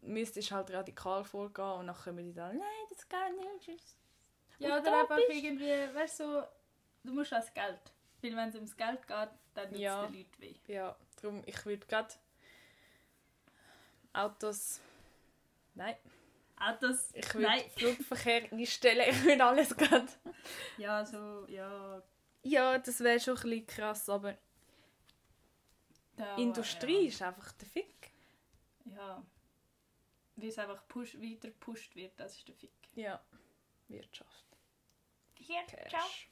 müsstest 0.00 0.52
halt 0.52 0.70
radikal 0.72 1.24
vorgehen 1.24 1.72
und 1.80 1.86
dann 1.88 1.96
kommen 1.96 2.24
die 2.24 2.32
dann, 2.32 2.56
nein, 2.56 2.66
das 2.88 3.06
geht 3.08 3.18
nicht. 3.36 3.60
tschüss.» 3.80 3.96
Ja, 4.58 4.78
oder 4.80 5.00
einfach 5.00 5.18
irgendwie, 5.28 5.94
weißt 5.94 6.20
du, 6.20 6.48
du 7.04 7.12
musst 7.12 7.32
ans 7.32 7.52
Geld. 7.52 7.80
Weil 8.22 8.36
wenn 8.36 8.48
es 8.48 8.54
ums 8.54 8.76
Geld 8.76 9.06
geht, 9.06 9.28
dann 9.54 9.66
tut 9.68 9.74
es 9.74 9.80
Ja. 9.80 10.06
den 10.06 10.14
Leuten 10.14 10.40
weh. 10.40 10.54
Ja, 10.68 10.96
darum, 11.20 11.42
ich 11.44 11.66
würde 11.66 11.84
gerade 11.86 12.14
Autos... 14.12 14.80
Nein, 15.74 15.96
Autos, 16.62 17.10
ich 17.14 17.34
würde 17.34 17.46
nein. 17.46 17.64
Flugverkehr 17.76 18.52
einstellen, 18.52 19.06
ich 19.10 19.24
würde 19.24 19.44
alles 19.44 19.76
gerade... 19.76 20.06
Ja, 20.78 21.04
so, 21.04 21.46
ja. 21.48 22.02
Ja, 22.42 22.78
das 22.78 23.00
wäre 23.00 23.18
schon 23.20 23.36
ein 23.36 23.42
bisschen 23.42 23.66
krass, 23.66 24.08
aber 24.08 24.36
Da, 26.16 26.36
Industrie 26.36 27.06
ist 27.08 27.22
einfach 27.22 27.52
der 27.52 27.68
Fick. 27.68 28.12
Ja, 28.84 28.96
ja. 28.96 29.26
Wie 30.36 30.48
es 30.48 30.58
einfach 30.58 30.86
push, 30.88 31.14
weiter 31.16 31.48
gepusht 31.48 31.94
wird, 31.94 32.18
das 32.18 32.36
ist 32.36 32.48
der 32.48 32.54
Fick. 32.54 32.72
Ja, 32.94 33.20
Wirtschaft. 33.88 34.44
Wirtschaft. 35.38 36.28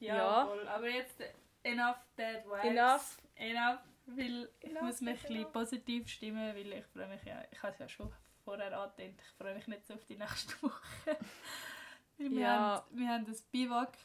Ja, 0.00 0.16
Ja. 0.16 0.46
voll. 0.46 0.68
Aber 0.68 0.88
jetzt, 0.88 1.20
enough 1.62 1.96
dead 2.18 2.44
vibes. 2.44 2.64
Enough. 2.64 3.18
Enough, 3.36 3.78
weil 4.06 4.50
ich 4.60 4.70
Enough, 4.70 4.82
muss 4.82 5.00
mich 5.00 5.10
ein 5.10 5.20
bisschen 5.22 5.36
enough. 5.36 5.52
positiv 5.52 6.08
stimmen, 6.08 6.54
weil 6.54 6.72
ich 6.72 6.86
freue 6.86 7.08
mich 7.08 7.22
ja, 7.24 7.42
ich 7.50 7.62
habe 7.62 7.72
es 7.72 7.78
ja 7.78 7.88
schon 7.88 8.12
vorher 8.44 8.78
angetönt, 8.78 9.20
ich 9.20 9.32
freue 9.36 9.54
mich 9.54 9.66
nicht 9.66 9.86
so 9.86 9.94
auf 9.94 10.04
die 10.04 10.16
nächste 10.16 10.54
Woche. 10.62 10.82
wir, 12.18 12.30
Ja. 12.30 12.48
haben, 12.90 12.98
wir 12.98 13.08
haben 13.08 13.24
das 13.24 13.42
Biwak, 13.42 13.96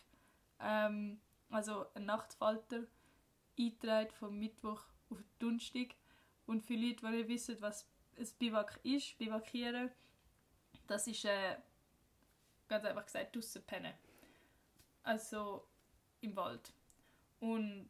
ähm, 0.60 1.19
also 1.49 1.86
ein 1.93 2.06
Nachtfalter, 2.06 2.84
eingetragen 3.58 4.12
vom 4.12 4.39
Mittwoch 4.39 4.84
auf 5.10 5.17
Donnerstag. 5.39 5.95
Und 6.45 6.63
für 6.63 6.75
Leute, 6.75 7.06
die 7.06 7.12
nicht 7.17 7.28
wissen, 7.30 7.62
was 7.62 7.88
ein 8.17 8.28
Biwak 8.39 8.80
ist, 8.84 9.17
Biwakieren, 9.17 9.91
das 10.88 11.06
ist 11.08 11.25
äh, 11.25 11.58
ganz 12.67 12.86
einfach 12.86 13.06
gesagt 13.06 13.36
draussen 13.36 13.63
pennen. 13.65 13.93
Also 15.04 15.67
im 16.21 16.36
Wald. 16.36 16.73
Und 17.39 17.88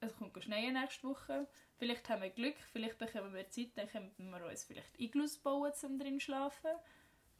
es 0.00 0.14
kommt 0.16 0.42
schneien 0.42 0.74
nächste 0.74 1.08
Woche. 1.08 1.46
Vielleicht 1.82 2.08
haben 2.08 2.22
wir 2.22 2.30
Glück, 2.30 2.54
vielleicht 2.72 2.96
bekommen 2.96 3.34
wir 3.34 3.50
Zeit, 3.50 3.70
dann 3.74 3.88
können 3.88 4.12
wir 4.16 4.46
uns 4.46 4.62
vielleicht 4.62 5.00
Iglus 5.00 5.36
bauen, 5.36 5.72
um 5.82 5.98
drin 5.98 6.20
zu 6.20 6.26
schlafen. 6.26 6.70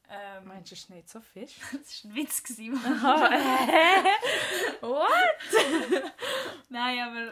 Ähm, 0.08 0.48
Meinst 0.48 0.72
du, 0.72 0.74
es 0.74 0.80
ist 0.80 0.90
nicht 0.90 1.08
so 1.08 1.20
fisch? 1.20 1.54
das 1.72 2.04
war 2.04 2.10
ein 2.10 2.16
Witz. 2.16 2.42
gewesen. 2.42 2.74
What? 4.80 6.00
nein, 6.70 6.98
aber... 6.98 7.30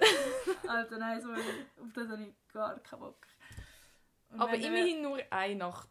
Alter, 0.70 0.98
nein, 0.98 1.20
so, 1.20 1.32
auf 1.32 1.92
das 1.92 2.08
habe 2.10 2.22
ich 2.22 2.52
gar 2.52 2.78
keinen 2.78 3.00
Bock. 3.00 3.26
Und 4.30 4.40
Aber 4.40 4.52
wenn 4.52 4.60
wir- 4.60 4.68
immerhin 4.68 5.02
nur 5.02 5.20
eine 5.30 5.56
Nacht. 5.56 5.88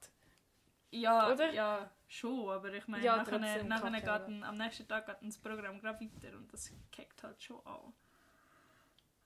Ja, 0.92 1.34
Oder? 1.34 1.52
ja, 1.52 1.92
schon, 2.08 2.50
aber 2.50 2.72
ich 2.74 2.88
meine, 2.88 3.04
Ja, 3.04 3.18
nachher, 3.18 3.64
nachher 3.66 3.92
geht 3.92 4.08
ein, 4.30 4.44
am 4.46 4.56
nächsten 4.56 4.88
Tag 4.88 5.06
geht 5.06 5.18
das 5.22 5.38
Programm 5.38 5.82
gerade 5.82 6.00
weiter 6.00 6.38
und 6.38 6.48
das 6.54 6.72
kickt 6.94 7.22
halt 7.24 7.44
schon 7.44 7.60
an. 7.66 7.94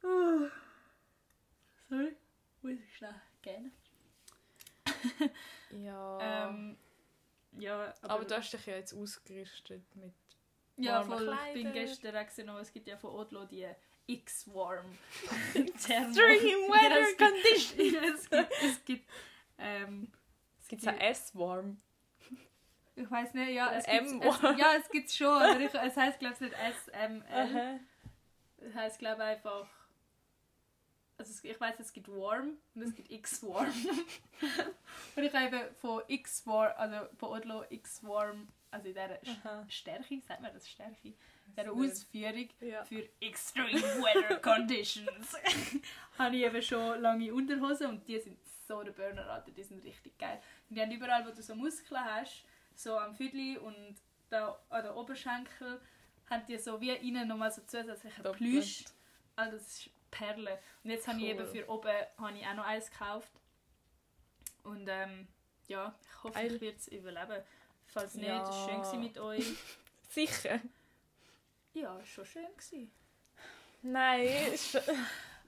Sorry, 1.93 2.15
muss 2.63 2.71
ich 2.71 2.97
schnell 2.97 3.21
gehen. 3.41 3.71
Ja. 5.83 6.49
Ähm, 6.49 6.77
ja, 7.57 7.95
aber, 8.03 8.13
aber 8.13 8.25
du 8.25 8.35
hast 8.35 8.53
dich 8.53 8.65
ja 8.67 8.75
jetzt 8.75 8.93
ausgerüstet 8.93 9.83
mit. 9.95 10.13
ja, 10.77 11.03
voll, 11.03 11.35
ich 11.47 11.53
bin 11.53 11.71
Kleider. 11.71 11.85
gestern 11.85 12.49
auch 12.49 12.59
es 12.59 12.71
gibt 12.71 12.87
ja 12.87 12.95
von 12.95 13.09
Odlo 13.09 13.45
die 13.45 13.67
X-Warm. 14.05 14.85
Extreme 15.55 16.05
es 16.11 16.15
Weather 16.69 17.17
Condition. 17.17 18.03
es 18.03 18.29
gibt, 18.29 18.51
es 18.63 18.85
gibt 18.85 19.09
ähm, 19.57 20.11
Es 20.61 20.67
gibt 20.67 20.85
S-Warm. 20.85 21.77
ich 22.95 23.09
weiß 23.09 23.33
nicht, 23.33 23.49
ja, 23.49 23.73
es 23.73 23.85
gibt 23.85 24.23
es, 24.23 24.41
ja, 24.59 24.73
es 24.79 24.89
gibt's 24.89 25.17
schon, 25.17 25.41
aber 25.41 25.59
ich, 25.59 25.73
es 25.73 25.97
heißt 25.97 26.19
glaube 26.19 26.35
ich 26.35 26.41
nicht 26.41 26.55
SML. 26.55 27.79
Das 28.57 28.75
heisst, 28.75 28.99
glaube 28.99 29.23
ich, 29.23 29.27
einfach. 29.27 29.82
Also 31.17 31.47
ich 31.47 31.59
weiß, 31.61 31.79
es 31.79 31.93
gibt 31.93 32.07
Warm 32.09 32.57
und 32.73 32.81
es 32.81 32.93
gibt 32.95 33.11
X-Warm. 33.11 33.67
und 35.15 35.23
ich 35.23 35.33
habe 35.33 35.45
eben 35.45 35.75
von 35.75 36.01
X-Warm, 36.07 36.73
also 36.75 37.07
von 37.17 37.29
Odlo 37.29 37.63
X-Warm, 37.69 38.47
also 38.71 38.87
in 38.87 38.93
dieser 38.95 39.19
Aha. 39.45 39.65
Stärke, 39.69 40.19
sagt 40.21 40.41
man 40.41 40.51
das 40.53 40.67
Stärke, 40.67 41.09
in 41.09 41.15
dieser. 41.55 41.71
Ausführung 41.71 42.49
Ja. 42.61 42.83
für 42.83 43.07
Extreme 43.21 43.79
Weather 43.81 44.37
Conditions, 44.41 45.35
habe 46.17 46.35
ich 46.35 46.43
eben 46.43 46.61
schon 46.61 46.99
lange 47.01 47.33
Unterhosen 47.33 47.87
und 47.87 48.07
die 48.07 48.19
sind 48.19 48.39
so 48.67 48.81
der 48.81 48.91
Burner, 48.93 49.29
Alter, 49.29 49.51
die 49.51 49.63
sind 49.63 49.83
richtig 49.83 50.17
geil. 50.17 50.41
Und 50.69 50.75
die 50.77 50.81
haben 50.81 50.91
überall, 50.91 51.25
wo 51.27 51.31
du 51.31 51.43
so 51.43 51.53
Muskeln 51.53 52.03
hast, 52.03 52.43
so 52.75 52.97
am 52.97 53.13
Füdli 53.13 53.57
und 53.57 53.95
da 54.29 54.59
an 54.69 54.83
den 54.83 54.93
Oberschenkel, 54.93 55.79
haben 56.29 56.45
die 56.47 56.57
so 56.57 56.81
wie 56.81 56.89
innen 56.91 57.27
nochmal 57.27 57.51
so 57.51 57.61
zusätzlichen 57.61 58.23
Doppelt. 58.23 58.37
Plüsch. 58.49 58.85
Also 59.35 59.57
das 59.57 59.67
ist 59.67 59.89
Perle. 60.13 60.59
Und 60.83 60.89
jetzt 60.91 61.07
habe 61.07 61.19
ich 61.19 61.25
eben 61.25 61.39
Cool. 61.39 61.47
für 61.47 61.69
oben 61.69 61.91
habe 62.17 62.37
ich 62.37 62.45
auch 62.45 62.53
noch 62.55 62.65
eins 62.65 62.89
gekauft. 62.91 63.31
Und 64.63 64.87
ähm, 64.89 65.27
ja, 65.67 65.93
ich 66.03 66.23
hoffe, 66.23 66.41
ich 66.41 66.61
werde 66.61 66.77
es 66.77 66.87
überleben. 66.87 67.43
Falls 67.87 68.15
nicht, 68.15 68.27
Ja. 68.27 68.43
es 68.43 68.49
war 68.49 68.85
schön 68.91 69.01
mit 69.01 69.17
euch. 69.17 69.45
Sicher. 70.09 70.59
Ja, 71.73 71.93
es 71.99 71.99
war 71.99 72.05
schon 72.05 72.25
schön. 72.25 72.47
Gewesen. 72.55 72.91
Nein. 73.81 74.27
ist- 74.53 74.81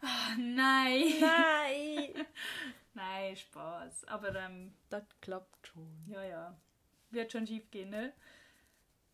Ah, 0.01 0.35
nein! 0.37 1.03
Nein. 1.19 2.25
Nein, 2.93 3.35
Spaß. 3.35 4.05
Aber 4.05 4.35
ähm, 4.35 4.73
Das 4.89 5.03
klappt 5.21 5.67
schon. 5.67 6.03
ja, 6.07 6.23
ja. 6.23 6.57
Wird 7.09 7.31
schon 7.31 7.47
schief 7.47 7.71
gehen, 7.71 7.89
ne? 7.89 8.13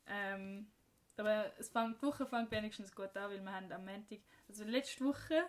Ähm, 0.08 0.70
aber 1.18 1.52
es 1.60 1.70
fängt, 1.70 2.02
die 2.02 2.06
Woche 2.06 2.26
fängt 2.26 2.52
wenigstens 2.52 2.94
gut 2.94 3.16
an, 3.16 3.30
weil 3.32 3.42
wir 3.42 3.52
haben 3.54 3.72
am 3.72 3.86
Montag, 3.86 4.20
also 4.52 4.66
letzte 4.66 5.06
Woche 5.06 5.46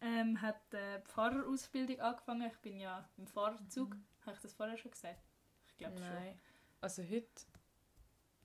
ähm, 0.00 0.40
hat 0.40 0.72
äh, 0.72 1.00
die 1.00 1.10
Fahrerausbildung 1.10 2.00
angefangen. 2.00 2.48
Ich 2.48 2.58
bin 2.58 2.78
ja 2.78 3.08
im 3.16 3.26
Fahrerzug. 3.26 3.96
Habe 4.24 4.36
ich 4.36 4.42
das 4.42 4.52
vorher 4.52 4.78
schon 4.78 4.92
gesagt? 4.92 5.20
Ich 5.66 5.76
glaube 5.76 5.98
schon. 5.98 6.38
Also 6.80 7.02
heute? 7.02 7.26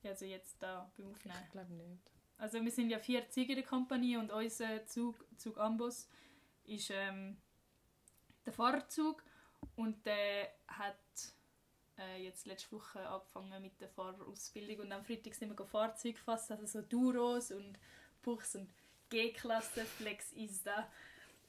Ja, 0.02 0.10
Also 0.10 0.26
jetzt 0.26 0.62
da 0.64 0.92
beim 0.98 1.12
Aufnehmen. 1.12 1.38
Ich 1.44 1.52
glaube 1.52 1.74
nicht. 1.74 2.12
Also 2.38 2.64
wir 2.64 2.72
sind 2.72 2.90
ja 2.90 2.98
vier 2.98 3.30
Züge 3.30 3.54
in 3.54 3.60
der 3.60 3.66
Kompanie 3.66 4.18
und 4.18 4.32
unser 4.32 4.84
Zug, 4.88 5.24
Zug 5.38 5.60
Ambos, 5.60 6.10
ist 6.64 6.90
ähm, 6.90 7.38
der 8.46 8.54
Fahrerzug 8.54 9.24
und 9.76 10.04
der 10.08 10.50
hat 10.68 10.98
äh, 12.00 12.24
jetzt 12.24 12.48
letzte 12.48 12.72
Woche 12.72 13.08
angefangen 13.08 13.62
mit 13.62 13.80
der 13.80 13.90
Fahrerausbildung 13.90 14.88
und 14.88 14.92
am 14.92 15.06
Freitag 15.06 15.36
sind 15.36 15.58
wir 15.58 15.66
Fahrzeuge 15.66 16.18
fassen, 16.18 16.54
also 16.54 16.66
so 16.66 16.82
Duros 16.82 17.52
und 17.52 17.80
Buchs 18.24 18.56
und 18.56 18.74
G-Klasse 19.14 19.86
Flex 19.86 20.32
ist 20.34 20.66
da. 20.66 20.90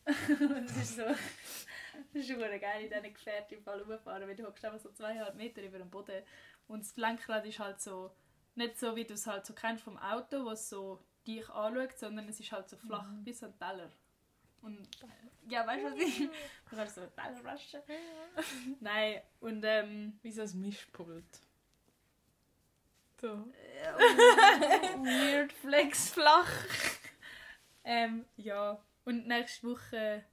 und 0.29 0.67
es 0.67 0.77
ist 0.77 0.97
so, 0.97 1.03
das 1.07 1.17
ist 2.13 2.29
schon 2.29 2.39
geil 2.39 2.85
in 2.85 2.91
diesen 2.91 3.15
Gefährten 3.15 3.55
im 3.57 3.65
Fall 3.65 3.81
rumfahren, 3.81 4.29
weil 4.29 4.37
du 4.37 4.47
hockst 4.47 4.67
einfach 4.67 4.79
so 4.79 4.93
zweieinhalb 4.93 5.35
Meter 5.35 5.63
über 5.63 5.79
dem 5.79 5.89
Boden 5.89 6.23
und 6.69 6.81
das 6.81 6.95
Lenkrad 6.99 7.47
ist 7.47 7.59
halt 7.59 7.81
so 7.81 8.11
nicht 8.55 8.79
so, 8.79 8.95
wie 8.95 9.05
du 9.05 9.15
es 9.15 9.27
halt 9.27 9.47
so 9.47 9.55
kennst 9.55 9.83
vom 9.83 9.97
Auto, 9.97 10.45
was 10.45 10.69
so 10.69 11.03
dich 11.27 11.49
anschaut, 11.49 11.99
sondern 11.99 12.29
es 12.29 12.39
ist 12.39 12.53
halt 12.53 12.69
so 12.69 12.77
flach, 12.77 13.09
wie 13.23 13.33
so 13.33 13.47
ein 13.47 13.59
Teller. 13.59 13.91
Und 14.61 14.87
ja, 15.49 15.67
weißt 15.67 15.85
du, 15.85 15.91
was 15.91 15.99
ich... 16.01 16.19
Du 16.71 16.77
kannst 16.77 16.95
so 16.97 17.01
einen 17.01 17.15
Teller 17.17 17.45
waschen. 17.45 17.81
Nein, 18.81 19.23
und 19.41 19.65
ähm... 19.65 20.19
Wie 20.23 20.31
so 20.31 20.43
ein 20.43 20.61
Mischpult. 20.61 21.25
So. 23.21 23.49
Weird 24.99 25.53
Flex 25.55 26.11
flach. 26.11 26.51
Ähm, 27.85 28.25
ja, 28.37 28.83
und 29.05 29.27
nächste 29.27 29.69
Woche 29.69 30.25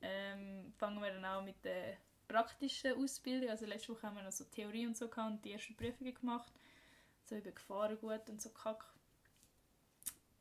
ähm, 0.00 0.72
fangen 0.76 1.00
wir 1.02 1.10
dann 1.12 1.24
auch 1.24 1.42
mit 1.42 1.64
der 1.64 1.96
praktischen 2.26 2.94
Ausbildung. 2.94 3.50
Also 3.50 3.66
letzte 3.66 3.92
Woche 3.92 4.02
haben 4.02 4.16
wir 4.16 4.22
noch 4.22 4.32
so 4.32 4.44
Theorie 4.44 4.86
und 4.86 4.96
so 4.96 5.08
gehabt 5.08 5.30
und 5.30 5.44
die 5.44 5.52
ersten 5.52 5.76
Prüfungen 5.76 6.14
gemacht. 6.14 6.52
so 7.24 7.36
über 7.36 7.52
Gefahrengut 7.52 8.28
und 8.28 8.40
so 8.40 8.50
Kack. 8.50 8.84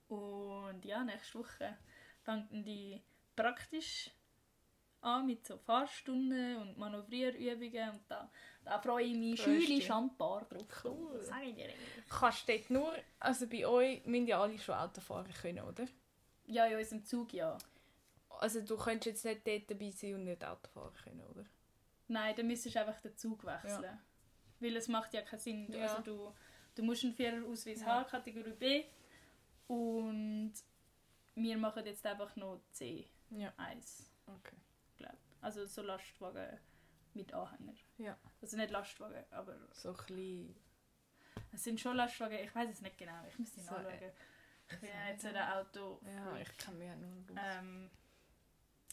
Und 0.07 0.83
ja, 0.85 1.03
nächste 1.03 1.39
Woche 1.39 1.77
fängt 2.23 2.51
dann 2.51 2.63
die 2.63 3.01
praktisch 3.35 4.11
an 5.01 5.25
mit 5.25 5.45
so 5.45 5.57
Fahrstunden 5.57 6.57
und 6.57 6.77
Manövrierübungen 6.77 7.89
und 7.91 8.01
da, 8.07 8.31
da 8.63 8.79
freue 8.79 9.03
ich 9.05 9.15
mich 9.17 9.41
Freust 9.41 9.65
schüli 9.65 9.75
dich? 9.75 9.85
Schambar 9.85 10.45
drauf. 10.45 10.67
Cool. 10.83 11.21
Sage 11.21 11.45
ich 11.45 11.55
dir 11.55 11.65
eigentlich. 11.65 12.05
Kannst 12.09 12.47
du 12.47 12.53
dort 12.53 12.69
nur, 12.69 12.93
also 13.19 13.47
bei 13.47 13.65
euch 13.67 14.05
müssen 14.05 14.27
ja 14.27 14.41
alle 14.41 14.57
schon 14.59 14.75
Auto 14.75 15.01
fahren 15.01 15.33
können, 15.33 15.63
oder? 15.65 15.87
Ja, 16.53 16.65
in 16.67 16.77
unserem 16.77 17.03
Zug 17.05 17.33
ja. 17.33 17.57
Also 18.29 18.61
du 18.61 18.77
könntest 18.77 19.05
jetzt 19.05 19.25
nicht 19.25 19.47
dort 19.47 19.71
dabei 19.71 19.91
sein 19.91 20.15
und 20.15 20.23
nicht 20.25 20.43
Auto 20.43 20.67
fahren 20.69 20.93
können, 21.03 21.21
oder? 21.21 21.45
Nein, 22.07 22.35
dann 22.35 22.47
müsstest 22.47 22.75
du 22.75 22.79
einfach 22.81 22.99
den 23.01 23.15
Zug 23.15 23.43
wechseln. 23.45 23.99
Weil 24.59 24.75
es 24.75 24.87
macht 24.87 25.13
ja 25.13 25.21
keinen 25.21 25.39
Sinn. 25.39 25.67
Du- 25.67 25.77
Ja. 25.77 25.87
Also 25.87 26.01
du, 26.03 26.33
du 26.75 26.83
musst 26.83 27.03
einen 27.03 27.13
Führerausweis 27.13 27.81
Ja. 27.81 27.85
haben, 27.87 28.09
Kategorie 28.09 28.53
B. 28.53 28.83
Und 29.67 30.53
wir 31.35 31.57
machen 31.57 31.85
jetzt 31.85 32.05
einfach 32.05 32.35
noch 32.35 32.59
C1. 32.73 33.05
Ja. 33.31 33.53
Okay. 34.27 34.55
Glaub. 34.97 35.17
Also 35.41 35.65
so 35.65 35.81
Lastwagen 35.81 36.59
mit 37.13 37.33
Anhänger. 37.33 37.73
Ja. 37.97 38.17
Also 38.41 38.57
nicht 38.57 38.71
Lastwagen, 38.71 39.23
aber 39.31 39.55
So 39.73 39.89
ein 39.89 39.95
bisschen... 40.07 40.55
es 41.51 41.63
sind 41.63 41.79
schon 41.79 41.95
Lastwagen. 41.95 42.37
Ich 42.39 42.53
weiß 42.53 42.69
es 42.69 42.81
nicht 42.81 42.97
genau. 42.97 43.25
Ich 43.29 43.37
müsste 43.39 43.61
So, 43.61 43.71
nachschauen. 43.73 44.11
Ich 44.69 44.79
bin 44.79 44.89
ja 44.89 45.09
jetzt 45.09 45.21
so 45.21 45.27
ein 45.27 45.37
Auto. 45.37 45.99
Ja, 46.05 46.37
ich 46.37 46.57
kann 46.57 46.77
mich 46.77 46.89
nur 46.95 47.37
ähm, 47.37 47.89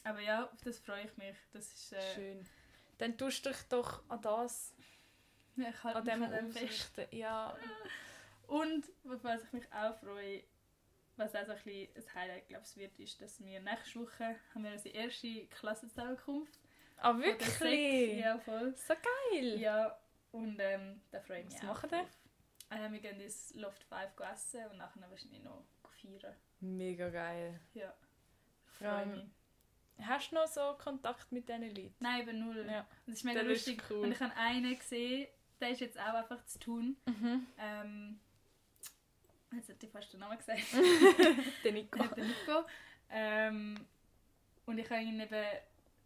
aber 0.04 0.20
ja, 0.20 0.44
auf 0.44 0.60
das 0.64 0.78
freue 0.78 1.04
ich 1.04 1.16
mich. 1.16 1.36
Das 1.52 1.66
ist 1.66 1.92
äh, 1.92 2.14
Schön. 2.14 2.46
Dann 2.98 3.16
tust 3.16 3.44
du 3.44 3.50
dich 3.50 3.62
doch 3.68 4.02
an 4.08 4.20
das, 4.22 4.74
ich 5.56 5.84
an 5.84 6.04
dem 6.04 6.22
ausrichten. 6.22 7.06
Ja. 7.10 7.56
Und 8.46 8.90
was 9.04 9.44
ich 9.44 9.52
mich 9.52 9.72
auch 9.72 9.96
freue, 9.98 10.42
was 11.16 11.34
auch 11.34 11.46
so 11.46 11.52
ein 11.52 11.62
bisschen 11.62 11.88
ein 11.96 12.14
Highlight 12.14 12.48
glaube 12.48 12.64
ich, 12.66 12.76
wird, 12.76 12.98
ist, 12.98 13.20
dass 13.20 13.40
wir 13.44 13.60
nächste 13.60 14.00
Woche 14.00 14.36
haben 14.54 14.64
wir 14.64 14.72
unsere 14.72 14.94
erste 14.94 15.46
Klassenzusammenkunft. 15.46 16.58
Ah, 16.96 17.16
wirklich? 17.16 18.18
Ja, 18.18 18.38
voll. 18.38 18.74
So 18.76 18.94
geil. 18.94 19.58
Ja, 19.58 19.98
und 20.32 20.58
ähm, 20.60 21.00
da 21.10 21.20
freue 21.20 21.40
ich 21.40 21.46
mich 21.46 21.54
Was 21.54 21.62
auch 21.62 21.74
machen 21.74 21.90
drauf. 21.90 22.08
Äh, 22.70 22.90
wir 22.90 23.00
gehen 23.00 23.20
ins 23.20 23.52
Loft 23.54 23.82
5 23.84 24.00
essen 24.32 24.66
und 24.70 24.78
nachher 24.78 25.10
wahrscheinlich 25.10 25.42
noch 25.42 25.64
feiern. 26.00 26.34
Mega 26.60 27.08
geil. 27.10 27.60
Ja, 27.74 27.92
freue 28.78 29.06
mich. 29.06 29.24
Hast 30.06 30.30
du 30.30 30.36
noch 30.36 30.46
so 30.46 30.74
Kontakt 30.82 31.30
mit 31.30 31.48
diesen 31.48 31.62
Leuten? 31.74 31.94
Nein, 32.00 32.22
eben 32.22 32.38
null. 32.40 32.66
Ja. 32.70 32.86
Das 33.06 33.16
ist 33.16 33.24
mega 33.24 33.40
ist 33.40 33.48
lustig. 33.48 33.82
cool. 33.90 33.98
Und 34.04 34.12
ich 34.12 34.20
habe 34.20 34.34
einen 34.36 34.78
gesehen, 34.78 35.28
der 35.60 35.70
ist 35.70 35.80
jetzt 35.80 35.98
auch 35.98 36.14
einfach 36.14 36.42
zu 36.46 36.58
tun. 36.58 36.96
Mhm. 37.06 37.46
Ähm, 37.58 38.20
jetzt 39.52 39.68
hätte 39.68 39.86
ich 39.86 39.92
fast 39.92 40.12
den 40.12 40.20
Namen 40.20 40.38
gesagt. 40.38 40.60
Der 41.64 41.72
Nico. 41.72 42.02
der 42.02 42.24
Nico. 42.24 42.64
Ähm, 43.10 43.86
und 44.64 44.78
ich 44.78 44.88
habe 44.88 45.02
ihn 45.02 45.20
eben 45.20 45.44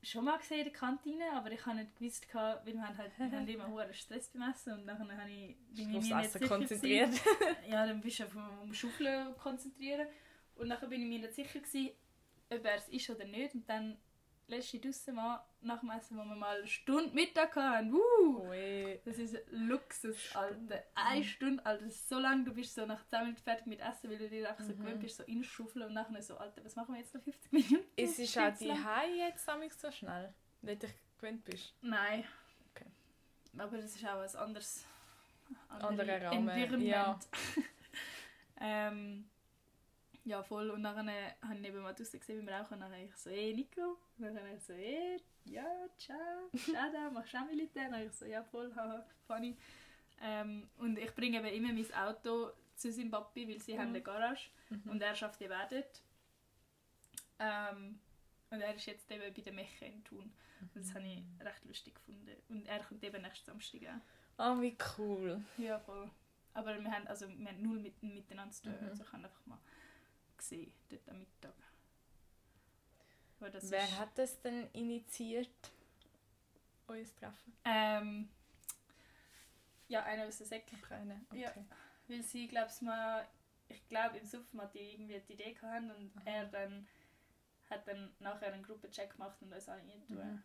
schon 0.05 0.25
mal 0.25 0.39
gesehen 0.39 0.59
in 0.59 0.65
der 0.65 0.73
Kantine, 0.73 1.33
aber 1.33 1.51
ich 1.51 1.65
habe 1.65 1.77
nicht 1.79 1.97
gewusst, 1.97 2.27
weil 2.33 2.61
wir 2.65 2.83
haben, 2.83 2.97
halt, 2.97 3.13
wir 3.19 3.31
haben 3.31 3.49
immer 3.49 3.69
hohen 3.69 3.93
Stress 3.95 4.29
beim 4.29 4.51
Essen 4.51 4.75
und 4.75 4.87
dann 4.87 4.99
habe 4.99 5.31
ich, 5.31 5.57
bin 5.75 5.81
ich 5.81 5.87
mir 5.89 6.01
nicht 6.01 6.13
Essen 6.13 6.49
konzentriert. 6.49 7.11
gewesen. 7.11 7.57
Ja, 7.69 7.87
dann 7.87 8.01
bist 8.01 8.21
du 8.21 8.25
auf 8.25 8.33
dem 8.33 8.75
Schaufeln 8.75 9.37
konzentrieren. 9.37 10.07
Und 10.57 10.69
dann 10.69 10.89
bin 10.89 11.03
ich 11.03 11.09
mir 11.09 11.19
nicht 11.21 11.35
sicher, 11.35 11.59
gewesen, 11.59 11.91
ob 12.51 12.65
er 12.65 12.77
es 12.77 12.89
ist 12.89 13.11
oder 13.11 13.25
nicht. 13.25 13.55
Und 13.55 13.69
dann 13.69 13.97
letzte 14.47 14.79
draussen 14.79 15.15
mal 15.15 15.45
nach 15.63 15.81
dem 15.81 15.91
Essen, 15.91 16.17
wo 16.19 16.25
wir 16.25 16.37
mal 16.37 16.59
eine 16.59 16.67
Stunde 16.67 17.15
Mittag 17.15 17.57
hatten. 17.57 17.95
Uh! 17.95 18.45
Das 19.05 19.19
ist 19.19 19.37
Luxus, 19.51 20.35
Alter. 20.37 20.85
Eine 20.95 21.25
Stunde, 21.25 21.65
Alter, 21.65 21.91
so 21.91 22.19
lange, 22.19 22.45
du 22.45 22.53
bist 22.55 22.75
so 22.75 22.85
nach 22.87 23.07
10 23.07 23.21
Minuten 23.21 23.43
fertig 23.43 23.67
mit 23.67 23.81
Essen, 23.81 24.11
weil 24.11 24.19
du 24.19 24.29
dir 24.29 24.49
einfach 24.51 24.65
so 24.65 24.73
Mhm. 24.73 24.79
gewöhnt 24.79 25.01
bist, 25.01 25.17
so 25.17 25.23
reinschaufeln 25.25 25.87
und 25.87 25.95
nachher 25.95 26.23
so, 26.23 26.37
Alter, 26.37 26.65
was 26.65 26.77
machen 26.77 26.95
wir 26.95 27.01
jetzt 27.01 27.15
noch 27.15 27.23
50 27.23 27.53
Minuten? 27.53 27.79
Es 27.97 28.19
ist 28.19 28.37
auch 28.39 28.55
die. 28.59 28.73
Hai 28.73 29.09
jetzt 29.17 29.47
so 29.81 29.91
schnell, 29.91 30.35
wenn 30.63 30.79
du 30.79 30.87
dich 30.87 30.97
gewöhnt 31.19 31.45
bist. 31.45 31.75
Nein. 31.81 32.25
Okay. 32.75 32.87
Aber 33.59 33.77
das 33.77 33.95
ist 33.95 34.05
auch 34.05 34.21
ein 34.21 34.37
anderes 34.37 34.85
Anderer 35.69 36.23
Rahmen, 36.23 36.49
Environment. 36.49 36.83
ja. 36.83 37.19
ähm, 38.61 39.29
ja, 40.25 40.43
voll. 40.43 40.71
Und 40.71 40.83
dann 40.83 41.09
äh, 41.09 41.33
habe 41.43 41.55
ich 41.59 41.65
eben 41.67 41.83
mal 41.83 41.95
draussen 41.95 42.21
gesehen, 42.21 42.43
wie 42.43 42.47
wir 42.47 42.61
auch 42.61 42.71
und 42.71 42.81
dann 42.81 42.93
habe 42.93 43.03
ich 43.03 43.17
so, 43.17 43.31
hey 43.31 43.55
Nico. 43.55 43.99
Und 44.19 44.25
dann 44.25 44.37
habe 44.39 44.51
ich 44.57 44.63
so, 44.63 44.73
hey, 44.75 45.21
ja, 45.45 45.65
ciao, 45.99 46.51
ciao, 46.57 47.11
machst 47.13 47.33
du 47.35 47.39
auch 47.39 47.47
Militär? 47.47 47.85
Und 47.87 47.93
dann 47.93 48.01
habe 48.01 48.05
ich 48.11 48.13
so, 48.17 48.25
ja, 48.27 48.43
voll, 48.45 48.73
haha, 48.77 49.05
funny. 49.27 49.57
Ähm, 50.21 50.69
und 50.79 50.99
ich 50.99 51.15
bringe 51.15 51.39
eben 51.39 51.47
immer 51.47 51.73
mein 51.73 51.95
Auto 51.95 52.51
zu 52.77 52.91
seinem 52.93 53.11
Papi, 53.11 53.49
weil 53.49 53.61
sie 53.61 53.75
Mhm. 53.75 53.79
haben 53.79 53.89
eine 53.89 54.03
Garage 54.03 54.49
Mhm. 54.71 54.91
und 54.91 55.03
er 55.03 55.15
schafft 55.15 55.41
eben 55.43 55.53
auch 55.53 55.69
dort. 55.69 56.03
Ähm, 57.39 57.99
und 58.51 58.61
er 58.61 58.75
ist 58.75 58.87
jetzt 58.87 59.11
eben 59.11 59.35
bei 59.35 59.43
der 59.43 59.53
Meche 59.53 59.87
in 59.87 60.03
Thun. 60.05 60.33
Und 60.61 60.77
das 60.77 60.95
habe 60.95 61.05
ich 61.05 61.23
recht 61.45 61.65
lustig 61.65 61.95
gefunden. 61.95 62.31
Und 62.49 62.67
er 62.67 62.79
kommt 62.83 63.03
eben 63.03 63.21
nächsten 63.23 63.45
Samstag 63.47 63.81
auch. 63.83 64.41
Ah, 64.41 64.61
wie 64.61 64.77
cool. 64.99 65.43
Ja, 65.59 65.79
voll. 65.79 66.11
Aber 66.55 66.79
wir 66.81 66.91
haben, 66.91 67.07
also, 67.09 67.29
wir 67.29 67.49
haben 67.49 67.63
null 67.63 67.81
mit, 67.81 68.01
miteinander 68.03 68.53
zu 68.55 68.63
tun. 68.63 68.75
Mhm. 68.81 68.89
Also 68.89 69.03
ich 69.03 69.13
habe 69.13 69.25
einfach 69.25 69.47
mal 69.47 69.59
gesehen, 70.37 70.73
dort 70.89 71.09
am 71.09 71.19
Mittag. 71.19 71.55
Wer 73.41 73.55
ist, 73.85 73.99
hat 73.99 74.17
das 74.17 74.41
denn 74.41 74.69
initiiert? 74.73 75.51
Euer 76.89 77.05
Treffen? 77.19 77.57
Ähm, 77.65 78.29
ja, 79.89 80.03
einer 80.05 80.27
aus 80.27 80.39
der 80.39 80.47
Säcke. 80.47 80.77
Okay. 80.77 81.41
Ja. 81.41 81.53
Weil 82.09 82.23
sie, 82.23 82.47
glaube 82.49 82.71
ich, 82.75 82.81
mal, 82.81 83.27
ich 83.69 83.87
glaube, 83.89 84.19
im 84.19 84.27
Suff 84.27 84.51
mal 84.53 84.71
die 84.73 84.93
irgendwie 84.93 85.21
die 85.21 85.33
Idee 85.35 85.57
hatten 85.61 85.91
und 85.91 86.17
Aha. 86.17 86.23
er 86.25 86.45
dann 86.47 86.87
hat 87.71 87.87
dann 87.89 88.15
nachher 88.21 88.53
einen 88.53 88.63
Gruppencheck 88.63 89.13
gemacht 89.13 89.41
und 89.41 89.53
uns 89.53 89.69
alle 89.69 89.83
reintun. 89.83 90.17
Mhm. 90.17 90.43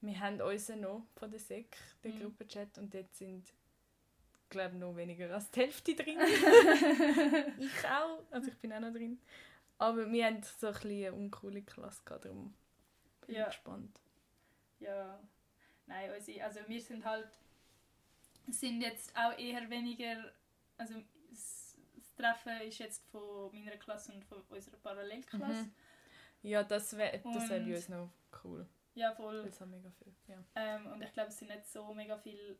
Wir 0.00 0.18
haben 0.20 0.40
unseren 0.40 0.80
noch 0.80 1.06
von 1.16 1.30
der 1.30 1.38
SEC, 1.40 1.76
den 2.02 2.16
Mhm. 2.16 2.22
Gruppenchat, 2.22 2.76
und 2.78 2.92
dort 2.92 3.14
sind, 3.14 3.52
glaube 4.52 4.76
noch 4.76 4.94
weniger 4.94 5.32
als 5.34 5.50
die 5.50 5.60
Hälfte 5.60 5.94
drin. 5.94 6.18
ich 7.58 7.88
auch, 7.88 8.22
also 8.30 8.48
ich 8.48 8.58
bin 8.58 8.72
auch 8.72 8.80
noch 8.80 8.92
drin. 8.92 9.18
Aber 9.78 10.10
wir 10.10 10.26
haben 10.26 10.42
so 10.42 10.68
ein 10.68 10.72
bisschen 10.74 10.90
eine 11.06 11.12
uncoole 11.14 11.62
Klasse 11.62 12.02
gehabt, 12.04 12.24
darum 12.26 12.54
bin 13.26 13.34
Ja. 13.34 13.42
ich 13.42 13.46
gespannt. 13.54 14.00
Ja, 14.78 15.18
nein, 15.86 16.10
unsere, 16.16 16.44
also 16.44 16.60
wir 16.68 16.80
sind 16.80 17.04
halt, 17.04 17.28
sind 18.48 18.80
jetzt 18.80 19.16
auch 19.16 19.36
eher 19.38 19.68
weniger, 19.70 20.32
also 20.76 20.94
das, 21.30 21.76
Treffen 22.16 22.60
ist 22.60 22.78
jetzt 22.78 23.02
von 23.10 23.50
meiner 23.52 23.76
Klasse 23.78 24.12
und 24.12 24.24
von 24.24 24.42
unserer 24.50 24.76
Parallelklasse. 24.76 25.64
Mhm. 25.64 25.72
Ja, 26.42 26.62
das 26.62 26.96
wäre 26.96 27.18
das 27.18 27.48
wär 27.48 27.60
bei 27.60 27.74
uns 27.74 27.88
noch 27.88 28.10
cool. 28.44 28.66
Ja, 28.94 29.12
voll. 29.14 29.42
Das 29.44 29.60
mega 29.66 29.90
viel. 29.90 30.14
Ja. 30.28 30.36
Ähm, 30.54 30.86
und 30.92 31.02
ich 31.02 31.12
glaube, 31.12 31.30
es 31.30 31.38
sind 31.38 31.48
nicht 31.48 31.66
so 31.66 31.92
mega 31.94 32.16
viel 32.18 32.58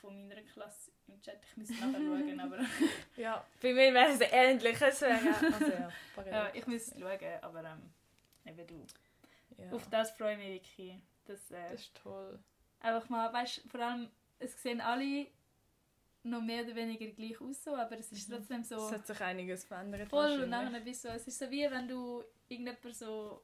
von 0.00 0.28
meiner 0.28 0.42
Klasse 0.42 0.90
im 1.08 1.20
Chat. 1.20 1.40
Ich 1.50 1.56
müsste 1.56 1.74
nachher 1.74 2.00
schauen, 2.00 2.40
aber 2.40 2.58
ja, 3.16 3.44
bei 3.60 3.72
mir 3.72 3.94
wäre 3.94 4.10
es 4.12 4.20
ähnlich. 4.20 4.82
Also 4.82 5.06
ja, 5.06 6.50
ich 6.54 6.66
müsste 6.66 6.98
schauen, 7.00 7.18
aber 7.42 7.64
ähm, 7.64 7.90
eben 8.44 8.66
du. 8.66 8.86
Ja, 9.58 9.72
Auf 9.72 9.88
das 9.88 10.10
freue 10.12 10.32
ich 10.34 10.38
mich 10.38 10.48
wirklich. 10.62 10.94
Dass, 11.24 11.50
äh, 11.50 11.70
das 11.72 11.80
ist 11.80 11.94
toll. 12.02 12.38
einfach 12.80 13.08
mal, 13.08 13.32
weißt 13.32 13.62
vor 13.70 13.80
allem, 13.80 14.10
es 14.38 14.62
sehen 14.62 14.80
alle 14.80 15.26
noch 16.22 16.40
mehr 16.42 16.64
oder 16.64 16.74
weniger 16.74 17.06
gleich 17.06 17.40
aus, 17.40 17.62
so, 17.64 17.74
aber 17.74 17.98
es 17.98 18.12
ist 18.12 18.28
Mhm. 18.28 18.34
trotzdem 18.34 18.62
so 18.64 18.76
Es 18.76 18.92
hat 18.92 19.06
sich 19.06 19.20
einiges 19.20 19.64
verändert. 19.64 20.08
voll 20.08 20.40
und 20.42 20.50
nachher 20.50 20.80
bist 20.80 21.02
so, 21.02 21.08
es 21.08 21.26
ist 21.26 21.38
so 21.38 21.50
wie 21.50 21.68
wenn 21.70 21.88
du 21.88 22.22
irgendjemanden 22.48 22.92
so 22.92 23.42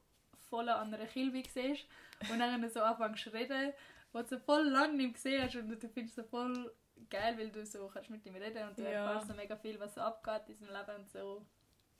voll 0.50 0.68
an 0.68 0.92
einer 0.92 1.06
Kilbe 1.06 1.42
siehst 1.48 1.86
und 2.30 2.38
dann 2.38 2.68
so 2.68 2.82
anfängst 2.82 3.24
zu 3.24 3.32
reden, 3.32 3.72
wo 4.12 4.22
du 4.22 4.38
voll 4.40 4.68
lange 4.68 4.94
nicht 4.96 5.14
gesehen 5.14 5.42
hast 5.42 5.56
und 5.56 5.68
du 5.68 5.88
findest 5.88 6.18
es 6.18 6.24
so 6.24 6.30
voll 6.30 6.72
geil, 7.10 7.36
weil 7.38 7.50
du 7.50 7.64
so 7.66 7.88
kannst 7.88 8.10
mit 8.10 8.24
ihm 8.26 8.34
reden 8.36 8.68
und 8.68 8.78
du 8.78 8.82
Ja. 8.82 8.88
erfährst 9.12 9.28
so 9.28 9.34
mega 9.34 9.56
viel, 9.56 9.78
was 9.80 9.94
so 9.94 10.00
abgeht 10.02 10.48
in 10.48 10.56
seinem 10.56 10.72
Leben 10.86 10.96
und 11.00 11.10
so. 11.10 11.44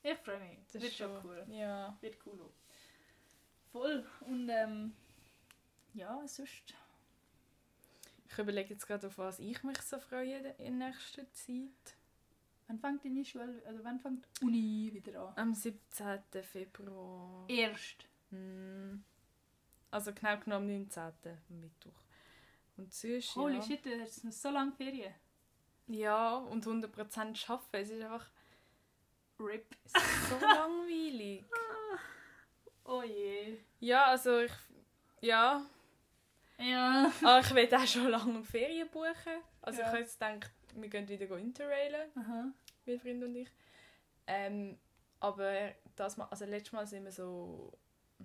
Ich 0.02 0.18
freue 0.18 0.38
mich. 0.40 0.58
Das 0.72 0.82
wird 0.82 0.92
schon 0.92 1.24
cool. 1.24 1.44
Ja. 1.48 1.96
Wird 2.00 2.16
cool. 2.26 2.40
auch. 2.40 3.70
Voll. 3.72 4.04
Und 4.20 4.48
ähm, 4.48 4.92
ja, 5.94 6.20
sonst. 6.26 6.74
Ich 8.28 8.38
überlege 8.38 8.70
jetzt 8.74 8.86
gerade, 8.86 9.06
auf 9.06 9.18
was 9.18 9.38
ich 9.40 9.62
mich 9.62 9.78
so 9.82 9.98
freue 9.98 10.54
in 10.58 10.78
nächster 10.78 11.30
Zeit. 11.32 11.96
Wann 12.66 12.78
fängt 12.78 13.04
deine 13.04 13.24
Schule, 13.24 13.62
also 13.66 13.84
wann 13.84 14.00
fängt 14.00 14.26
die 14.40 14.44
Uni 14.44 14.90
wieder 14.94 15.20
an? 15.28 15.34
Am 15.36 15.54
17. 15.54 16.20
Februar. 16.42 17.44
Erst. 17.48 18.06
Hm. 18.30 19.04
Also 19.90 20.12
genau 20.14 20.38
genommen 20.38 20.68
19. 20.68 21.12
Mittwoch. 21.50 22.01
Und 22.82 22.92
sonst, 22.92 23.36
Holy 23.36 23.54
ja. 23.56 23.62
shit, 23.62 23.84
du 23.84 24.00
hast 24.00 24.24
noch 24.24 24.32
so 24.32 24.50
lange 24.50 24.72
Ferien. 24.72 25.14
Ja, 25.86 26.36
und 26.36 26.64
100% 26.66 27.50
arbeiten. 27.50 27.66
Es 27.72 27.90
ist 27.90 28.02
einfach 28.02 28.26
RIP. 29.38 29.66
so 30.28 30.36
langweilig. 30.40 31.44
Oh 32.84 33.02
je. 33.02 33.58
Ja, 33.80 34.06
also 34.06 34.38
ich... 34.40 34.52
Ja, 35.20 35.64
Ja. 36.58 37.12
aber 37.22 37.40
ich 37.40 37.54
will 37.54 37.74
auch 37.74 37.86
schon 37.86 38.08
lange 38.08 38.42
Ferien 38.42 38.88
buchen. 38.88 39.40
Also 39.60 39.80
Ja. 39.80 39.86
ich 39.86 39.92
habe 39.92 39.98
jetzt 40.00 40.18
gedacht, 40.18 40.50
wir 40.74 40.88
gehen 40.88 41.08
wieder 41.08 41.26
go 41.26 41.36
interrailen, 41.36 42.10
Aha. 42.16 42.52
mein 42.86 42.98
Freund 43.00 43.22
und 43.22 43.36
ich. 43.36 43.48
Ähm, 44.26 44.78
aber 45.20 45.72
das 45.94 46.16
Mal, 46.16 46.26
also 46.30 46.44
letztes 46.46 46.72
Mal 46.72 46.86
sind 46.86 47.04
wir 47.04 47.12
so, 47.12 47.72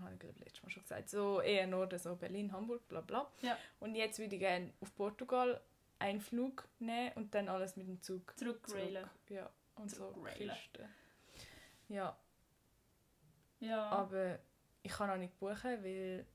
habe 0.01 0.13
ich 0.13 0.19
glaube 0.19 0.39
letztes 0.39 0.63
Mal 0.63 0.69
schon 0.69 0.83
gesagt, 0.83 1.09
so 1.09 1.41
eher 1.41 1.67
Norden, 1.67 1.97
so 1.99 2.15
Berlin, 2.15 2.51
Hamburg, 2.51 2.87
bla 2.87 3.01
bla. 3.01 3.31
Ja. 3.41 3.57
Und 3.79 3.95
jetzt 3.95 4.19
würde 4.19 4.35
ich 4.35 4.41
gerne 4.41 4.73
auf 4.81 4.93
Portugal 4.95 5.61
einen 5.99 6.21
Flug 6.21 6.67
nehmen 6.79 7.11
und 7.15 7.33
dann 7.33 7.47
alles 7.49 7.75
mit 7.75 7.87
dem 7.87 8.01
Zug 8.01 8.37
Zurückrailen. 8.37 9.09
Ja, 9.29 9.49
und 9.75 9.89
so. 9.89 10.11
Kisten. 10.35 10.87
Ja, 11.89 12.17
Ja. 13.59 13.89
aber 13.89 14.39
ich 14.83 14.91
kann 14.91 15.09
auch 15.09 15.17
nicht 15.17 15.37
buchen, 15.39 15.83
weil 15.83 16.25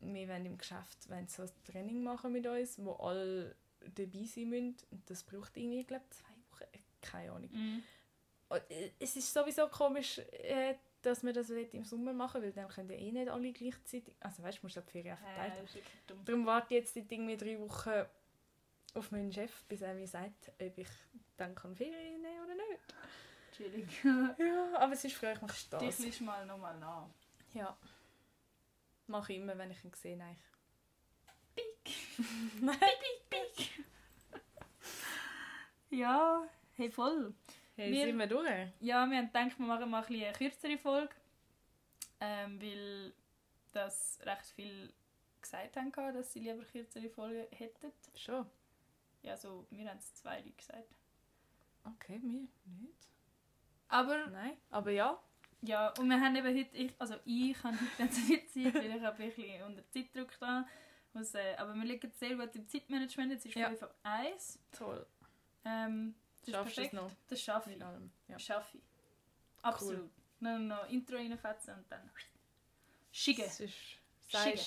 wir 0.00 0.28
wollen 0.28 0.46
im 0.46 0.58
Geschäft 0.58 1.08
wollen 1.08 1.28
so 1.28 1.42
ein 1.42 1.50
Training 1.64 2.02
machen 2.02 2.32
mit 2.32 2.46
uns, 2.46 2.82
wo 2.84 2.92
alle 2.94 3.54
dabei 3.80 4.24
sein 4.24 4.48
müssen. 4.48 4.76
Und 4.90 5.08
das 5.08 5.22
braucht 5.22 5.56
irgendwie, 5.56 5.84
glaube 5.84 6.04
zwei 6.10 6.34
Wochen. 6.50 6.64
Keine 7.00 7.32
Ahnung. 7.32 7.82
Äh, 8.68 8.90
Es 8.98 9.16
ist 9.16 9.32
sowieso 9.32 9.68
komisch, 9.68 10.18
äh, 10.18 10.74
dass 11.06 11.22
wir 11.22 11.32
das 11.32 11.50
im 11.50 11.84
Sommer 11.84 12.12
machen 12.12 12.42
weil 12.42 12.52
dann 12.52 12.68
können 12.68 12.90
ja 12.90 12.96
eh 12.96 13.12
nicht 13.12 13.28
alle 13.28 13.52
gleichzeitig. 13.52 14.14
Also 14.20 14.42
weißt 14.42 14.58
du, 14.58 14.62
musst 14.66 14.76
du 14.76 14.80
die 14.80 14.90
Ferien 14.90 15.16
verteilen. 15.16 15.66
Äh. 15.66 16.14
Darum 16.24 16.46
warte 16.46 16.74
ich 16.74 16.80
jetzt 16.80 16.96
irgendwie 16.96 17.36
drei 17.36 17.58
Wochen 17.60 18.04
auf 18.94 19.10
meinen 19.10 19.32
Chef, 19.32 19.64
bis 19.64 19.82
er 19.82 19.94
mir 19.94 20.06
sagt, 20.06 20.52
ob 20.60 20.78
ich 20.78 20.88
dann 21.36 21.54
kann 21.54 21.74
Ferien 21.74 22.22
nehmen 22.22 22.44
oder 22.44 22.54
nicht. 22.54 22.94
Chillig. 23.56 23.86
Ja, 24.38 24.78
aber 24.78 24.92
es 24.92 25.04
ist 25.04 25.14
früh, 25.16 25.30
ich 25.30 25.40
mache 25.40 25.52
Dich 25.52 25.68
das. 25.68 25.98
liest 25.98 26.20
mal 26.20 26.46
nochmal 26.46 26.78
nach. 26.78 27.08
Ja. 27.52 27.76
Mache 29.06 29.32
ich 29.32 29.38
immer, 29.38 29.56
wenn 29.58 29.70
ich 29.70 29.84
ihn 29.84 29.92
sehe, 29.92 30.18
eigentlich. 30.20 30.34
Ja, 35.90 36.42
hey 36.72 36.90
voll. 36.90 37.32
Hey, 37.76 37.92
Wir- 37.92 38.06
sind 38.06 38.18
wir 38.18 38.26
durch? 38.26 38.48
Ja, 38.80 39.06
wir 39.06 39.18
haben 39.18 39.26
gedacht, 39.26 39.58
wir 39.58 39.66
machen 39.66 39.90
mal 39.90 40.02
ein 40.02 40.06
bisschen 40.06 40.24
eine 40.24 40.32
kürzere 40.32 40.78
Folge. 40.78 41.14
Ähm, 42.20 42.60
weil 42.60 43.12
das 43.72 44.18
recht 44.22 44.46
viel 44.54 44.92
gesagt 45.40 45.76
haben, 45.76 45.92
dass 45.92 46.32
sie 46.32 46.40
lieber 46.40 46.64
kürzere 46.64 47.10
Folgen 47.10 47.46
hätten. 47.50 47.92
Schon. 48.16 48.46
Ja, 49.22 49.36
so, 49.36 49.66
wir 49.70 49.88
haben 49.90 49.98
es 49.98 50.14
zwei 50.14 50.36
Leute 50.38 50.52
gesagt. 50.52 50.88
Okay, 51.84 52.18
mir 52.20 52.40
nicht. 52.40 53.08
Aber 53.88 54.26
Nein, 54.28 54.56
aber 54.70 54.90
ja. 54.90 55.20
ja, 55.62 55.92
und 55.98 56.08
wir 56.08 56.20
haben 56.20 56.34
eben 56.36 56.46
heute, 56.56 56.76
ich, 56.76 56.92
also 56.98 57.16
ich 57.24 57.62
habe 57.62 57.76
heute 57.78 58.02
nicht 58.04 58.14
so 58.14 58.20
viel 58.22 58.46
Zeit, 58.46 58.74
weil 58.74 58.96
ich 58.96 59.02
habe 59.02 59.22
ein 59.22 59.28
bisschen 59.30 59.62
unter 59.64 59.88
Zeitdruck 59.90 60.30
da. 60.40 60.66
Was, 61.12 61.34
äh, 61.34 61.54
aber 61.58 61.74
wir 61.74 61.84
liegen 61.84 62.10
sehr 62.12 62.34
gut 62.36 62.54
im 62.56 62.66
Zeitmanagement, 62.68 63.32
jetzt 63.32 63.46
ist 63.46 63.54
Ja. 63.54 63.68
5 63.68 63.82
ab 63.82 63.94
1. 64.02 64.58
Toll. 64.72 65.06
Ähm, 65.64 66.14
das 66.46 66.48
ist 66.48 66.54
Schaffst 66.54 66.70
es 66.70 66.74
perfekt. 66.76 66.92
noch? 66.94 67.10
Das 67.28 67.40
schaffe 67.40 67.72
ich. 67.72 67.78
Ja. 68.28 68.38
Schaffe 68.38 68.76
ich. 68.78 68.82
Absolut. 69.62 70.10
Nur 70.40 70.58
noch 70.58 70.88
Intro 70.90 71.16
reinfetzen 71.16 71.74
und 71.74 71.90
dann 71.90 72.10
schicken. 73.10 73.42
Das 73.44 73.60
ist... 73.60 73.74
Schicken. 74.28 74.60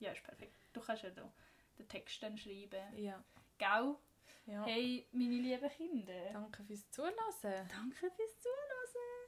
Ja, 0.00 0.12
ist 0.12 0.22
perfekt. 0.22 0.52
Du 0.72 0.80
kannst 0.80 1.02
ja 1.02 1.10
da 1.10 1.30
den 1.78 1.88
Text 1.88 2.22
dann 2.22 2.36
schreiben. 2.36 2.96
Ja. 2.96 3.22
Gau? 3.58 3.98
ja. 4.46 4.64
Hey, 4.64 5.06
meine 5.12 5.34
lieben 5.36 5.70
Kinder. 5.70 6.30
Danke 6.32 6.62
fürs 6.64 6.88
Zuhören. 6.90 7.14
Danke 7.42 8.10
fürs 8.10 8.40
Zuhören. 8.40 8.60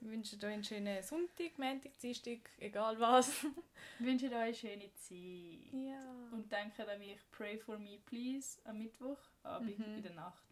Wir 0.00 0.10
wünschen 0.10 0.38
euch 0.44 0.52
einen 0.52 0.62
schönen 0.62 1.02
Sonntag, 1.02 1.58
Montag, 1.58 1.98
Dienstag, 1.98 2.38
egal 2.58 3.00
was. 3.00 3.44
Ich 3.98 4.04
wünsche 4.04 4.26
euch 4.26 4.34
eine 4.34 4.54
schöne 4.54 4.92
Zeit. 4.94 5.72
ja. 5.72 6.00
Und 6.32 6.52
denkt 6.52 6.78
an 6.78 6.98
mich 6.98 7.18
Pray 7.30 7.56
for 7.58 7.78
me, 7.78 7.98
please, 8.04 8.58
am 8.64 8.76
Mittwochabend 8.78 9.78
Mhm. 9.78 9.94
in 9.96 10.02
der 10.02 10.12
Nacht. 10.12 10.44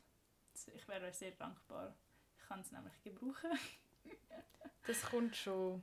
Ich 0.75 0.87
wäre 0.89 1.07
euch 1.07 1.17
sehr 1.17 1.33
dankbar. 1.33 1.95
Ich 2.39 2.45
kann 2.47 2.61
es 2.61 2.73
nämlich 2.73 3.03
gebrauchen. 3.03 3.51
Das 4.87 5.01
kommt 5.03 5.35
schon. 5.35 5.83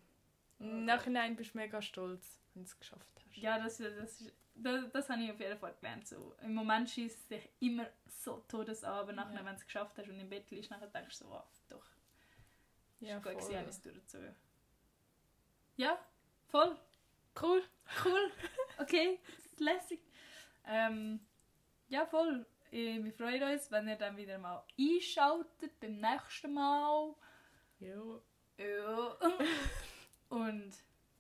Im 0.59 0.85
Nachhinein 0.85 1.35
bist 1.35 1.55
du 1.55 1.57
mega 1.57 1.81
stolz, 1.81 2.39
wenn 2.53 2.61
du 2.61 2.67
es 2.67 2.77
geschafft 2.77 3.19
hast. 3.25 3.35
Ja, 3.35 3.57
das, 3.57 3.77
das, 3.79 4.21
ist, 4.21 4.31
das, 4.53 4.91
das 4.91 5.09
habe 5.09 5.23
ich 5.23 5.31
auf 5.31 5.39
jeden 5.39 5.57
Fall 5.57 5.73
gelernt. 5.73 6.07
So, 6.07 6.35
Im 6.43 6.53
Moment 6.53 6.87
schießt 6.87 7.17
es 7.17 7.27
dich 7.27 7.49
immer 7.61 7.87
so 8.05 8.37
todes 8.47 8.83
an, 8.83 8.93
aber 8.93 9.13
nachher, 9.13 9.33
Ja. 9.33 9.39
wenn 9.39 9.55
du 9.55 9.59
es 9.59 9.65
geschafft 9.65 9.97
hast 9.97 10.07
und 10.07 10.19
im 10.19 10.29
Bett 10.29 10.51
liegst, 10.51 10.69
nachher 10.69 10.85
denkst 10.85 11.17
du 11.17 11.25
so, 11.25 11.33
ah, 11.33 11.49
doch, 11.67 11.83
ja 12.99 13.17
ist 13.17 13.23
gut 13.23 13.31
gewesen, 13.31 13.47
voll. 13.47 13.57
alles 13.57 13.81
durchgezogen. 13.81 14.35
Ja, 15.77 15.97
voll. 16.49 16.77
Cool. 17.41 17.63
Cool. 18.05 18.31
Okay, 18.77 19.19
lässig. 19.57 19.99
Ähm, 20.65 21.25
ja, 21.87 22.05
voll. 22.05 22.45
Äh, 22.71 23.03
Wir 23.03 23.11
freuen 23.13 23.43
uns, 23.43 23.69
wenn 23.71 23.87
ihr 23.87 23.95
dann 23.97 24.15
wieder 24.17 24.37
mal 24.37 24.63
einschaltet 24.79 25.79
beim 25.79 25.97
nächsten 25.97 26.53
Mal. 26.53 27.15
Ja. 27.79 28.21
Ja. 28.57 29.17
Und 30.29 30.73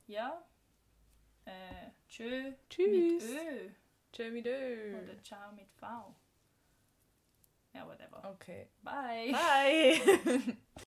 ja. 0.07 0.41
Äh, 1.45 1.89
tschö 2.07 2.53
Tschüss. 2.69 3.23
mit 3.23 3.41
Ö. 3.41 3.69
Tschö 4.13 4.31
mit 4.31 4.45
Ö. 4.45 4.97
Oder 5.03 5.23
ciao 5.23 5.51
mit 5.53 5.69
V. 5.73 6.15
Ja, 7.73 7.87
whatever. 7.87 8.21
Okay. 8.33 8.67
Bye. 8.81 9.31
Bye. 9.31 10.57